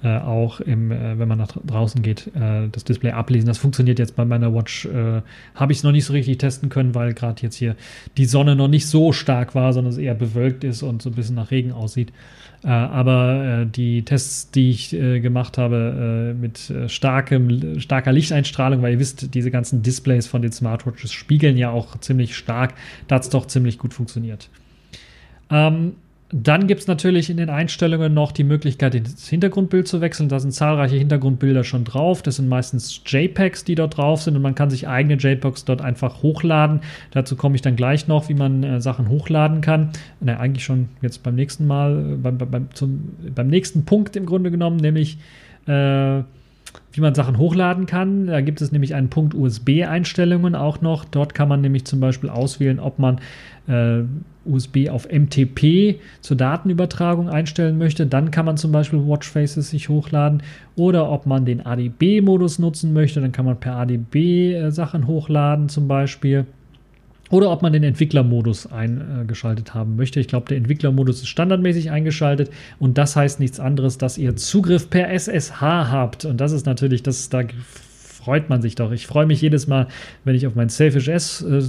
äh, 0.02 0.16
auch, 0.18 0.60
im, 0.60 0.90
äh, 0.90 1.18
wenn 1.18 1.28
man 1.28 1.36
nach 1.36 1.48
draußen 1.48 2.00
geht, 2.00 2.28
äh, 2.28 2.68
das 2.72 2.84
Display 2.84 3.10
ablesen. 3.10 3.46
Das 3.46 3.58
funktioniert 3.58 3.98
jetzt 3.98 4.16
bei 4.16 4.24
meiner 4.24 4.54
Watch. 4.54 4.86
Äh, 4.86 5.20
Habe 5.54 5.72
ich 5.72 5.78
es 5.78 5.84
noch 5.84 5.92
nicht 5.92 6.06
so 6.06 6.14
richtig 6.14 6.38
testen 6.38 6.70
können, 6.70 6.94
weil 6.94 7.12
gerade 7.12 7.42
jetzt 7.42 7.56
hier 7.56 7.76
die 8.16 8.24
Sonne 8.24 8.56
noch 8.56 8.68
nicht 8.68 8.86
so 8.86 9.12
stark 9.12 9.54
war, 9.54 9.72
sondern 9.74 9.92
es 9.92 9.98
eher 9.98 10.14
bewölkt 10.14 10.64
ist 10.64 10.82
und 10.82 11.02
so 11.02 11.10
ein 11.10 11.14
bisschen 11.14 11.34
nach 11.34 11.50
Regen 11.50 11.72
aussieht. 11.72 12.12
Äh, 12.64 12.68
aber 12.68 13.62
äh, 13.62 13.66
die 13.66 14.02
Tests, 14.02 14.50
die 14.50 14.70
ich 14.70 14.90
gemacht 14.90 15.58
habe 15.58 16.34
mit 16.38 16.72
starkem, 16.86 17.78
starker 17.80 18.12
Lichteinstrahlung, 18.12 18.82
weil 18.82 18.94
ihr 18.94 18.98
wisst, 18.98 19.34
diese 19.34 19.50
ganzen 19.50 19.82
Displays 19.82 20.26
von 20.26 20.42
den 20.42 20.52
Smartwatches 20.52 21.12
spiegeln 21.12 21.56
ja 21.56 21.70
auch 21.70 21.98
ziemlich 21.98 22.36
stark, 22.36 22.74
da 23.06 23.16
hat 23.16 23.22
es 23.22 23.30
doch 23.30 23.46
ziemlich 23.46 23.78
gut 23.78 23.94
funktioniert. 23.94 24.48
Ähm, 25.50 25.94
dann 26.32 26.68
gibt 26.68 26.82
es 26.82 26.86
natürlich 26.86 27.28
in 27.28 27.38
den 27.38 27.50
Einstellungen 27.50 28.14
noch 28.14 28.30
die 28.30 28.44
Möglichkeit, 28.44 28.94
das 28.94 29.28
Hintergrundbild 29.28 29.88
zu 29.88 30.00
wechseln. 30.00 30.28
Da 30.28 30.38
sind 30.38 30.52
zahlreiche 30.52 30.96
Hintergrundbilder 30.96 31.64
schon 31.64 31.82
drauf. 31.82 32.22
Das 32.22 32.36
sind 32.36 32.48
meistens 32.48 33.02
JPEGs, 33.04 33.64
die 33.64 33.74
dort 33.74 33.96
drauf 33.96 34.22
sind 34.22 34.36
und 34.36 34.42
man 34.42 34.54
kann 34.54 34.70
sich 34.70 34.86
eigene 34.86 35.14
JPEGs 35.14 35.64
dort 35.64 35.82
einfach 35.82 36.22
hochladen. 36.22 36.80
Dazu 37.10 37.34
komme 37.34 37.56
ich 37.56 37.62
dann 37.62 37.74
gleich 37.74 38.06
noch, 38.06 38.28
wie 38.28 38.34
man 38.34 38.62
äh, 38.62 38.80
Sachen 38.80 39.08
hochladen 39.08 39.60
kann. 39.60 39.90
Na, 40.20 40.38
eigentlich 40.38 40.64
schon 40.64 40.88
jetzt 41.02 41.24
beim 41.24 41.34
nächsten 41.34 41.66
Mal, 41.66 42.12
äh, 42.12 42.16
beim, 42.16 42.38
beim, 42.38 42.68
zum, 42.74 43.10
beim 43.34 43.48
nächsten 43.48 43.84
Punkt 43.84 44.14
im 44.14 44.24
Grunde 44.24 44.52
genommen, 44.52 44.76
nämlich 44.76 45.18
äh, 45.66 46.22
wie 46.92 47.00
man 47.00 47.14
Sachen 47.14 47.38
hochladen 47.38 47.86
kann. 47.86 48.26
Da 48.26 48.40
gibt 48.40 48.60
es 48.60 48.72
nämlich 48.72 48.94
einen 48.94 49.10
Punkt 49.10 49.34
USB-Einstellungen 49.34 50.54
auch 50.54 50.80
noch. 50.80 51.04
Dort 51.04 51.34
kann 51.34 51.48
man 51.48 51.60
nämlich 51.60 51.84
zum 51.84 52.00
Beispiel 52.00 52.30
auswählen, 52.30 52.80
ob 52.80 52.98
man 52.98 53.20
äh, 53.68 54.02
USB 54.44 54.88
auf 54.88 55.06
MTP 55.10 56.00
zur 56.20 56.36
Datenübertragung 56.36 57.28
einstellen 57.28 57.78
möchte, 57.78 58.06
dann 58.06 58.30
kann 58.30 58.46
man 58.46 58.56
zum 58.56 58.72
Beispiel 58.72 59.06
Watchfaces 59.06 59.70
sich 59.70 59.88
hochladen. 59.88 60.42
Oder 60.76 61.10
ob 61.10 61.26
man 61.26 61.44
den 61.44 61.64
ADB-Modus 61.64 62.58
nutzen 62.58 62.92
möchte, 62.92 63.20
dann 63.20 63.32
kann 63.32 63.44
man 63.44 63.60
per 63.60 63.76
ADB 63.76 64.54
äh, 64.54 64.70
Sachen 64.70 65.06
hochladen 65.06 65.68
zum 65.68 65.88
Beispiel. 65.88 66.46
Oder 67.30 67.50
ob 67.50 67.62
man 67.62 67.72
den 67.72 67.84
Entwicklermodus 67.84 68.66
eingeschaltet 68.66 69.72
haben 69.72 69.96
möchte. 69.96 70.20
Ich 70.20 70.28
glaube, 70.28 70.48
der 70.48 70.56
Entwicklermodus 70.58 71.22
ist 71.22 71.28
standardmäßig 71.28 71.90
eingeschaltet 71.90 72.50
und 72.78 72.98
das 72.98 73.16
heißt 73.16 73.40
nichts 73.40 73.60
anderes, 73.60 73.98
dass 73.98 74.18
ihr 74.18 74.36
Zugriff 74.36 74.90
per 74.90 75.08
SSH 75.10 75.60
habt. 75.60 76.24
Und 76.24 76.40
das 76.40 76.52
ist 76.52 76.66
natürlich, 76.66 77.02
das 77.02 77.28
da 77.28 77.42
freut 78.22 78.48
man 78.48 78.62
sich 78.62 78.74
doch. 78.74 78.92
Ich 78.92 79.06
freue 79.06 79.26
mich 79.26 79.40
jedes 79.40 79.66
Mal, 79.66 79.86
wenn 80.24 80.34
ich 80.34 80.46
auf 80.46 80.54
mein 80.54 80.68
Selfish 80.68 81.08
S 81.08 81.42
äh, 81.42 81.60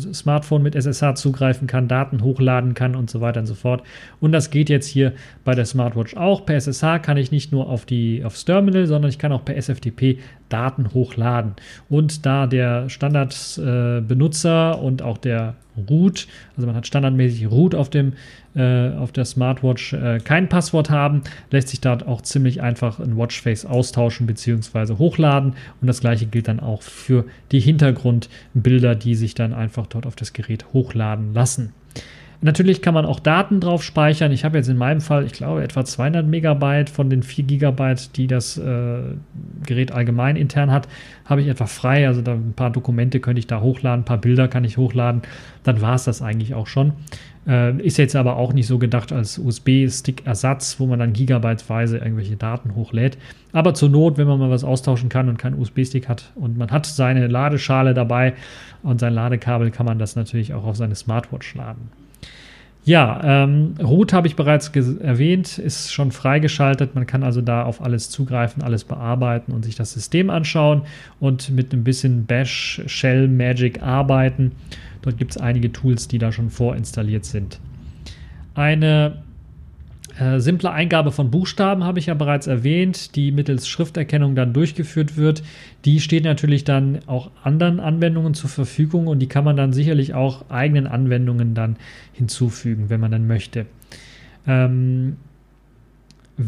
mit 0.60 0.76
SSH 0.76 1.16
zugreifen 1.16 1.68
kann, 1.68 1.88
Daten 1.88 2.22
hochladen 2.24 2.74
kann 2.74 2.96
und 2.96 3.10
so 3.10 3.22
weiter 3.22 3.40
und 3.40 3.46
so 3.46 3.56
fort. 3.56 3.84
Und 4.20 4.32
das 4.32 4.50
geht 4.52 4.70
jetzt 4.70 4.88
hier 4.88 5.14
bei 5.44 5.56
der 5.56 5.66
Smartwatch 5.66 6.16
auch. 6.16 6.46
Per 6.46 6.56
SSH 6.56 7.00
kann 7.02 7.18
ich 7.18 7.32
nicht 7.32 7.52
nur 7.52 7.70
auf 7.70 7.86
die, 7.86 8.24
aufs 8.24 8.46
Terminal, 8.46 8.86
sondern 8.86 9.10
ich 9.10 9.18
kann 9.18 9.32
auch 9.32 9.46
per 9.46 9.56
SFTP 9.56 10.20
Daten 10.50 10.94
hochladen. 10.94 11.54
Und 11.90 12.26
da 12.26 12.48
der 12.48 12.90
Standardbenutzer 12.90 14.74
äh, 14.76 14.80
und 14.80 15.02
auch 15.02 15.18
der 15.18 15.56
Root, 15.90 16.28
also 16.56 16.68
man 16.68 16.76
hat 16.76 16.88
standardmäßig 16.88 17.50
Root 17.50 17.76
auf 17.76 17.90
dem 17.90 18.14
äh, 18.54 18.90
auf 18.90 19.12
der 19.12 19.26
Smartwatch 19.26 19.94
äh, 19.94 20.20
kein 20.20 20.50
Passwort 20.50 20.90
haben, 20.90 21.22
lässt 21.52 21.70
sich 21.70 21.80
da 21.80 21.98
auch 22.06 22.22
ziemlich 22.22 22.62
einfach 22.62 23.00
ein 23.00 23.18
Watchface 23.18 23.66
austauschen 23.66 24.28
bzw. 24.28 24.98
hochladen 24.98 25.54
und 25.80 25.88
das 25.88 26.02
gleiche 26.02 26.26
gilt 26.26 26.48
dann 26.48 26.60
auch 26.60 26.82
für 26.82 27.26
die 27.52 27.62
Hintergrundbilder, 27.62 28.96
die 28.96 29.16
sich 29.16 29.36
dann 29.36 29.54
einfach 29.54 29.88
dort 29.88 30.06
auf 30.06 30.16
das 30.16 30.34
Gerät 30.34 30.66
hochladen 30.74 31.34
lassen. 31.34 31.74
Natürlich 32.44 32.82
kann 32.82 32.96
man 32.96 33.06
auch 33.06 33.20
Daten 33.20 33.60
drauf 33.60 33.84
speichern. 33.84 34.32
Ich 34.32 34.44
habe 34.44 34.58
jetzt 34.58 34.68
in 34.68 34.78
meinem 34.78 35.00
Fall, 35.00 35.26
ich 35.26 35.32
glaube, 35.32 35.62
etwa 35.64 35.86
200 35.86 36.26
Megabyte 36.26 36.90
von 36.90 37.08
den 37.08 37.22
4 37.22 37.44
Gigabyte, 37.44 38.18
die 38.18 38.26
das 38.26 38.58
äh, 38.58 39.02
Gerät 39.64 39.92
allgemein 39.92 40.36
intern 40.36 40.72
hat, 40.72 40.88
habe 41.26 41.42
ich 41.42 41.48
etwa 41.48 41.68
frei. 41.68 42.08
Also 42.08 42.24
da 42.24 42.34
ein 42.34 42.54
paar 42.56 42.72
Dokumente 42.72 43.20
könnte 43.20 43.38
ich 43.38 43.46
da 43.46 43.62
hochladen, 43.62 44.02
ein 44.02 44.06
paar 44.06 44.18
Bilder 44.18 44.48
kann 44.48 44.64
ich 44.64 44.78
hochladen. 44.78 45.22
Dann 45.64 45.82
war 45.82 45.94
es 45.94 46.06
das 46.06 46.24
eigentlich 46.24 46.56
auch 46.56 46.66
schon. 46.66 46.94
Äh, 47.48 47.78
ist 47.78 47.98
jetzt 47.98 48.16
aber 48.16 48.38
auch 48.38 48.54
nicht 48.54 48.66
so 48.66 48.80
gedacht 48.80 49.12
als 49.12 49.38
USB-Stick-Ersatz, 49.38 50.80
wo 50.80 50.88
man 50.88 50.98
dann 50.98 51.14
gigabyteweise 51.14 52.00
irgendwelche 52.00 52.38
Daten 52.38 52.74
hochlädt. 52.74 53.20
Aber 53.52 53.76
zur 53.76 53.90
Not, 53.90 54.18
wenn 54.18 54.28
man 54.28 54.40
mal 54.40 54.50
was 54.50 54.64
austauschen 54.64 55.10
kann 55.10 55.30
und 55.30 55.38
keinen 55.38 55.60
USB-Stick 55.60 56.10
hat 56.10 56.32
und 56.34 56.58
man 56.58 56.72
hat 56.72 56.88
seine 56.88 57.28
Ladeschale 57.28 57.94
dabei 57.94 58.34
und 58.82 59.00
sein 59.00 59.14
Ladekabel, 59.14 59.70
kann 59.70 59.86
man 59.86 60.00
das 60.00 60.16
natürlich 60.16 60.56
auch 60.56 60.64
auf 60.64 60.76
seine 60.76 60.96
Smartwatch 60.96 61.54
laden. 61.54 61.90
Ja, 62.84 63.44
ähm, 63.44 63.76
Root 63.80 64.12
habe 64.12 64.28
ich 64.28 64.36
bereits 64.36 64.70
erwähnt, 64.70 65.60
ist 65.60 65.94
schon 65.94 66.12
freigeschaltet. 66.12 66.96
Man 66.96 67.06
kann 67.06 67.24
also 67.24 67.42
da 67.42 67.64
auf 67.64 67.82
alles 67.82 68.10
zugreifen, 68.10 68.64
alles 68.64 68.86
bearbeiten 68.86 69.52
und 69.52 69.64
sich 69.64 69.76
das 69.76 69.94
System 69.94 70.32
anschauen 70.32 70.82
und 71.20 71.52
mit 71.52 71.74
ein 71.74 71.84
bisschen 71.84 72.26
Bash, 72.26 72.82
Shell, 72.88 73.28
Magic 73.28 73.84
arbeiten. 73.84 74.54
Dort 75.04 75.18
gibt 75.18 75.32
es 75.32 75.38
einige 75.38 75.72
Tools, 75.72 76.08
die 76.08 76.18
da 76.18 76.32
schon 76.32 76.50
vorinstalliert 76.50 77.26
sind. 77.26 77.60
Eine 78.56 79.22
äh, 80.20 80.40
simple 80.40 80.72
Eingabe 80.72 81.12
von 81.12 81.32
Buchstaben 81.32 81.84
habe 81.84 82.00
ich 82.00 82.08
ja 82.08 82.14
bereits 82.14 82.48
erwähnt, 82.48 83.16
die 83.16 83.32
mittels 83.32 83.68
Schrifterkennung 83.68 84.36
dann 84.36 84.54
durchgeführt 84.54 85.18
wird. 85.18 85.44
Die 85.86 86.00
steht 86.00 86.24
natürlich 86.24 86.64
dann 86.64 87.00
auch 87.08 87.32
anderen 87.44 87.80
Anwendungen 87.80 88.34
zur 88.34 88.50
Verfügung 88.50 89.08
und 89.08 89.20
die 89.20 89.28
kann 89.28 89.44
man 89.44 89.56
dann 89.56 89.74
sicherlich 89.74 90.14
auch 90.14 90.50
eigenen 90.50 90.88
Anwendungen 90.88 91.54
dann 91.54 91.78
hinzufügen, 92.14 92.90
wenn 92.90 93.00
man 93.00 93.12
dann 93.12 93.28
möchte. 93.28 93.66
Ähm, 94.48 95.18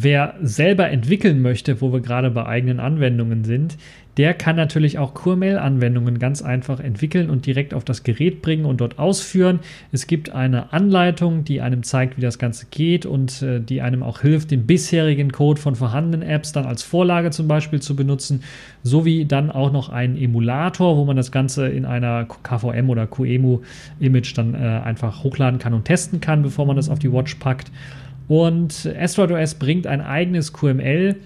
wer 0.02 0.36
selber 0.42 0.90
entwickeln 0.90 1.42
möchte, 1.42 1.82
wo 1.82 1.94
wir 1.94 2.02
gerade 2.02 2.32
bei 2.32 2.46
eigenen 2.46 2.80
Anwendungen 2.80 3.44
sind, 3.44 3.78
der 4.18 4.36
kann 4.36 4.56
natürlich 4.56 5.00
auch 5.00 5.16
Kurmail-Anwendungen 5.16 6.20
ganz 6.20 6.44
einfach 6.44 6.80
entwickeln 6.80 7.32
und 7.32 7.48
direkt 7.48 7.74
auf 7.74 7.84
das 7.84 8.04
Gerät 8.04 8.44
bringen 8.44 8.66
und 8.66 8.80
dort 8.80 9.00
ausführen. 9.00 9.60
Es 9.92 10.06
gibt 10.06 10.30
eine 10.30 10.72
Anleitung, 10.72 11.44
die 11.44 11.62
einem 11.62 11.82
zeigt, 11.82 12.18
wie 12.18 12.22
das 12.22 12.38
Ganze 12.38 12.68
geht 12.70 13.08
und 13.08 13.42
äh, 13.42 13.60
die 13.60 13.82
einem 13.82 14.04
auch 14.04 14.22
hilft, 14.22 14.52
den 14.52 14.68
bisherigen 14.68 15.32
Code 15.32 15.60
von 15.60 15.76
vorhandenen 15.76 16.28
Apps 16.28 16.52
dann 16.52 16.66
als 16.66 16.84
Vorlage 16.84 17.32
zum 17.32 17.48
Beispiel 17.48 17.82
zu 17.82 17.96
benutzen, 17.96 18.44
sowie 18.84 19.26
dann 19.26 19.50
auch 19.50 19.72
noch 19.72 19.90
einen 19.90 20.16
Emulator, 20.16 20.96
wo 20.96 21.06
man 21.06 21.18
das 21.18 21.32
Ganze 21.32 21.68
in 21.70 21.86
einer 21.86 22.26
KVM 22.26 22.90
oder 22.90 23.08
QEMU-Image 23.08 24.38
dann 24.38 24.54
äh, 24.54 24.58
einfach 24.58 25.24
hochladen 25.24 25.58
kann 25.58 25.74
und 25.74 25.86
testen 25.86 26.20
kann, 26.20 26.44
bevor 26.44 26.68
man 26.68 26.76
das 26.76 26.90
auf 26.90 27.00
die 27.00 27.12
Watch 27.12 27.36
packt. 27.36 27.72
Und 28.28 28.90
AsteroidOS 28.98 29.56
bringt 29.56 29.88
ein 29.88 30.02
eigenes 30.02 30.54
QML. 30.54 31.18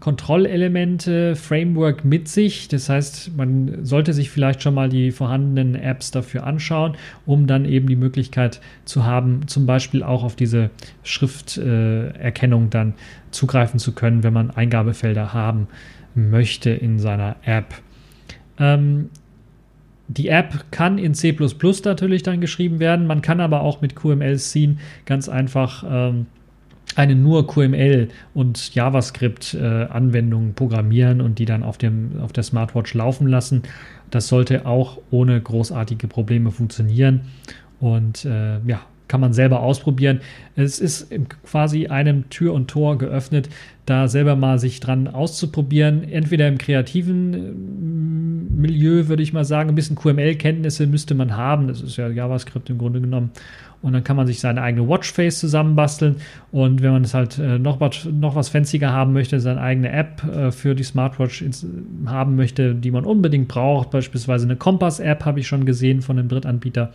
Kontrollelemente, 0.00 1.36
Framework 1.36 2.06
mit 2.06 2.26
sich. 2.26 2.68
Das 2.68 2.88
heißt, 2.88 3.36
man 3.36 3.84
sollte 3.84 4.14
sich 4.14 4.30
vielleicht 4.30 4.62
schon 4.62 4.72
mal 4.72 4.88
die 4.88 5.10
vorhandenen 5.10 5.74
Apps 5.74 6.10
dafür 6.10 6.44
anschauen, 6.44 6.96
um 7.26 7.46
dann 7.46 7.66
eben 7.66 7.86
die 7.86 7.96
Möglichkeit 7.96 8.62
zu 8.86 9.04
haben, 9.04 9.46
zum 9.46 9.66
Beispiel 9.66 10.02
auch 10.02 10.24
auf 10.24 10.36
diese 10.36 10.70
Schrifterkennung 11.02 12.64
äh, 12.64 12.70
dann 12.70 12.94
zugreifen 13.30 13.78
zu 13.78 13.92
können, 13.92 14.22
wenn 14.22 14.32
man 14.32 14.50
Eingabefelder 14.50 15.34
haben 15.34 15.68
möchte 16.14 16.70
in 16.70 16.98
seiner 16.98 17.36
App. 17.44 17.74
Ähm, 18.58 19.10
die 20.08 20.28
App 20.28 20.64
kann 20.72 20.98
in 20.98 21.14
C 21.14 21.36
natürlich 21.84 22.22
dann 22.22 22.40
geschrieben 22.40 22.80
werden. 22.80 23.06
Man 23.06 23.22
kann 23.22 23.40
aber 23.40 23.60
auch 23.60 23.80
mit 23.80 23.94
QML 23.94 24.38
Scene 24.38 24.78
ganz 25.04 25.28
einfach 25.28 25.84
ähm, 25.88 26.26
eine 26.96 27.14
nur 27.14 27.46
QML 27.46 28.08
und 28.34 28.74
JavaScript-Anwendung 28.74 30.54
programmieren 30.54 31.20
und 31.20 31.38
die 31.38 31.44
dann 31.44 31.62
auf, 31.62 31.78
dem, 31.78 32.20
auf 32.20 32.32
der 32.32 32.42
Smartwatch 32.42 32.94
laufen 32.94 33.26
lassen. 33.26 33.62
Das 34.10 34.28
sollte 34.28 34.66
auch 34.66 34.98
ohne 35.10 35.40
großartige 35.40 36.08
Probleme 36.08 36.50
funktionieren. 36.50 37.22
Und 37.80 38.24
äh, 38.24 38.58
ja, 38.66 38.80
kann 39.10 39.20
man 39.20 39.32
selber 39.32 39.60
ausprobieren. 39.60 40.20
Es 40.54 40.78
ist 40.78 41.10
quasi 41.42 41.88
einem 41.88 42.30
Tür 42.30 42.54
und 42.54 42.68
Tor 42.68 42.96
geöffnet, 42.96 43.48
da 43.84 44.06
selber 44.06 44.36
mal 44.36 44.60
sich 44.60 44.78
dran 44.78 45.08
auszuprobieren. 45.08 46.04
Entweder 46.04 46.46
im 46.46 46.58
kreativen 46.58 47.34
äh, 47.34 48.60
Milieu, 48.60 49.08
würde 49.08 49.24
ich 49.24 49.32
mal 49.32 49.44
sagen, 49.44 49.70
ein 49.70 49.74
bisschen 49.74 49.96
QML-Kenntnisse 49.96 50.86
müsste 50.86 51.16
man 51.16 51.36
haben. 51.36 51.66
Das 51.66 51.80
ist 51.82 51.96
ja 51.96 52.08
JavaScript 52.08 52.70
im 52.70 52.78
Grunde 52.78 53.00
genommen. 53.00 53.32
Und 53.82 53.94
dann 53.94 54.04
kann 54.04 54.16
man 54.16 54.26
sich 54.26 54.40
seine 54.40 54.60
eigene 54.60 54.86
Watchface 54.88 55.38
zusammenbasteln. 55.38 56.16
Und 56.52 56.82
wenn 56.82 56.92
man 56.92 57.04
es 57.04 57.14
halt 57.14 57.38
äh, 57.38 57.58
noch, 57.58 57.80
was, 57.80 58.04
noch 58.04 58.34
was 58.34 58.50
fancier 58.50 58.92
haben 58.92 59.12
möchte, 59.12 59.40
seine 59.40 59.60
eigene 59.60 59.90
App 59.90 60.22
äh, 60.24 60.52
für 60.52 60.74
die 60.74 60.82
Smartwatch 60.82 61.44
haben 62.06 62.36
möchte, 62.36 62.74
die 62.74 62.90
man 62.90 63.04
unbedingt 63.04 63.48
braucht, 63.48 63.90
beispielsweise 63.90 64.44
eine 64.44 64.56
Kompass-App 64.56 65.24
habe 65.24 65.40
ich 65.40 65.46
schon 65.46 65.64
gesehen 65.64 66.02
von 66.02 66.18
einem 66.18 66.28
Drittanbieter 66.28 66.92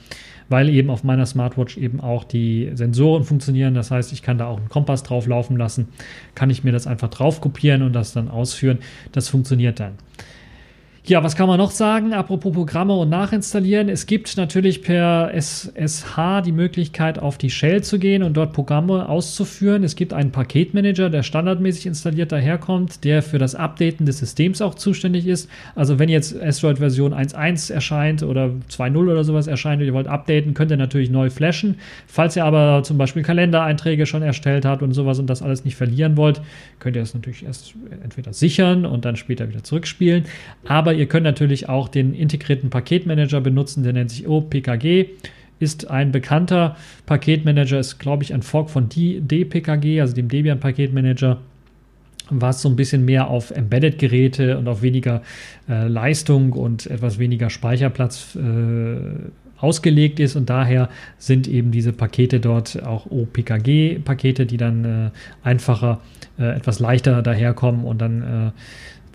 weil 0.49 0.69
eben 0.69 0.89
auf 0.89 1.03
meiner 1.03 1.25
Smartwatch 1.25 1.77
eben 1.77 1.99
auch 1.99 2.23
die 2.23 2.71
Sensoren 2.73 3.23
funktionieren. 3.23 3.73
Das 3.73 3.91
heißt, 3.91 4.13
ich 4.13 4.21
kann 4.21 4.37
da 4.37 4.47
auch 4.47 4.57
einen 4.57 4.69
Kompass 4.69 5.03
drauf 5.03 5.27
laufen 5.27 5.57
lassen, 5.57 5.87
kann 6.35 6.49
ich 6.49 6.63
mir 6.63 6.71
das 6.71 6.87
einfach 6.87 7.09
drauf 7.09 7.41
kopieren 7.41 7.81
und 7.81 7.93
das 7.93 8.13
dann 8.13 8.29
ausführen. 8.29 8.79
Das 9.11 9.27
funktioniert 9.27 9.79
dann. 9.79 9.93
Ja, 11.07 11.23
was 11.23 11.35
kann 11.35 11.47
man 11.47 11.59
noch 11.59 11.69
sagen? 11.69 12.13
Apropos 12.13 12.51
Programme 12.51 12.95
und 12.95 13.09
nachinstallieren. 13.09 13.89
Es 13.89 14.07
gibt 14.07 14.37
natürlich 14.37 14.81
per 14.81 15.31
SSH 15.35 16.41
die 16.43 16.51
Möglichkeit, 16.51 17.19
auf 17.19 17.37
die 17.37 17.51
Shell 17.51 17.83
zu 17.83 17.99
gehen 17.99 18.23
und 18.23 18.33
dort 18.33 18.53
Programme 18.53 19.07
auszuführen. 19.07 19.83
Es 19.83 19.95
gibt 19.95 20.13
einen 20.13 20.31
Paketmanager, 20.31 21.11
der 21.11 21.21
standardmäßig 21.21 21.85
installiert 21.85 22.31
daherkommt, 22.31 23.03
der 23.03 23.21
für 23.21 23.37
das 23.37 23.53
Updaten 23.53 24.07
des 24.07 24.17
Systems 24.17 24.63
auch 24.63 24.73
zuständig 24.73 25.27
ist. 25.27 25.47
Also 25.75 25.99
wenn 25.99 26.09
jetzt 26.09 26.41
Android 26.41 26.79
Version 26.79 27.13
1.1 27.13 27.71
erscheint 27.71 28.23
oder 28.23 28.49
2.0 28.71 28.97
oder 28.97 29.23
sowas 29.23 29.45
erscheint 29.45 29.81
und 29.81 29.85
ihr 29.85 29.93
wollt 29.93 30.07
updaten, 30.07 30.55
könnt 30.55 30.71
ihr 30.71 30.77
natürlich 30.77 31.11
neu 31.11 31.29
flashen. 31.29 31.75
Falls 32.07 32.35
ihr 32.35 32.45
aber 32.45 32.81
zum 32.81 32.97
Beispiel 32.97 33.21
Kalendereinträge 33.21 34.07
schon 34.07 34.23
erstellt 34.23 34.65
habt 34.65 34.81
und 34.81 34.93
sowas 34.93 35.19
und 35.19 35.27
das 35.27 35.43
alles 35.43 35.65
nicht 35.65 35.75
verlieren 35.75 36.17
wollt, 36.17 36.41
könnt 36.79 36.95
ihr 36.95 37.03
es 37.03 37.13
natürlich 37.13 37.45
erst 37.45 37.75
entweder 38.03 38.33
sichern 38.33 38.87
und 38.87 39.05
dann 39.05 39.17
später 39.17 39.47
wieder 39.47 39.63
zurückspielen. 39.63 40.23
Aber 40.67 40.94
ihr 40.95 41.07
könnt 41.07 41.23
natürlich 41.23 41.69
auch 41.69 41.87
den 41.87 42.13
integrierten 42.13 42.69
Paketmanager 42.69 43.41
benutzen, 43.41 43.83
der 43.83 43.93
nennt 43.93 44.11
sich 44.11 44.27
OPKG. 44.27 45.07
Ist 45.59 45.89
ein 45.89 46.11
bekannter 46.11 46.75
Paketmanager, 47.05 47.79
ist 47.79 47.99
glaube 47.99 48.23
ich 48.23 48.33
ein 48.33 48.41
Fork 48.41 48.69
von 48.69 48.89
DPKG, 48.89 50.01
also 50.01 50.13
dem 50.13 50.27
Debian 50.27 50.59
Paketmanager 50.59 51.39
was 52.29 52.61
so 52.61 52.69
ein 52.69 52.75
bisschen 52.75 53.05
mehr 53.05 53.27
auf 53.27 53.51
Embedded-Geräte 53.51 54.57
und 54.57 54.67
auf 54.67 54.81
weniger 54.81 55.21
äh, 55.69 55.87
Leistung 55.87 56.53
und 56.53 56.87
etwas 56.87 57.19
weniger 57.19 57.49
Speicherplatz 57.49 58.35
äh, 58.35 58.97
ausgelegt 59.57 60.19
ist 60.19 60.35
und 60.35 60.49
daher 60.49 60.89
sind 61.17 61.47
eben 61.47 61.71
diese 61.71 61.93
Pakete 61.93 62.39
dort 62.39 62.83
auch 62.83 63.09
OPKG-Pakete, 63.09 64.45
die 64.45 64.57
dann 64.57 64.85
äh, 64.85 65.09
einfacher, 65.43 66.01
äh, 66.37 66.55
etwas 66.55 66.79
leichter 66.79 67.21
daherkommen 67.21 67.85
und 67.85 67.99
dann 68.01 68.21
äh, 68.21 68.51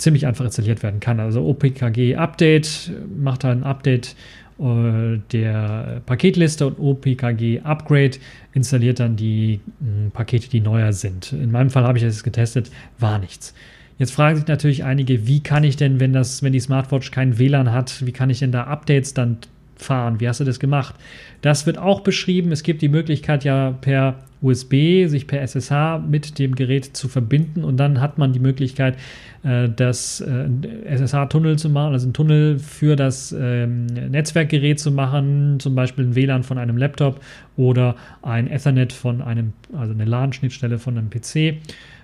ziemlich 0.01 0.27
einfach 0.27 0.45
installiert 0.45 0.83
werden 0.83 1.01
kann. 1.01 1.21
Also 1.21 1.47
OPKG 1.47 2.17
Update 2.17 2.91
macht 3.17 3.45
ein 3.45 3.63
Update 3.63 4.17
äh, 4.59 5.19
der 5.33 6.03
Paketliste 6.07 6.67
und 6.67 6.79
OPKG 6.79 7.61
Upgrade 7.61 8.19
installiert 8.53 9.01
dann 9.01 9.17
die 9.17 9.61
mh, 9.81 10.11
Pakete, 10.13 10.49
die 10.49 10.61
neuer 10.61 10.93
sind. 10.93 11.33
In 11.33 11.51
meinem 11.51 11.71
Fall 11.71 11.85
habe 11.85 11.99
ich 11.99 12.05
das 12.05 12.23
getestet, 12.23 12.71
war 12.99 13.19
nichts. 13.19 13.55
Jetzt 13.99 14.13
fragen 14.13 14.37
sich 14.37 14.47
natürlich 14.47 14.85
einige, 14.85 15.27
wie 15.27 15.43
kann 15.43 15.63
ich 15.63 15.77
denn, 15.77 16.01
wenn 16.01 16.13
das, 16.13 16.43
wenn 16.43 16.53
die 16.53 16.61
Smartwatch 16.61 17.11
kein 17.11 17.39
WLAN 17.39 17.71
hat, 17.71 18.05
wie 18.07 18.13
kann 18.13 18.31
ich 18.31 18.39
denn 18.39 18.53
da 18.53 18.65
Updates 18.65 19.13
dann 19.13 19.39
fahren? 19.77 20.21
Wie 20.21 20.29
hast 20.29 20.41
du 20.41 20.45
das 20.45 20.59
gemacht? 20.59 20.95
Das 21.43 21.67
wird 21.67 21.79
auch 21.79 22.01
beschrieben. 22.01 22.53
Es 22.53 22.63
gibt 22.63 22.83
die 22.83 22.89
Möglichkeit 22.89 23.45
ja 23.45 23.73
per 23.81 24.19
USB, 24.43 25.07
sich 25.07 25.27
per 25.27 25.43
SSH 25.43 25.99
mit 26.09 26.39
dem 26.39 26.55
Gerät 26.55 26.97
zu 26.97 27.09
verbinden 27.09 27.63
und 27.65 27.77
dann 27.77 28.01
hat 28.01 28.19
man 28.19 28.33
die 28.33 28.39
Möglichkeit, 28.39 28.97
äh, 29.43 29.69
das 29.69 30.21
äh, 30.21 30.49
SSH-Tunnel 30.85 31.59
zu 31.59 31.69
machen, 31.69 31.93
also 31.93 32.07
einen 32.07 32.15
Tunnel 32.15 32.59
für 32.59 32.97
das 32.97 33.35
ähm, 33.39 33.87
Netzwerkgerät 33.87 34.81
zu 34.81 34.91
machen, 34.91 35.61
zum 35.61 35.75
Beispiel 35.75 36.07
ein 36.07 36.15
WLAN 36.15 36.43
von 36.43 36.59
einem 36.59 36.77
Laptop 36.77 37.21
oder 37.57 37.97
ein 38.23 38.51
Ethernet 38.51 38.93
von 38.93 39.21
einem, 39.21 39.53
also 39.77 39.93
eine 39.93 40.05
LAN-Schnittstelle 40.05 40.79
von 40.79 40.97
einem 40.97 41.11
PC 41.11 41.57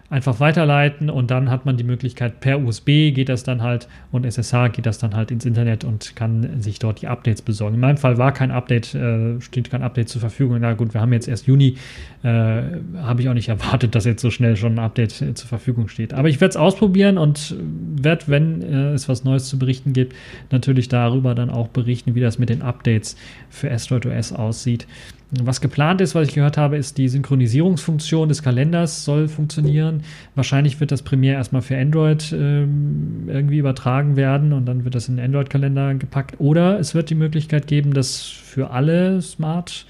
einfach 0.08 0.38
weiterleiten 0.38 1.10
und 1.10 1.30
dann 1.30 1.50
hat 1.50 1.66
man 1.66 1.76
die 1.76 1.84
Möglichkeit, 1.84 2.40
per 2.40 2.60
USB 2.60 3.10
geht 3.12 3.28
das 3.28 3.42
dann 3.42 3.62
halt 3.62 3.88
und 4.12 4.24
SSH 4.24 4.68
geht 4.72 4.86
das 4.86 4.98
dann 4.98 5.14
halt 5.14 5.30
ins 5.30 5.44
Internet 5.44 5.84
und 5.84 6.14
kann 6.14 6.60
sich 6.60 6.78
dort 6.78 7.02
die 7.02 7.08
Updates 7.08 7.42
besorgen. 7.42 7.74
In 7.74 7.80
meinem 7.80 7.96
Fall 7.96 8.16
war 8.16 8.32
kein 8.32 8.50
Update, 8.50 8.94
äh, 8.94 9.40
steht 9.40 9.70
kein 9.70 9.82
Update 9.82 10.08
zur 10.08 10.20
Verfügung. 10.20 10.58
Na 10.60 10.74
gut, 10.74 10.94
wir 10.94 11.00
haben 11.00 11.12
jetzt 11.12 11.26
erst 11.26 11.46
Juni, 11.46 11.76
äh, 12.22 12.28
habe 12.28 13.20
ich 13.20 13.28
auch 13.28 13.34
nicht 13.34 13.48
erwartet, 13.56 13.94
dass 13.94 14.04
jetzt 14.04 14.22
so 14.22 14.30
schnell 14.30 14.56
schon 14.56 14.74
ein 14.74 14.78
Update 14.78 15.20
äh, 15.22 15.34
zur 15.34 15.48
Verfügung 15.48 15.88
steht. 15.88 16.14
Aber 16.14 16.28
ich 16.28 16.40
werde 16.40 16.50
es 16.50 16.56
ausprobieren 16.56 17.18
und 17.18 17.56
werde, 17.96 18.24
wenn 18.28 18.62
äh, 18.62 18.92
es 18.92 19.08
was 19.08 19.24
Neues 19.24 19.48
zu 19.48 19.58
berichten 19.58 19.92
gibt, 19.92 20.14
natürlich 20.50 20.88
darüber 20.88 21.34
dann 21.34 21.50
auch 21.50 21.68
berichten, 21.68 22.14
wie 22.14 22.20
das 22.20 22.38
mit 22.38 22.48
den 22.48 22.62
Updates 22.62 23.16
für 23.50 23.70
Asteroid 23.70 24.06
OS 24.06 24.32
aussieht. 24.32 24.86
Was 25.30 25.60
geplant 25.60 26.00
ist, 26.00 26.14
was 26.14 26.28
ich 26.28 26.34
gehört 26.34 26.56
habe, 26.56 26.76
ist 26.76 26.98
die 26.98 27.08
Synchronisierungsfunktion 27.08 28.28
des 28.28 28.44
Kalenders 28.44 29.04
soll 29.04 29.26
funktionieren. 29.26 30.02
Wahrscheinlich 30.36 30.78
wird 30.78 30.92
das 30.92 31.02
primär 31.02 31.34
erstmal 31.34 31.62
für 31.62 31.76
Android 31.76 32.32
ähm, 32.32 33.24
irgendwie 33.26 33.58
übertragen 33.58 34.14
werden 34.14 34.52
und 34.52 34.66
dann 34.66 34.84
wird 34.84 34.94
das 34.94 35.08
in 35.08 35.16
den 35.16 35.24
Android-Kalender 35.24 35.94
gepackt. 35.94 36.36
Oder 36.38 36.78
es 36.78 36.94
wird 36.94 37.10
die 37.10 37.16
Möglichkeit 37.16 37.66
geben, 37.66 37.92
das 37.92 38.22
für 38.22 38.70
alle 38.70 39.20
Smart 39.20 39.84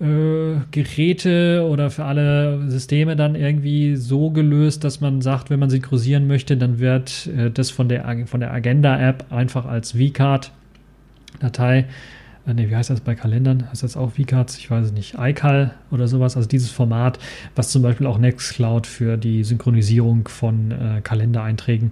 äh, 0.00 0.60
Geräte 0.70 1.66
oder 1.68 1.90
für 1.90 2.04
alle 2.04 2.70
Systeme 2.70 3.14
dann 3.14 3.34
irgendwie 3.34 3.96
so 3.96 4.30
gelöst, 4.30 4.84
dass 4.84 5.02
man 5.02 5.20
sagt, 5.20 5.50
wenn 5.50 5.60
man 5.60 5.68
synchronisieren 5.68 6.26
möchte, 6.26 6.56
dann 6.56 6.78
wird 6.78 7.26
äh, 7.26 7.50
das 7.50 7.70
von 7.70 7.90
der, 7.90 8.26
von 8.26 8.40
der 8.40 8.54
Agenda-App 8.54 9.26
einfach 9.30 9.66
als 9.66 9.92
V-Card-Datei 9.92 11.84
nee, 12.54 12.70
wie 12.70 12.76
heißt 12.76 12.90
das 12.90 13.00
bei 13.00 13.14
Kalendern? 13.14 13.68
Heißt 13.70 13.82
das 13.82 13.96
auch 13.96 14.12
VCards? 14.12 14.58
Ich 14.58 14.70
weiß 14.70 14.86
es 14.86 14.92
nicht. 14.92 15.16
iCal 15.18 15.74
oder 15.90 16.06
sowas. 16.06 16.36
Also 16.36 16.48
dieses 16.48 16.70
Format, 16.70 17.18
was 17.54 17.70
zum 17.70 17.82
Beispiel 17.82 18.06
auch 18.06 18.18
Nextcloud 18.18 18.86
für 18.86 19.16
die 19.16 19.42
Synchronisierung 19.44 20.28
von 20.28 20.70
äh, 20.70 21.00
Kalendereinträgen 21.02 21.90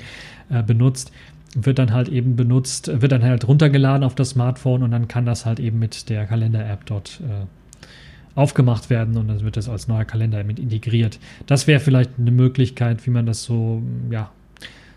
äh, 0.50 0.62
benutzt, 0.62 1.10
wird 1.56 1.78
dann 1.78 1.92
halt 1.92 2.08
eben 2.08 2.36
benutzt, 2.36 2.90
wird 3.00 3.12
dann 3.12 3.22
halt 3.22 3.46
runtergeladen 3.46 4.04
auf 4.04 4.14
das 4.14 4.30
Smartphone 4.30 4.82
und 4.82 4.90
dann 4.90 5.08
kann 5.08 5.24
das 5.26 5.46
halt 5.46 5.60
eben 5.60 5.78
mit 5.78 6.08
der 6.08 6.26
Kalender-App 6.26 6.86
dort 6.86 7.20
äh, 7.20 7.46
aufgemacht 8.34 8.90
werden 8.90 9.16
und 9.16 9.28
dann 9.28 9.40
wird 9.40 9.56
das 9.56 9.68
als 9.68 9.88
neuer 9.88 10.04
Kalender 10.04 10.42
mit 10.44 10.58
integriert. 10.58 11.18
Das 11.46 11.66
wäre 11.66 11.80
vielleicht 11.80 12.10
eine 12.18 12.32
Möglichkeit, 12.32 13.06
wie 13.06 13.10
man 13.10 13.26
das 13.26 13.44
so, 13.44 13.82
ja, 14.10 14.30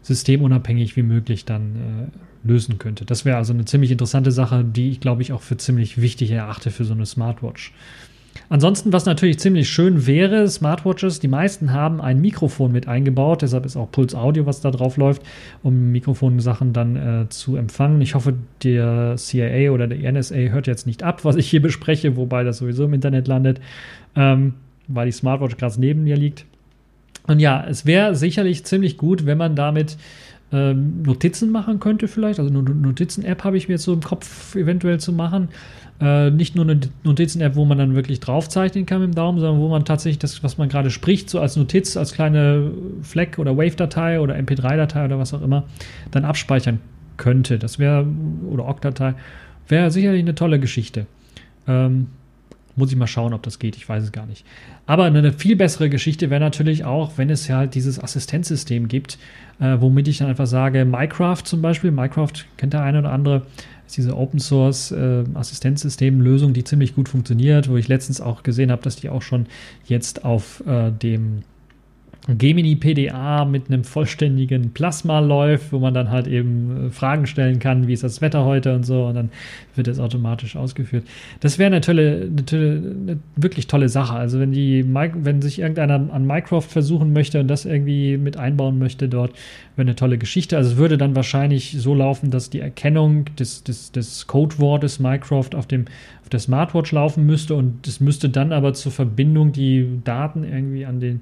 systemunabhängig 0.01 0.95
wie 0.95 1.03
möglich 1.03 1.45
dann 1.45 1.75
äh, 1.75 2.26
lösen 2.43 2.77
könnte. 2.77 3.05
Das 3.05 3.25
wäre 3.25 3.37
also 3.37 3.53
eine 3.53 3.65
ziemlich 3.65 3.91
interessante 3.91 4.31
Sache, 4.31 4.63
die 4.63 4.89
ich 4.89 4.99
glaube 4.99 5.21
ich 5.21 5.33
auch 5.33 5.41
für 5.41 5.57
ziemlich 5.57 6.01
wichtig 6.01 6.31
erachte 6.31 6.71
für 6.71 6.85
so 6.85 6.93
eine 6.93 7.05
Smartwatch. 7.05 7.73
Ansonsten, 8.49 8.93
was 8.93 9.05
natürlich 9.05 9.39
ziemlich 9.39 9.69
schön 9.69 10.07
wäre, 10.07 10.47
Smartwatches, 10.47 11.19
die 11.19 11.27
meisten 11.27 11.73
haben 11.73 11.99
ein 11.99 12.21
Mikrofon 12.21 12.71
mit 12.71 12.87
eingebaut, 12.87 13.41
deshalb 13.41 13.65
ist 13.65 13.75
auch 13.75 13.91
Puls 13.91 14.15
Audio, 14.15 14.45
was 14.45 14.61
da 14.61 14.71
drauf 14.71 14.97
läuft, 14.97 15.21
um 15.63 15.91
Mikrofonsachen 15.91 16.71
dann 16.71 16.95
äh, 16.95 17.29
zu 17.29 17.57
empfangen. 17.57 18.01
Ich 18.01 18.15
hoffe, 18.15 18.35
der 18.63 19.15
CIA 19.17 19.71
oder 19.71 19.87
der 19.87 20.11
NSA 20.11 20.35
hört 20.35 20.67
jetzt 20.67 20.87
nicht 20.87 21.03
ab, 21.03 21.25
was 21.25 21.35
ich 21.35 21.49
hier 21.49 21.61
bespreche, 21.61 22.15
wobei 22.15 22.43
das 22.43 22.59
sowieso 22.59 22.85
im 22.85 22.93
Internet 22.93 23.27
landet, 23.27 23.59
ähm, 24.15 24.53
weil 24.87 25.07
die 25.07 25.11
Smartwatch 25.11 25.57
gerade 25.57 25.79
neben 25.79 26.03
mir 26.03 26.15
liegt. 26.15 26.45
Und 27.27 27.39
ja, 27.41 27.65
es 27.67 27.85
wäre 27.85 28.15
sicherlich 28.15 28.63
ziemlich 28.63 28.97
gut, 28.97 29.25
wenn 29.25 29.37
man 29.37 29.55
damit 29.57 29.97
ähm, 30.51 31.01
Notizen 31.03 31.51
machen 31.51 31.79
könnte, 31.79 32.07
vielleicht. 32.07 32.39
Also 32.39 32.51
eine 32.51 32.61
Notizen-App 32.61 33.43
habe 33.43 33.57
ich 33.57 33.67
mir 33.67 33.75
jetzt 33.75 33.83
so 33.83 33.93
im 33.93 34.01
Kopf 34.01 34.55
eventuell 34.55 34.99
zu 34.99 35.11
machen. 35.11 35.49
Äh, 35.99 36.29
nicht 36.29 36.55
nur 36.55 36.63
eine 36.63 36.79
Notizen-App, 37.03 37.55
wo 37.55 37.65
man 37.65 37.77
dann 37.77 37.95
wirklich 37.95 38.19
draufzeichnen 38.19 38.85
kann 38.85 39.01
mit 39.01 39.09
dem 39.09 39.15
Daumen, 39.15 39.39
sondern 39.39 39.59
wo 39.59 39.67
man 39.67 39.83
tatsächlich 39.83 40.19
das, 40.19 40.43
was 40.43 40.57
man 40.57 40.69
gerade 40.69 40.89
spricht, 40.89 41.29
so 41.29 41.39
als 41.39 41.55
Notiz, 41.55 41.97
als 41.97 42.13
kleine 42.13 42.71
Fleck- 43.01 43.39
oder 43.39 43.57
Wave-Datei 43.57 44.19
oder 44.19 44.35
MP3-Datei 44.35 45.05
oder 45.05 45.19
was 45.19 45.33
auch 45.33 45.41
immer, 45.41 45.63
dann 46.11 46.23
abspeichern 46.23 46.79
könnte. 47.17 47.57
Das 47.57 47.79
wäre, 47.79 48.05
oder 48.49 48.67
OGG-Datei, 48.67 49.15
wäre 49.67 49.91
sicherlich 49.91 50.21
eine 50.21 50.35
tolle 50.35 50.59
Geschichte. 50.59 51.07
Ähm, 51.67 52.07
muss 52.77 52.91
ich 52.91 52.97
mal 52.97 53.07
schauen, 53.07 53.33
ob 53.33 53.43
das 53.43 53.59
geht. 53.59 53.75
Ich 53.75 53.89
weiß 53.89 54.03
es 54.03 54.11
gar 54.11 54.25
nicht. 54.25 54.45
Aber 54.85 55.05
eine 55.05 55.33
viel 55.33 55.55
bessere 55.55 55.89
Geschichte 55.89 56.29
wäre 56.29 56.39
natürlich 56.39 56.85
auch, 56.85 57.17
wenn 57.17 57.29
es 57.29 57.49
halt 57.49 57.75
dieses 57.75 57.99
Assistenzsystem 57.99 58.87
gibt, 58.87 59.17
äh, 59.59 59.77
womit 59.79 60.07
ich 60.07 60.19
dann 60.19 60.29
einfach 60.29 60.47
sage, 60.47 60.85
Minecraft 60.85 61.43
zum 61.43 61.61
Beispiel, 61.61 61.91
Minecraft 61.91 62.33
kennt 62.55 62.73
der 62.73 62.83
eine 62.83 62.99
oder 62.99 63.11
andere, 63.11 63.41
ist 63.87 63.97
diese 63.97 64.15
Open 64.15 64.39
Source 64.39 64.91
äh, 64.91 65.23
Assistenzsystem-Lösung, 65.33 66.53
die 66.53 66.63
ziemlich 66.63 66.93
gut 66.93 67.09
funktioniert, 67.09 67.69
wo 67.69 67.77
ich 67.77 67.87
letztens 67.87 68.21
auch 68.21 68.43
gesehen 68.43 68.71
habe, 68.71 68.83
dass 68.83 68.95
die 68.95 69.09
auch 69.09 69.21
schon 69.21 69.47
jetzt 69.85 70.23
auf 70.23 70.63
äh, 70.67 70.91
dem 70.91 71.43
Gemini 72.27 72.75
PDA 72.75 73.45
mit 73.45 73.69
einem 73.69 73.83
vollständigen 73.85 74.71
Plasma 74.71 75.19
läuft, 75.19 75.71
wo 75.71 75.79
man 75.79 75.93
dann 75.93 76.11
halt 76.11 76.27
eben 76.27 76.87
äh, 76.87 76.89
Fragen 76.91 77.25
stellen 77.25 77.59
kann, 77.59 77.87
wie 77.87 77.93
ist 77.93 78.03
das 78.03 78.21
Wetter 78.21 78.43
heute 78.43 78.75
und 78.75 78.83
so, 78.83 79.05
und 79.05 79.15
dann 79.15 79.29
wird 79.75 79.87
es 79.87 79.99
automatisch 79.99 80.55
ausgeführt. 80.55 81.05
Das 81.39 81.57
wäre 81.57 81.67
eine 81.67 81.81
tolle, 81.81 82.27
eine 82.29 82.45
tolle, 82.45 82.95
eine 83.01 83.19
wirklich 83.35 83.67
tolle 83.67 83.87
Sache. 83.87 84.15
Also 84.15 84.39
wenn 84.39 84.51
die, 84.51 84.85
wenn 84.85 85.41
sich 85.41 85.59
irgendeiner 85.59 86.11
an 86.11 86.25
Minecraft 86.25 86.61
versuchen 86.61 87.13
möchte 87.13 87.39
und 87.39 87.47
das 87.47 87.65
irgendwie 87.65 88.17
mit 88.17 88.35
einbauen 88.35 88.77
möchte 88.77 89.07
dort, 89.07 89.31
wäre 89.75 89.87
eine 89.87 89.95
tolle 89.95 90.17
Geschichte. 90.17 90.57
Also 90.57 90.71
es 90.71 90.77
würde 90.77 90.97
dann 90.97 91.15
wahrscheinlich 91.15 91.77
so 91.79 91.93
laufen, 91.93 92.29
dass 92.29 92.49
die 92.49 92.59
Erkennung 92.59 93.25
des, 93.35 93.63
des, 93.63 93.91
des 93.91 94.27
Codewortes 94.27 94.99
Minecraft 94.99 95.55
auf 95.55 95.67
dem 95.67 95.85
auf 96.27 96.29
der 96.29 96.41
Smartwatch 96.41 96.91
laufen 96.91 97.25
müsste 97.25 97.55
und 97.55 97.87
es 97.87 98.01
müsste 98.01 98.27
dann 98.27 98.51
aber 98.51 98.73
zur 98.73 98.91
Verbindung 98.91 99.53
die 99.53 99.87
Daten 100.03 100.43
irgendwie 100.43 100.85
an 100.85 100.99
den 100.99 101.21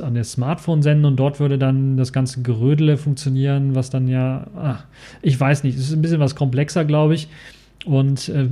an 0.00 0.14
das 0.14 0.32
Smartphone 0.32 0.82
senden 0.82 1.04
und 1.04 1.16
dort 1.16 1.40
würde 1.40 1.58
dann 1.58 1.96
das 1.96 2.12
ganze 2.12 2.42
Gerödele 2.42 2.96
funktionieren, 2.96 3.74
was 3.74 3.90
dann 3.90 4.08
ja, 4.08 4.46
ach, 4.56 4.84
ich 5.22 5.38
weiß 5.38 5.64
nicht, 5.64 5.76
es 5.78 5.84
ist 5.88 5.92
ein 5.92 6.02
bisschen 6.02 6.20
was 6.20 6.34
komplexer, 6.34 6.84
glaube 6.84 7.14
ich. 7.14 7.28
Und 7.84 8.28
äh, 8.28 8.48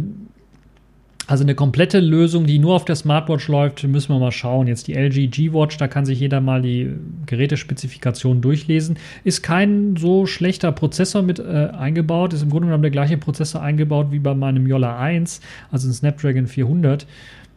also 1.31 1.45
eine 1.45 1.55
komplette 1.55 2.01
Lösung, 2.01 2.45
die 2.45 2.59
nur 2.59 2.75
auf 2.75 2.85
der 2.85 2.97
Smartwatch 2.97 3.47
läuft, 3.47 3.85
müssen 3.85 4.13
wir 4.13 4.19
mal 4.19 4.33
schauen. 4.33 4.67
Jetzt 4.67 4.89
die 4.89 4.95
LG 4.95 5.29
G-Watch, 5.31 5.77
da 5.77 5.87
kann 5.87 6.05
sich 6.05 6.19
jeder 6.19 6.41
mal 6.41 6.61
die 6.61 6.91
Gerätespezifikation 7.27 8.41
durchlesen. 8.41 8.99
Ist 9.23 9.45
kein 9.45 9.95
so 9.97 10.27
schlechter 10.27 10.73
Prozessor 10.73 11.23
mit 11.23 11.39
äh, 11.39 11.69
eingebaut, 11.73 12.33
ist 12.33 12.43
im 12.43 12.51
Grunde 12.51 12.67
genommen 12.67 12.83
der 12.83 12.91
gleiche 12.91 13.17
Prozessor 13.17 13.63
eingebaut 13.63 14.09
wie 14.11 14.19
bei 14.19 14.35
meinem 14.35 14.67
Yola 14.67 14.99
1, 14.99 15.41
also 15.71 15.89
ein 15.89 15.93
Snapdragon 15.93 16.49
400. 16.49 17.07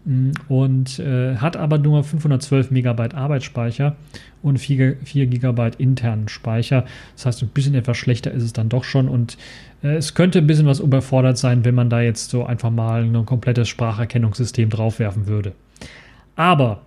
Mm, 0.05 0.31
und 0.49 0.99
äh, 0.99 1.37
hat 1.37 1.55
aber 1.55 1.77
nur 1.77 2.03
512 2.03 2.71
Megabyte 2.71 3.15
Arbeitsspeicher 3.15 3.95
und 4.41 4.57
4, 4.57 4.97
4 5.03 5.27
Gigabyte 5.27 5.75
internen 5.75 6.27
Speicher. 6.27 6.85
Das 7.15 7.25
heißt, 7.25 7.43
ein 7.43 7.49
bisschen 7.49 7.75
etwas 7.75 7.97
schlechter 7.97 8.31
ist 8.31 8.43
es 8.43 8.53
dann 8.53 8.69
doch 8.69 8.83
schon 8.83 9.07
und 9.07 9.37
äh, 9.81 9.95
es 9.95 10.13
könnte 10.13 10.39
ein 10.39 10.47
bisschen 10.47 10.65
was 10.65 10.79
überfordert 10.79 11.37
sein, 11.37 11.63
wenn 11.63 11.75
man 11.75 11.89
da 11.89 12.01
jetzt 12.01 12.29
so 12.29 12.45
einfach 12.45 12.69
mal 12.69 13.03
ein 13.03 13.25
komplettes 13.25 13.69
Spracherkennungssystem 13.69 14.69
draufwerfen 14.69 15.27
würde. 15.27 15.53
Aber 16.35 16.81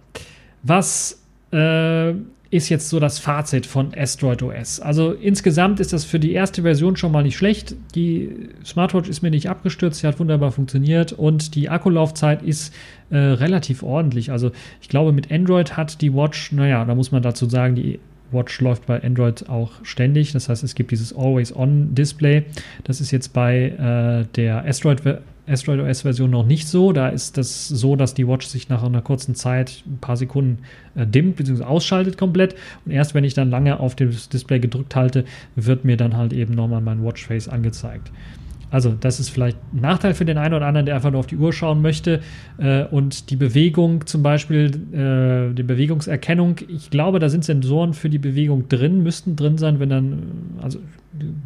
was 0.63 1.23
äh, 1.53 2.13
ist 2.51 2.69
jetzt 2.69 2.89
so 2.89 3.01
das 3.01 3.19
Fazit 3.19 3.67
von 3.67 3.93
Asteroid 3.97 4.43
OS. 4.43 4.81
Also 4.81 5.13
insgesamt 5.13 5.81
ist 5.81 5.93
das 5.93 6.05
für 6.05 6.21
die 6.21 6.33
erste 6.33 6.63
Version 6.63 6.97
schon 6.97 7.11
mal 7.13 7.23
nicht 7.23 7.37
schlecht. 7.37 7.75
Die 7.95 8.51
Smartwatch 8.65 9.09
ist 9.09 9.23
mir 9.23 9.31
nicht 9.31 9.49
abgestürzt, 9.49 10.01
sie 10.01 10.07
hat 10.07 10.21
wunderbar 10.21 10.53
funktioniert 10.53 11.13
und 11.13 11.55
die 11.55 11.69
Akkulaufzeit 11.69 12.43
ist 12.43 12.73
äh, 13.11 13.17
relativ 13.17 13.83
ordentlich. 13.83 14.31
Also 14.31 14.53
ich 14.81 14.89
glaube, 14.89 15.13
mit 15.13 15.33
Android 15.33 15.77
hat 15.77 16.01
die 16.01 16.15
Watch, 16.15 16.53
naja, 16.53 16.85
da 16.85 16.95
muss 16.95 17.11
man 17.11 17.23
dazu 17.23 17.49
sagen, 17.49 17.75
die 17.75 17.99
Watch 18.31 18.61
läuft 18.61 18.87
bei 18.87 19.03
Android 19.03 19.49
auch 19.49 19.73
ständig. 19.83 20.33
Das 20.33 20.49
heißt, 20.49 20.65
es 20.65 20.75
gibt 20.75 20.91
dieses 20.91 21.17
Always-On-Display. 21.17 22.45
Das 22.85 23.01
ist 23.01 23.11
jetzt 23.11 23.33
bei 23.33 23.69
äh, 23.69 24.27
der 24.35 24.65
Asteroid 24.65 25.03
Asteroid 25.49 25.81
OS 25.81 26.03
Version 26.03 26.31
noch 26.31 26.47
nicht 26.47 26.69
so. 26.69 26.93
Da 26.93 27.09
ist 27.09 27.39
das 27.39 27.69
so, 27.69 27.97
dass 27.97 28.15
die 28.15 28.27
Watch 28.27 28.47
sich 28.47 28.69
nach 28.69 28.83
einer 28.83 29.03
kurzen 29.03 29.35
Zeit, 29.35 29.83
ein 29.87 29.99
paar 29.99 30.17
Sekunden, 30.17 30.59
äh, 30.95 31.07
dimmt 31.07 31.37
bzw. 31.37 31.65
ausschaltet 31.65 32.19
komplett. 32.19 32.55
Und 32.85 32.93
erst 32.93 33.15
wenn 33.15 33.25
ich 33.25 33.35
dann 33.35 33.51
lange 33.51 33.81
auf 33.81 33.95
das 33.95 34.29
Display 34.29 34.61
gedrückt 34.61 34.97
halte, 34.97 35.25
wird 35.55 35.85
mir 35.85 35.97
dann 35.97 36.17
halt 36.17 36.33
eben 36.33 36.55
nochmal 36.55 36.81
mein 36.81 37.05
Watchface 37.05 37.49
angezeigt. 37.49 38.11
Also, 38.69 38.95
das 38.99 39.21
ist 39.21 39.31
vielleicht 39.31 39.57
ein 39.73 39.81
Nachteil 39.81 40.13
für 40.15 40.25
den 40.25 40.39
einen 40.39 40.55
oder 40.55 40.67
anderen, 40.67 40.87
der 40.87 40.97
einfach 40.97 41.13
nur 41.13 41.21
auf 41.21 41.29
die 41.29 41.37
Uhr 41.37 41.53
schauen 41.53 41.83
möchte. 41.83 42.21
Äh, 42.59 42.85
und 42.85 43.31
die 43.31 43.37
Bewegung 43.37 44.07
zum 44.07 44.23
Beispiel, 44.23 44.67
äh, 44.93 45.55
die 45.55 45.63
Bewegungserkennung, 45.63 46.57
ich 46.69 46.91
glaube, 46.91 47.21
da 47.21 47.29
sind 47.29 47.45
Sensoren 47.45 47.95
für 47.95 48.11
die 48.11 48.19
Bewegung 48.19 48.69
drin, 48.69 49.03
müssten 49.03 49.37
drin 49.37 49.57
sein, 49.57 49.79
wenn 49.79 49.89
dann, 49.89 50.23
also 50.61 50.81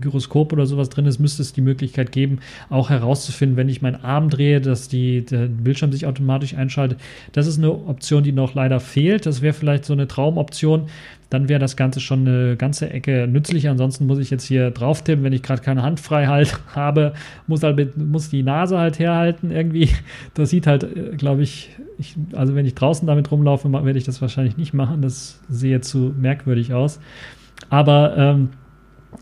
Gyroskop 0.01 0.53
oder 0.53 0.67
sowas 0.67 0.89
drin 0.89 1.07
ist, 1.07 1.19
müsste 1.19 1.43
es 1.43 1.53
die 1.53 1.61
Möglichkeit 1.61 2.13
geben, 2.13 2.39
auch 2.69 2.91
herauszufinden, 2.91 3.57
wenn 3.57 3.69
ich 3.69 3.83
meinen 3.83 4.03
Arm 4.03 4.31
drehe, 4.31 4.61
dass 4.61 4.89
die, 4.89 5.25
der 5.25 5.47
Bildschirm 5.47 5.93
sich 5.93 6.07
automatisch 6.07 6.55
einschaltet. 6.55 7.01
Das 7.33 7.47
ist 7.47 7.59
eine 7.59 7.73
Option, 7.73 8.23
die 8.23 8.33
noch 8.33 8.55
leider 8.55 8.81
fehlt. 8.81 9.27
Das 9.27 9.43
wäre 9.43 9.55
vielleicht 9.55 9.85
so 9.85 9.93
eine 9.93 10.09
Traumoption. 10.09 10.87
Dann 11.31 11.49
wäre 11.49 11.61
das 11.61 11.77
Ganze 11.77 12.01
schon 12.01 12.27
eine 12.27 12.57
ganze 12.57 12.91
Ecke 12.91 13.29
nützlicher. 13.29 13.71
Ansonsten 13.71 14.07
muss 14.07 14.19
ich 14.19 14.31
jetzt 14.31 14.45
hier 14.45 14.73
drauf 14.73 15.03
tippen, 15.05 15.23
wenn 15.23 15.33
ich 15.33 15.43
gerade 15.43 15.63
keine 15.63 15.83
Hand 15.83 16.01
frei 16.01 16.27
halt 16.27 16.59
habe, 16.75 17.15
muss, 17.47 17.63
halt 17.63 17.97
muss 17.97 18.31
die 18.31 18.43
Nase 18.43 18.79
halt 18.79 18.99
herhalten 18.99 19.51
irgendwie. 19.51 19.91
Das 20.35 20.51
sieht 20.51 20.67
halt, 20.67 20.83
äh, 20.83 21.17
glaube 21.17 21.43
ich, 21.43 21.71
ich, 21.99 22.17
also 22.33 22.55
wenn 22.55 22.67
ich 22.67 22.75
draußen 22.75 23.07
damit 23.07 23.31
rumlaufe, 23.31 23.73
werde 23.73 23.99
ich 23.99 24.05
das 24.05 24.21
wahrscheinlich 24.21 24.57
nicht 24.57 24.75
machen. 24.75 25.03
Das 25.03 25.41
sehe 25.49 25.81
zu 25.81 26.13
merkwürdig 26.19 26.73
aus. 26.73 26.99
Aber 27.69 28.17
ähm, 28.17 28.49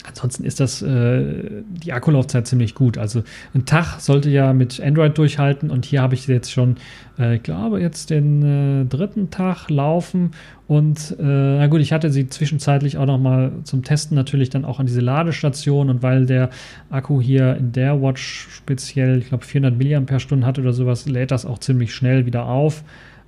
Ansonsten 0.06 0.44
ist 0.44 0.60
das 0.60 0.82
äh, 0.82 1.62
die 1.68 1.92
Akkulaufzeit 1.92 2.46
ziemlich 2.46 2.74
gut. 2.74 2.98
Also 2.98 3.22
ein 3.54 3.64
Tag 3.64 4.00
sollte 4.00 4.30
ja 4.30 4.52
mit 4.52 4.80
Android 4.80 5.16
durchhalten 5.16 5.70
und 5.70 5.84
hier 5.84 6.02
habe 6.02 6.14
ich 6.14 6.26
jetzt 6.26 6.52
schon, 6.52 6.76
äh, 7.18 7.36
ich 7.36 7.42
glaube, 7.42 7.80
jetzt 7.80 8.10
den 8.10 8.42
äh, 8.42 8.84
dritten 8.84 9.30
Tag 9.30 9.70
laufen 9.70 10.32
und 10.66 11.16
äh, 11.18 11.22
na 11.22 11.66
gut, 11.66 11.80
ich 11.80 11.92
hatte 11.92 12.10
sie 12.10 12.28
zwischenzeitlich 12.28 12.98
auch 12.98 13.06
noch 13.06 13.18
mal 13.18 13.52
zum 13.64 13.82
Testen 13.82 14.14
natürlich 14.14 14.50
dann 14.50 14.66
auch 14.66 14.78
an 14.78 14.86
diese 14.86 15.00
Ladestation 15.00 15.88
und 15.88 16.02
weil 16.02 16.26
der 16.26 16.50
Akku 16.90 17.20
hier 17.20 17.56
in 17.56 17.72
der 17.72 18.00
Watch 18.02 18.48
speziell, 18.50 19.18
ich 19.18 19.28
glaube 19.28 19.44
400 19.44 19.78
mAh 19.78 20.46
hat 20.46 20.58
oder 20.58 20.74
sowas, 20.74 21.08
lädt 21.08 21.30
das 21.30 21.46
auch 21.46 21.58
ziemlich 21.58 21.94
schnell 21.94 22.26
wieder 22.26 22.44
auf. 22.44 22.84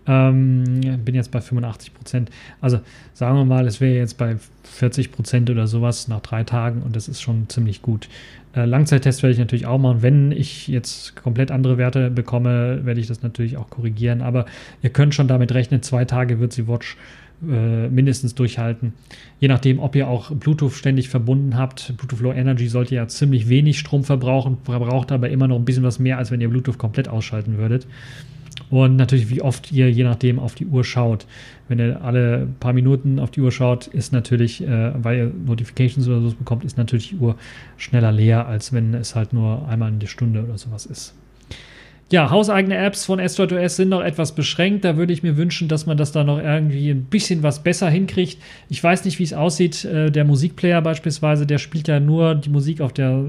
Ähm, 0.07 0.81
bin 1.05 1.15
jetzt 1.15 1.31
bei 1.31 1.41
85 1.41 1.95
Prozent. 1.95 2.31
Also 2.61 2.81
sagen 3.13 3.37
wir 3.37 3.45
mal, 3.45 3.67
es 3.67 3.81
wäre 3.81 3.95
jetzt 3.95 4.17
bei 4.17 4.37
40 4.65 5.13
Prozent 5.13 5.51
oder 5.51 5.67
sowas 5.67 6.09
nach 6.09 6.21
drei 6.21 6.43
Tagen 6.45 6.83
und 6.83 6.97
das 6.97 7.09
ist 7.09 7.21
schon 7.21 7.49
ziemlich 7.49 7.83
gut. 7.83 8.09
Äh, 8.55 8.65
Langzeittest 8.65 9.23
werde 9.23 9.33
ich 9.33 9.39
natürlich 9.39 9.67
auch 9.67 9.79
machen. 9.79 10.03
Wenn 10.03 10.33
ich 10.33 10.69
jetzt 10.69 11.17
komplett 11.17 11.51
andere 11.51 11.79
Werte 11.79 12.11
bekomme, 12.11 12.85
werde 12.85 13.01
ich 13.01 13.07
das 13.07 13.23
natürlich 13.23 13.57
auch 13.57 13.71
korrigieren. 13.71 14.23
Aber 14.23 14.47
ihr 14.83 14.91
könnt 14.91 15.15
schon 15.15 15.29
damit 15.29 15.53
rechnen, 15.53 15.83
zwei 15.83 16.05
Tage 16.05 16.41
wird 16.41 16.57
die 16.57 16.67
Watch 16.67 16.97
äh, 17.43 17.89
mindestens 17.89 18.35
durchhalten. 18.35 18.93
Je 19.39 19.49
nachdem, 19.49 19.79
ob 19.79 19.97
ihr 19.97 20.09
auch 20.09 20.31
Bluetooth 20.31 20.73
ständig 20.73 21.09
verbunden 21.09 21.57
habt. 21.57 21.95
Bluetooth 21.97 22.21
Low 22.21 22.33
Energy 22.33 22.69
sollte 22.69 22.95
ja 22.95 23.09
ziemlich 23.09 23.49
wenig 23.49 23.79
Strom 23.79 24.05
verbrauchen, 24.05 24.59
verbraucht 24.65 25.11
aber 25.11 25.31
immer 25.31 25.49
noch 25.49 25.57
ein 25.57 25.65
bisschen 25.65 25.83
was 25.83 25.99
mehr, 25.99 26.19
als 26.19 26.31
wenn 26.31 26.41
ihr 26.41 26.51
Bluetooth 26.51 26.77
komplett 26.77 27.09
ausschalten 27.09 27.57
würdet. 27.57 27.87
Und 28.71 28.95
natürlich, 28.97 29.29
wie 29.31 29.43
oft 29.43 29.73
ihr 29.73 29.91
je 29.91 30.05
nachdem 30.05 30.39
auf 30.39 30.55
die 30.55 30.67
Uhr 30.67 30.85
schaut. 30.85 31.27
Wenn 31.69 31.81
ihr 31.81 32.03
alle 32.03 32.47
paar 32.61 32.73
Minuten 32.73 33.19
auf 33.19 33.33
die 33.33 33.41
Uhr 33.41 33.51
schaut, 33.51 33.89
ist 33.89 34.13
natürlich, 34.13 34.63
äh, 34.63 34.93
weil 35.03 35.19
ihr 35.19 35.33
Notifications 35.47 36.07
oder 36.07 36.21
so 36.21 36.35
bekommt, 36.37 36.65
ist 36.65 36.79
natürlich 36.79 37.11
die 37.11 37.17
Uhr 37.17 37.37
schneller 37.77 38.13
leer, 38.13 38.47
als 38.47 38.73
wenn 38.73 38.95
es 38.95 39.17
halt 39.17 39.33
nur 39.33 39.69
einmal 39.69 39.91
in 39.91 39.99
der 39.99 40.07
Stunde 40.07 40.43
oder 40.45 40.57
sowas 40.57 40.87
ist. 40.87 41.15
Ja, 42.13 42.29
hauseigene 42.31 42.77
Apps 42.77 43.05
von 43.05 43.21
S.OS 43.21 43.77
sind 43.77 43.89
noch 43.89 44.03
etwas 44.03 44.35
beschränkt. 44.35 44.85
Da 44.85 44.97
würde 44.97 45.13
ich 45.13 45.23
mir 45.23 45.37
wünschen, 45.37 45.69
dass 45.69 45.87
man 45.87 45.97
das 45.97 46.11
da 46.11 46.25
noch 46.25 46.39
irgendwie 46.39 46.91
ein 46.91 47.05
bisschen 47.05 47.45
was 47.45 47.63
besser 47.63 47.89
hinkriegt. 47.89 48.39
Ich 48.69 48.83
weiß 48.83 49.05
nicht, 49.05 49.21
wie 49.21 49.25
es 49.25 49.33
aussieht. 49.33 49.85
Äh, 49.85 50.11
der 50.11 50.25
Musikplayer 50.25 50.83
beispielsweise, 50.83 51.47
der 51.47 51.59
spielt 51.59 51.87
ja 51.87 52.01
nur 52.01 52.35
die 52.35 52.51
Musik 52.51 52.81
auf 52.81 52.93
der 52.93 53.25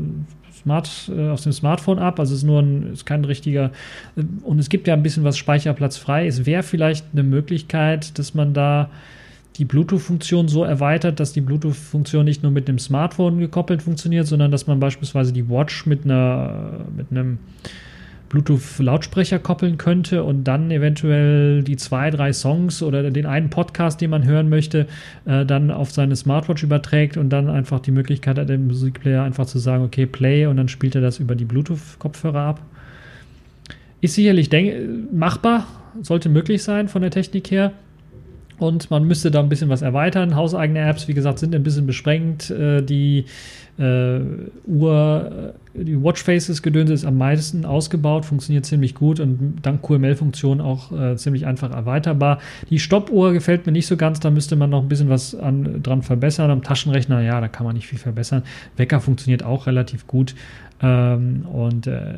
Smart, 0.64 1.12
äh, 1.16 1.30
auf 1.30 1.42
dem 1.42 1.52
Smartphone 1.52 2.00
ab. 2.00 2.20
Also 2.20 2.34
es 2.34 2.40
ist 2.40 2.46
nur 2.46 2.62
ein, 2.62 2.94
ist 2.94 3.06
kein 3.06 3.26
richtiger. 3.26 3.72
Äh, 4.16 4.24
und 4.44 4.60
es 4.60 4.70
gibt 4.70 4.88
ja 4.88 4.94
ein 4.94 5.04
bisschen 5.04 5.24
was 5.24 5.38
Speicherplatz 5.38 5.98
frei. 5.98 6.28
Es 6.28 6.46
wäre 6.46 6.64
vielleicht 6.64 7.06
eine 7.14 7.24
Möglichkeit, 7.24 8.18
dass 8.20 8.34
man 8.34 8.54
da 8.54 8.90
die 9.58 9.66
Bluetooth-Funktion 9.66 10.48
so 10.48 10.64
erweitert, 10.64 11.20
dass 11.20 11.34
die 11.34 11.42
Bluetooth-Funktion 11.42 12.24
nicht 12.24 12.42
nur 12.42 12.52
mit 12.52 12.68
dem 12.68 12.80
Smartphone 12.80 13.40
gekoppelt 13.40 13.82
funktioniert, 13.82 14.26
sondern 14.26 14.50
dass 14.50 14.66
man 14.66 14.80
beispielsweise 14.80 15.34
die 15.34 15.50
Watch 15.50 15.86
mit 15.86 16.06
einer 16.06 16.86
mit 16.96 17.12
einem 17.12 17.40
Bluetooth-Lautsprecher 18.32 19.40
koppeln 19.40 19.78
könnte 19.78 20.24
und 20.24 20.46
dann 20.46 20.72
eventuell 20.72 21.64
die 21.64 21.76
zwei, 21.76 22.10
drei 22.10 22.32
Songs 22.32 22.82
oder 22.82 23.12
den 23.12 23.26
einen 23.26 23.50
Podcast, 23.50 24.00
den 24.00 24.10
man 24.10 24.24
hören 24.24 24.48
möchte, 24.48 24.88
äh, 25.26 25.46
dann 25.46 25.70
auf 25.70 25.92
seine 25.92 26.16
Smartwatch 26.16 26.64
überträgt 26.64 27.18
und 27.18 27.30
dann 27.30 27.50
einfach 27.50 27.82
die 27.82 27.92
Möglichkeit 27.92 28.40
hat, 28.40 28.48
dem 28.48 28.68
Musikplayer 28.68 29.24
einfach 29.24 29.46
zu 29.46 29.60
sagen, 29.60 29.84
okay, 29.84 30.06
play 30.06 30.46
und 30.46 30.56
dann 30.56 30.70
spielt 30.70 30.96
er 30.96 31.02
das 31.02 31.20
über 31.20 31.36
die 31.36 31.46
Bluetooth-Kopfhörer 31.46 32.40
ab. 32.40 32.62
Ist 34.00 34.16
sicherlich 34.16 34.50
machbar, 35.12 35.68
sollte 36.02 36.30
möglich 36.30 36.64
sein 36.64 36.88
von 36.88 37.02
der 37.02 37.12
Technik 37.12 37.52
her. 37.52 37.74
Und 38.62 38.92
man 38.92 39.06
müsste 39.06 39.32
da 39.32 39.40
ein 39.40 39.50
bisschen 39.50 39.70
was 39.70 39.82
erweitern. 39.82 40.36
Hauseigene 40.36 40.88
Apps, 40.88 41.08
wie 41.08 41.16
gesagt, 41.16 41.40
sind 41.40 41.56
ein 41.56 41.64
bisschen 41.64 41.88
beschränkt. 41.88 42.52
Äh, 42.52 42.84
die 42.84 43.26
äh, 43.80 44.20
Uhr, 44.68 45.54
äh, 45.74 45.84
die 45.84 46.04
Watchfaces 46.04 46.62
Gedöns 46.62 46.92
ist 46.92 47.04
am 47.04 47.18
meisten 47.18 47.66
ausgebaut, 47.66 48.24
funktioniert 48.24 48.68
ziemlich 48.68 48.94
gut 48.94 49.20
und 49.20 49.56
dank 49.64 49.82
QML-Funktion 49.82 50.62
auch 50.62 50.92
äh, 50.92 51.16
ziemlich 51.16 51.48
einfach 51.48 51.72
erweiterbar. 51.72 52.38
Die 52.70 52.78
Stoppuhr 52.78 53.34
gefällt 53.34 53.66
mir 53.66 53.72
nicht 53.72 53.88
so 53.88 53.98
ganz, 53.98 54.20
da 54.20 54.30
müsste 54.30 54.56
man 54.56 54.70
noch 54.70 54.84
ein 54.84 54.90
bisschen 54.90 55.10
was 55.10 55.34
an, 55.34 55.82
dran 55.82 56.04
verbessern. 56.04 56.52
Am 56.52 56.62
Taschenrechner, 56.62 57.22
ja, 57.22 57.42
da 57.42 57.48
kann 57.48 57.66
man 57.66 57.74
nicht 57.74 57.88
viel 57.88 57.98
verbessern. 57.98 58.44
Wecker 58.78 59.00
funktioniert 59.00 59.42
auch 59.42 59.66
relativ 59.66 60.06
gut. 60.06 60.36
Ähm, 60.84 61.48
und 61.52 61.88
äh, 61.88 62.14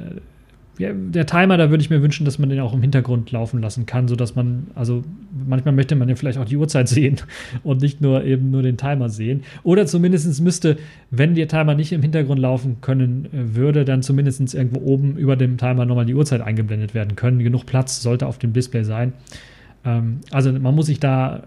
ja, 0.80 0.92
der 0.92 1.28
Timer, 1.28 1.58
da 1.58 1.70
würde 1.70 1.84
ich 1.84 1.92
mir 1.92 2.02
wünschen, 2.02 2.26
dass 2.26 2.40
man 2.40 2.50
den 2.50 2.60
auch 2.60 2.74
im 2.74 2.82
Hintergrund 2.82 3.32
laufen 3.32 3.62
lassen 3.62 3.86
kann, 3.86 4.08
sodass 4.08 4.36
man, 4.36 4.68
also 4.74 5.04
manchmal 5.48 5.74
möchte 5.74 5.96
man 5.96 6.10
ja 6.10 6.16
vielleicht 6.16 6.40
auch 6.40 6.46
die 6.46 6.58
Uhrzeit 6.58 6.88
sehen 6.90 7.18
und 7.64 7.82
nicht 7.82 8.02
nur 8.02 8.24
eben 8.24 8.50
nur 8.50 8.64
den 8.64 8.78
Timer 8.78 9.10
sehen. 9.10 9.44
Oder 9.64 9.86
zumindest 9.86 10.42
müsste, 10.42 10.78
wenn 11.12 11.36
der 11.36 11.48
Timer 11.48 11.76
nicht 11.76 11.92
im 11.92 12.02
Hintergrund 12.02 12.40
laufen 12.40 12.78
können 12.82 13.26
äh, 13.26 13.56
würde, 13.56 13.86
dann 13.86 14.02
zumindest 14.02 14.54
irgendwo 14.54 14.82
oben 14.82 15.16
über 15.16 15.36
dem 15.36 15.58
Timer 15.58 15.86
nochmal 15.86 16.06
die 16.06 16.16
Uhrzeit 16.16 16.42
eingeblendet 16.42 16.96
werden 16.96 17.16
können. 17.16 17.40
Genug 17.40 17.66
Platz 17.68 18.02
sollte 18.02 18.26
auf 18.26 18.40
dem 18.40 18.54
Display 18.54 18.84
sein. 18.84 19.14
Ähm, 19.86 20.22
also 20.32 20.52
man 20.52 20.76
muss 20.76 20.88
sich 20.88 21.00
da 21.00 21.44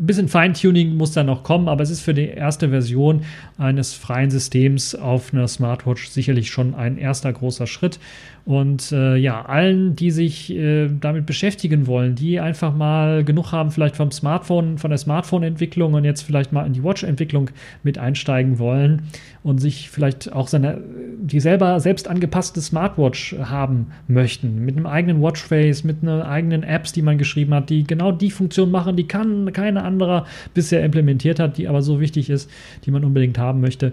ein 0.00 0.06
bisschen 0.06 0.28
Feintuning 0.28 0.96
muss 0.96 1.12
da 1.12 1.24
noch 1.24 1.42
kommen, 1.42 1.68
aber 1.68 1.82
es 1.82 1.90
ist 1.90 2.00
für 2.00 2.14
die 2.14 2.28
erste 2.28 2.70
Version 2.70 3.22
eines 3.58 3.92
freien 3.92 4.30
Systems 4.30 4.94
auf 4.94 5.34
einer 5.34 5.46
Smartwatch 5.46 6.08
sicherlich 6.08 6.50
schon 6.50 6.74
ein 6.74 6.96
erster 6.96 7.32
großer 7.32 7.66
Schritt. 7.66 7.98
Und 8.46 8.90
äh, 8.90 9.16
ja, 9.16 9.44
allen, 9.44 9.94
die 9.96 10.10
sich 10.10 10.50
äh, 10.50 10.88
damit 10.88 11.26
beschäftigen 11.26 11.86
wollen, 11.86 12.14
die 12.14 12.40
einfach 12.40 12.74
mal 12.74 13.22
genug 13.22 13.52
haben, 13.52 13.70
vielleicht 13.70 13.96
vom 13.96 14.10
Smartphone, 14.10 14.78
von 14.78 14.90
der 14.90 14.98
Smartphone-Entwicklung 14.98 15.92
und 15.92 16.04
jetzt 16.04 16.22
vielleicht 16.22 16.50
mal 16.50 16.66
in 16.66 16.72
die 16.72 16.82
Watch-Entwicklung 16.82 17.50
mit 17.82 17.98
einsteigen 17.98 18.58
wollen 18.58 19.02
und 19.42 19.58
sich 19.58 19.90
vielleicht 19.90 20.32
auch 20.32 20.48
seine, 20.48 20.80
die 21.20 21.38
selber 21.38 21.80
selbst 21.80 22.08
angepasste 22.08 22.60
Smartwatch 22.60 23.36
haben 23.42 23.88
möchten, 24.08 24.64
mit 24.64 24.76
einem 24.76 24.86
eigenen 24.86 25.20
Watchface, 25.20 25.84
mit 25.84 25.98
einer 26.02 26.26
eigenen 26.26 26.62
Apps, 26.62 26.92
die 26.92 27.02
man 27.02 27.18
geschrieben 27.18 27.54
hat, 27.54 27.68
die 27.68 27.79
genau 27.84 28.12
die 28.12 28.30
Funktion 28.30 28.70
machen, 28.70 28.96
die 28.96 29.06
kann 29.06 29.52
keine 29.52 29.82
anderer 29.82 30.26
bisher 30.54 30.84
implementiert 30.84 31.38
hat, 31.38 31.58
die 31.58 31.68
aber 31.68 31.82
so 31.82 32.00
wichtig 32.00 32.30
ist, 32.30 32.50
die 32.84 32.90
man 32.90 33.04
unbedingt 33.04 33.38
haben 33.38 33.60
möchte. 33.60 33.92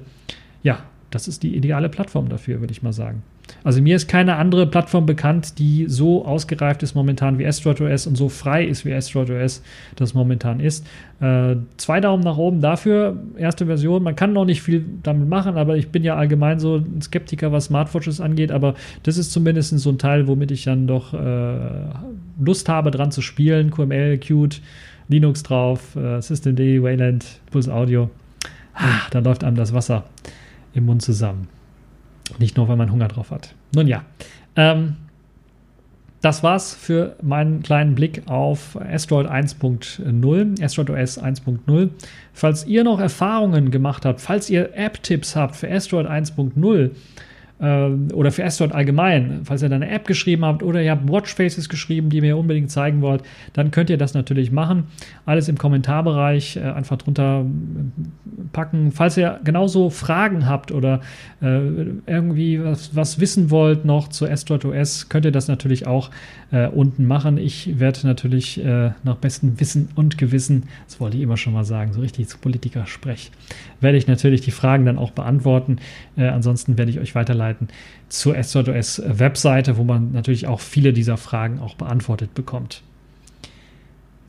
Ja, 0.64 0.84
das 1.12 1.28
ist 1.28 1.44
die 1.44 1.56
ideale 1.56 1.90
Plattform 1.90 2.30
dafür, 2.30 2.60
würde 2.60 2.72
ich 2.72 2.84
mal 2.84 2.94
sagen. 2.94 3.24
Also 3.64 3.82
mir 3.82 3.96
ist 3.96 4.08
keine 4.08 4.36
andere 4.36 4.68
Plattform 4.68 5.06
bekannt, 5.06 5.60
die 5.60 5.86
so 5.88 6.26
ausgereift 6.26 6.84
ist 6.84 6.96
momentan 6.96 7.38
wie 7.40 7.46
AstroidOS 7.46 8.08
und 8.08 8.16
so 8.16 8.30
frei 8.30 8.66
ist 8.66 8.86
wie 8.86 8.94
AstroidOS 8.94 9.62
das 9.96 10.14
momentan 10.14 10.60
ist. 10.60 10.86
Äh, 11.20 11.56
zwei 11.78 12.00
Daumen 12.00 12.24
nach 12.24 12.38
oben 12.38 12.62
dafür, 12.62 13.18
erste 13.38 13.66
Version. 13.66 14.04
Man 14.04 14.16
kann 14.16 14.34
noch 14.34 14.46
nicht 14.46 14.62
viel 14.62 14.86
damit 15.04 15.28
machen, 15.28 15.58
aber 15.58 15.78
ich 15.78 15.90
bin 15.90 16.04
ja 16.04 16.16
allgemein 16.16 16.60
so 16.60 16.78
ein 16.78 17.02
Skeptiker, 17.02 17.52
was 17.52 17.66
Smartwatches 17.66 18.22
angeht. 18.22 18.52
Aber 18.52 18.76
das 19.04 19.18
ist 19.18 19.32
zumindest 19.32 19.78
so 19.80 19.90
ein 19.90 19.98
Teil, 19.98 20.28
womit 20.28 20.52
ich 20.52 20.64
dann 20.64 20.88
doch 20.88 21.14
äh, 21.14 21.58
Lust 22.40 22.70
habe, 22.70 22.92
dran 22.92 23.12
zu 23.12 23.22
spielen. 23.22 23.72
QML, 23.72 24.18
Qt, 24.18 24.62
Linux 25.10 25.44
drauf, 25.44 25.96
äh, 25.96 26.22
Systemd, 26.22 26.60
Wayland, 26.60 27.26
Pulse 27.52 27.74
Audio. 27.74 28.10
Ah, 28.74 29.08
da 29.10 29.20
läuft 29.20 29.44
einem 29.44 29.56
das 29.58 29.74
Wasser 29.74 30.04
im 30.74 30.86
Mund 30.86 31.02
zusammen. 31.02 31.48
Nicht 32.40 32.58
nur, 32.58 32.68
weil 32.68 32.76
man 32.76 32.92
Hunger 32.92 33.08
drauf 33.08 33.32
hat. 33.32 33.54
Nun 33.74 33.88
ja. 33.88 34.04
Ähm, 34.56 34.98
das 36.22 36.42
war's 36.42 36.74
für 36.74 37.16
meinen 37.22 37.62
kleinen 37.62 37.94
Blick 37.94 38.24
auf 38.26 38.76
Asteroid 38.82 39.28
1.0, 39.28 40.64
Asteroid 40.64 40.90
OS 40.90 41.22
1.0. 41.22 41.90
Falls 42.34 42.66
ihr 42.66 42.84
noch 42.84 43.00
Erfahrungen 43.00 43.70
gemacht 43.70 44.04
habt, 44.04 44.20
falls 44.20 44.50
ihr 44.50 44.76
App-Tipps 44.76 45.36
habt 45.36 45.56
für 45.56 45.72
Asteroid 45.72 46.08
1.0, 46.08 46.80
ähm, 46.80 46.92
oder 47.60 48.32
für 48.32 48.46
Asteroid 48.46 48.72
allgemein, 48.74 49.42
falls 49.44 49.64
ihr 49.64 49.70
da 49.70 49.76
eine 49.76 49.90
App 49.90 50.06
geschrieben 50.06 50.46
habt 50.46 50.62
oder 50.62 50.80
ihr 50.84 50.92
habt 50.92 51.10
Watchfaces 51.10 51.70
geschrieben, 51.70 52.12
die 52.12 52.22
mir 52.22 52.38
unbedingt 52.38 52.70
zeigen 52.70 53.02
wollt, 53.02 53.24
dann 53.54 53.72
könnt 53.72 53.90
ihr 53.90 53.98
das 53.98 54.14
natürlich 54.14 54.52
machen. 54.52 54.84
Alles 55.26 55.50
im 55.50 55.58
Kommentarbereich 55.58 56.58
äh, 56.58 56.62
einfach 56.62 56.98
drunter 56.98 57.46
äh, 57.46 58.42
packen. 58.54 58.92
Falls 58.92 59.18
ihr 59.18 59.40
genauso 59.44 59.90
Fragen 59.90 60.46
habt 60.46 60.72
oder 60.72 61.02
äh, 61.42 61.60
irgendwie 62.06 62.64
was, 62.64 62.96
was, 62.96 63.20
wissen 63.20 63.50
wollt 63.50 63.86
noch 63.86 64.10
zu 64.10 64.28
Asteroid 64.28 64.66
OS, 64.66 65.10
könnt 65.10 65.26
ihr 65.26 65.32
das 65.32 65.48
natürlich 65.48 65.88
auch 65.88 66.12
äh, 66.52 66.68
unten 66.68 67.06
machen. 67.06 67.40
Ich 67.40 67.80
werde 67.80 68.06
natürlich 68.06 68.64
äh, 68.64 68.92
nach 69.04 69.16
bestem 69.16 69.60
Wissen 69.60 69.90
und 69.96 70.20
Gewissen, 70.20 70.64
das 70.86 71.00
wollte 71.00 71.18
ich 71.18 71.24
immer 71.24 71.38
schon 71.38 71.54
mal 71.54 71.66
sagen, 71.66 71.94
so 71.94 72.02
richtig 72.02 72.28
zu 72.28 72.38
Politiker 72.38 72.86
sprech, 72.86 73.32
werde 73.82 73.98
ich 73.98 74.08
natürlich 74.08 74.42
die 74.42 74.52
Fragen 74.52 74.86
dann 74.86 74.98
auch 74.98 75.12
beantworten. 75.12 75.78
Äh, 76.18 76.28
ansonsten 76.28 76.78
werde 76.78 76.92
ich 76.92 77.00
euch 77.00 77.16
weiterleiten 77.16 77.70
zur 78.10 78.42
SJOS 78.42 79.02
Webseite, 79.06 79.78
wo 79.78 79.84
man 79.84 80.12
natürlich 80.12 80.48
auch 80.48 80.60
viele 80.60 80.94
dieser 80.94 81.18
Fragen 81.18 81.60
auch 81.60 81.76
beantwortet 81.76 82.34
bekommt. 82.34 82.82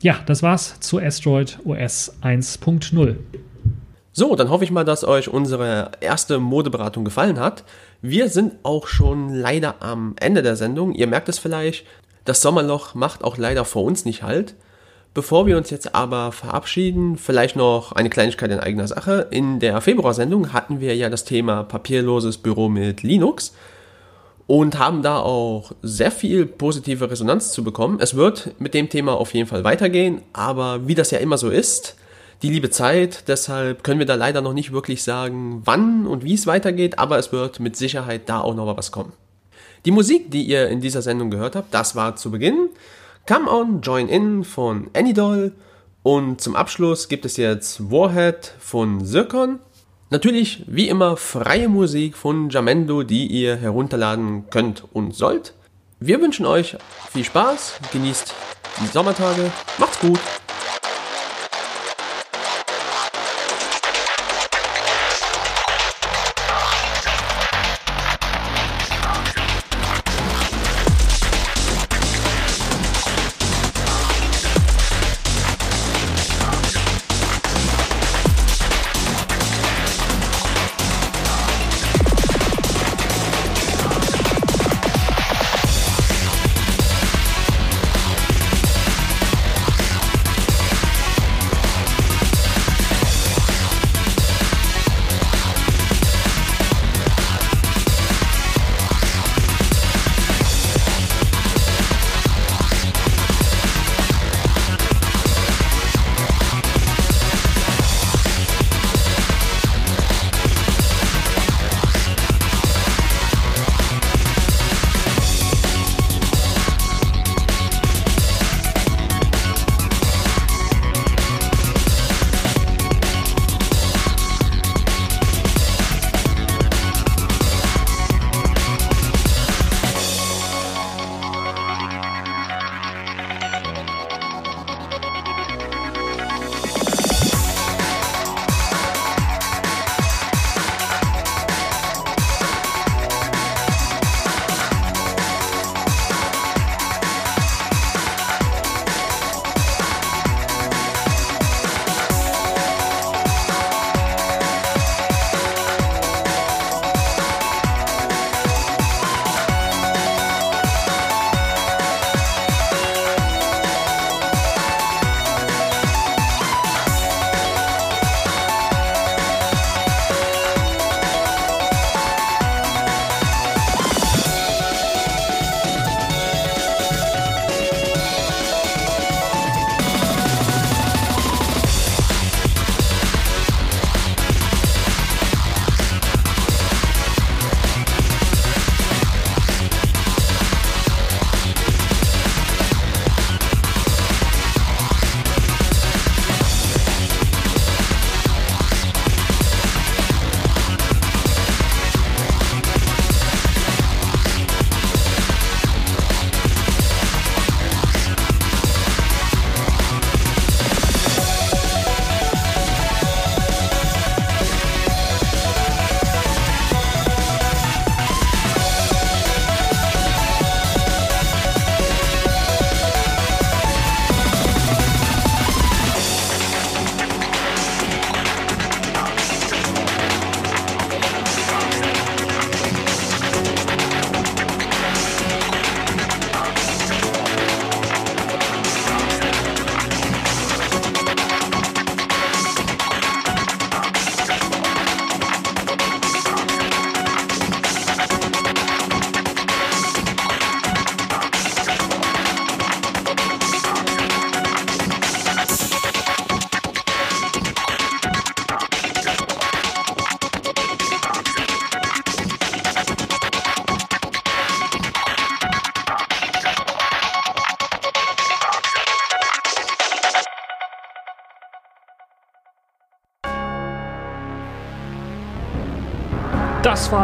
Ja, 0.01 0.17
das 0.25 0.43
war's 0.43 0.79
zu 0.79 0.99
Asteroid 0.99 1.59
OS 1.65 2.13
1.0. 2.21 3.15
So, 4.11 4.35
dann 4.35 4.49
hoffe 4.49 4.63
ich 4.63 4.71
mal, 4.71 4.85
dass 4.85 5.03
euch 5.03 5.29
unsere 5.29 5.91
erste 6.01 6.39
Modeberatung 6.39 7.05
gefallen 7.05 7.39
hat. 7.39 7.63
Wir 8.01 8.29
sind 8.29 8.53
auch 8.63 8.87
schon 8.87 9.29
leider 9.29 9.81
am 9.81 10.15
Ende 10.19 10.41
der 10.41 10.55
Sendung. 10.55 10.93
Ihr 10.93 11.07
merkt 11.07 11.29
es 11.29 11.37
vielleicht, 11.37 11.85
das 12.25 12.41
Sommerloch 12.41 12.95
macht 12.95 13.23
auch 13.23 13.37
leider 13.37 13.65
vor 13.65 13.83
uns 13.83 14.05
nicht 14.05 14.23
halt. 14.23 14.55
Bevor 15.19 15.47
wir 15.47 15.57
uns 15.57 15.69
jetzt 15.69 15.95
aber 15.95 16.31
verabschieden, 16.31 17.17
vielleicht 17.17 17.57
noch 17.57 17.91
eine 17.91 18.09
Kleinigkeit 18.09 18.51
in 18.51 18.59
eigener 18.61 18.87
Sache. 18.87 19.27
In 19.31 19.59
der 19.59 19.81
Februarsendung 19.81 20.53
hatten 20.53 20.79
wir 20.79 20.95
ja 20.95 21.09
das 21.09 21.25
Thema 21.25 21.63
papierloses 21.65 22.37
Büro 22.37 22.69
mit 22.69 23.03
Linux 23.03 23.53
und 24.47 24.79
haben 24.79 25.01
da 25.01 25.19
auch 25.19 25.73
sehr 25.81 26.11
viel 26.11 26.45
positive 26.45 27.11
Resonanz 27.11 27.51
zu 27.51 27.65
bekommen. 27.65 27.97
Es 27.99 28.15
wird 28.15 28.61
mit 28.61 28.73
dem 28.73 28.87
Thema 28.87 29.17
auf 29.17 29.33
jeden 29.33 29.45
Fall 29.45 29.65
weitergehen, 29.65 30.21
aber 30.31 30.87
wie 30.87 30.95
das 30.95 31.11
ja 31.11 31.17
immer 31.17 31.37
so 31.37 31.49
ist, 31.49 31.97
die 32.41 32.49
liebe 32.49 32.69
Zeit, 32.69 33.27
deshalb 33.27 33.83
können 33.83 33.99
wir 33.99 34.05
da 34.05 34.15
leider 34.15 34.39
noch 34.39 34.53
nicht 34.53 34.71
wirklich 34.71 35.03
sagen, 35.03 35.63
wann 35.65 36.07
und 36.07 36.23
wie 36.23 36.35
es 36.35 36.47
weitergeht, 36.47 36.97
aber 36.97 37.19
es 37.19 37.33
wird 37.33 37.59
mit 37.59 37.75
Sicherheit 37.75 38.29
da 38.29 38.39
auch 38.39 38.55
noch 38.55 38.65
mal 38.65 38.77
was 38.77 38.93
kommen. 38.93 39.11
Die 39.83 39.91
Musik, 39.91 40.31
die 40.31 40.43
ihr 40.43 40.69
in 40.69 40.79
dieser 40.79 41.01
Sendung 41.01 41.29
gehört 41.29 41.57
habt, 41.57 41.73
das 41.73 41.97
war 41.97 42.15
zu 42.15 42.31
Beginn 42.31 42.69
Come 43.27 43.49
On, 43.49 43.81
Join 43.81 44.07
In 44.09 44.43
von 44.43 44.89
Anydoll 44.93 45.53
und 46.03 46.41
zum 46.41 46.55
Abschluss 46.55 47.09
gibt 47.09 47.25
es 47.25 47.37
jetzt 47.37 47.91
Warhead 47.91 48.53
von 48.59 49.05
Zircon. 49.05 49.59
Natürlich, 50.09 50.63
wie 50.67 50.89
immer, 50.89 51.17
freie 51.17 51.69
Musik 51.69 52.17
von 52.17 52.49
Jamendo, 52.49 53.03
die 53.03 53.27
ihr 53.27 53.55
herunterladen 53.55 54.49
könnt 54.49 54.83
und 54.91 55.13
sollt. 55.13 55.53
Wir 55.99 56.19
wünschen 56.21 56.45
euch 56.45 56.77
viel 57.11 57.23
Spaß, 57.23 57.79
genießt 57.91 58.33
die 58.81 58.87
Sommertage, 58.87 59.51
macht's 59.77 59.99
gut! 59.99 60.19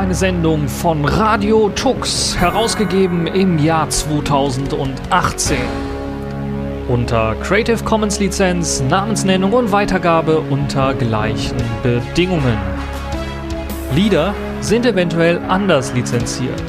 Eine 0.06 0.14
Sendung 0.14 0.68
von 0.68 1.04
Radio 1.04 1.68
Tux, 1.70 2.38
herausgegeben 2.40 3.26
im 3.26 3.58
Jahr 3.58 3.90
2018. 3.90 5.58
Unter 6.88 7.34
Creative 7.42 7.84
Commons 7.84 8.20
Lizenz, 8.20 8.84
Namensnennung 8.88 9.54
und 9.54 9.72
Weitergabe 9.72 10.42
unter 10.42 10.94
gleichen 10.94 11.58
Bedingungen. 11.82 12.56
Lieder 13.96 14.36
sind 14.62 14.86
eventuell 14.86 15.40
anders 15.48 15.92
lizenziert. 15.96 16.64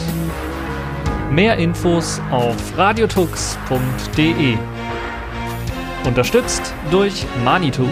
Mehr 1.30 1.58
Infos 1.58 2.22
auf 2.30 2.56
radiotux.de. 2.78 4.56
Unterstützt 6.06 6.72
durch 6.90 7.26
Manitou. 7.44 7.90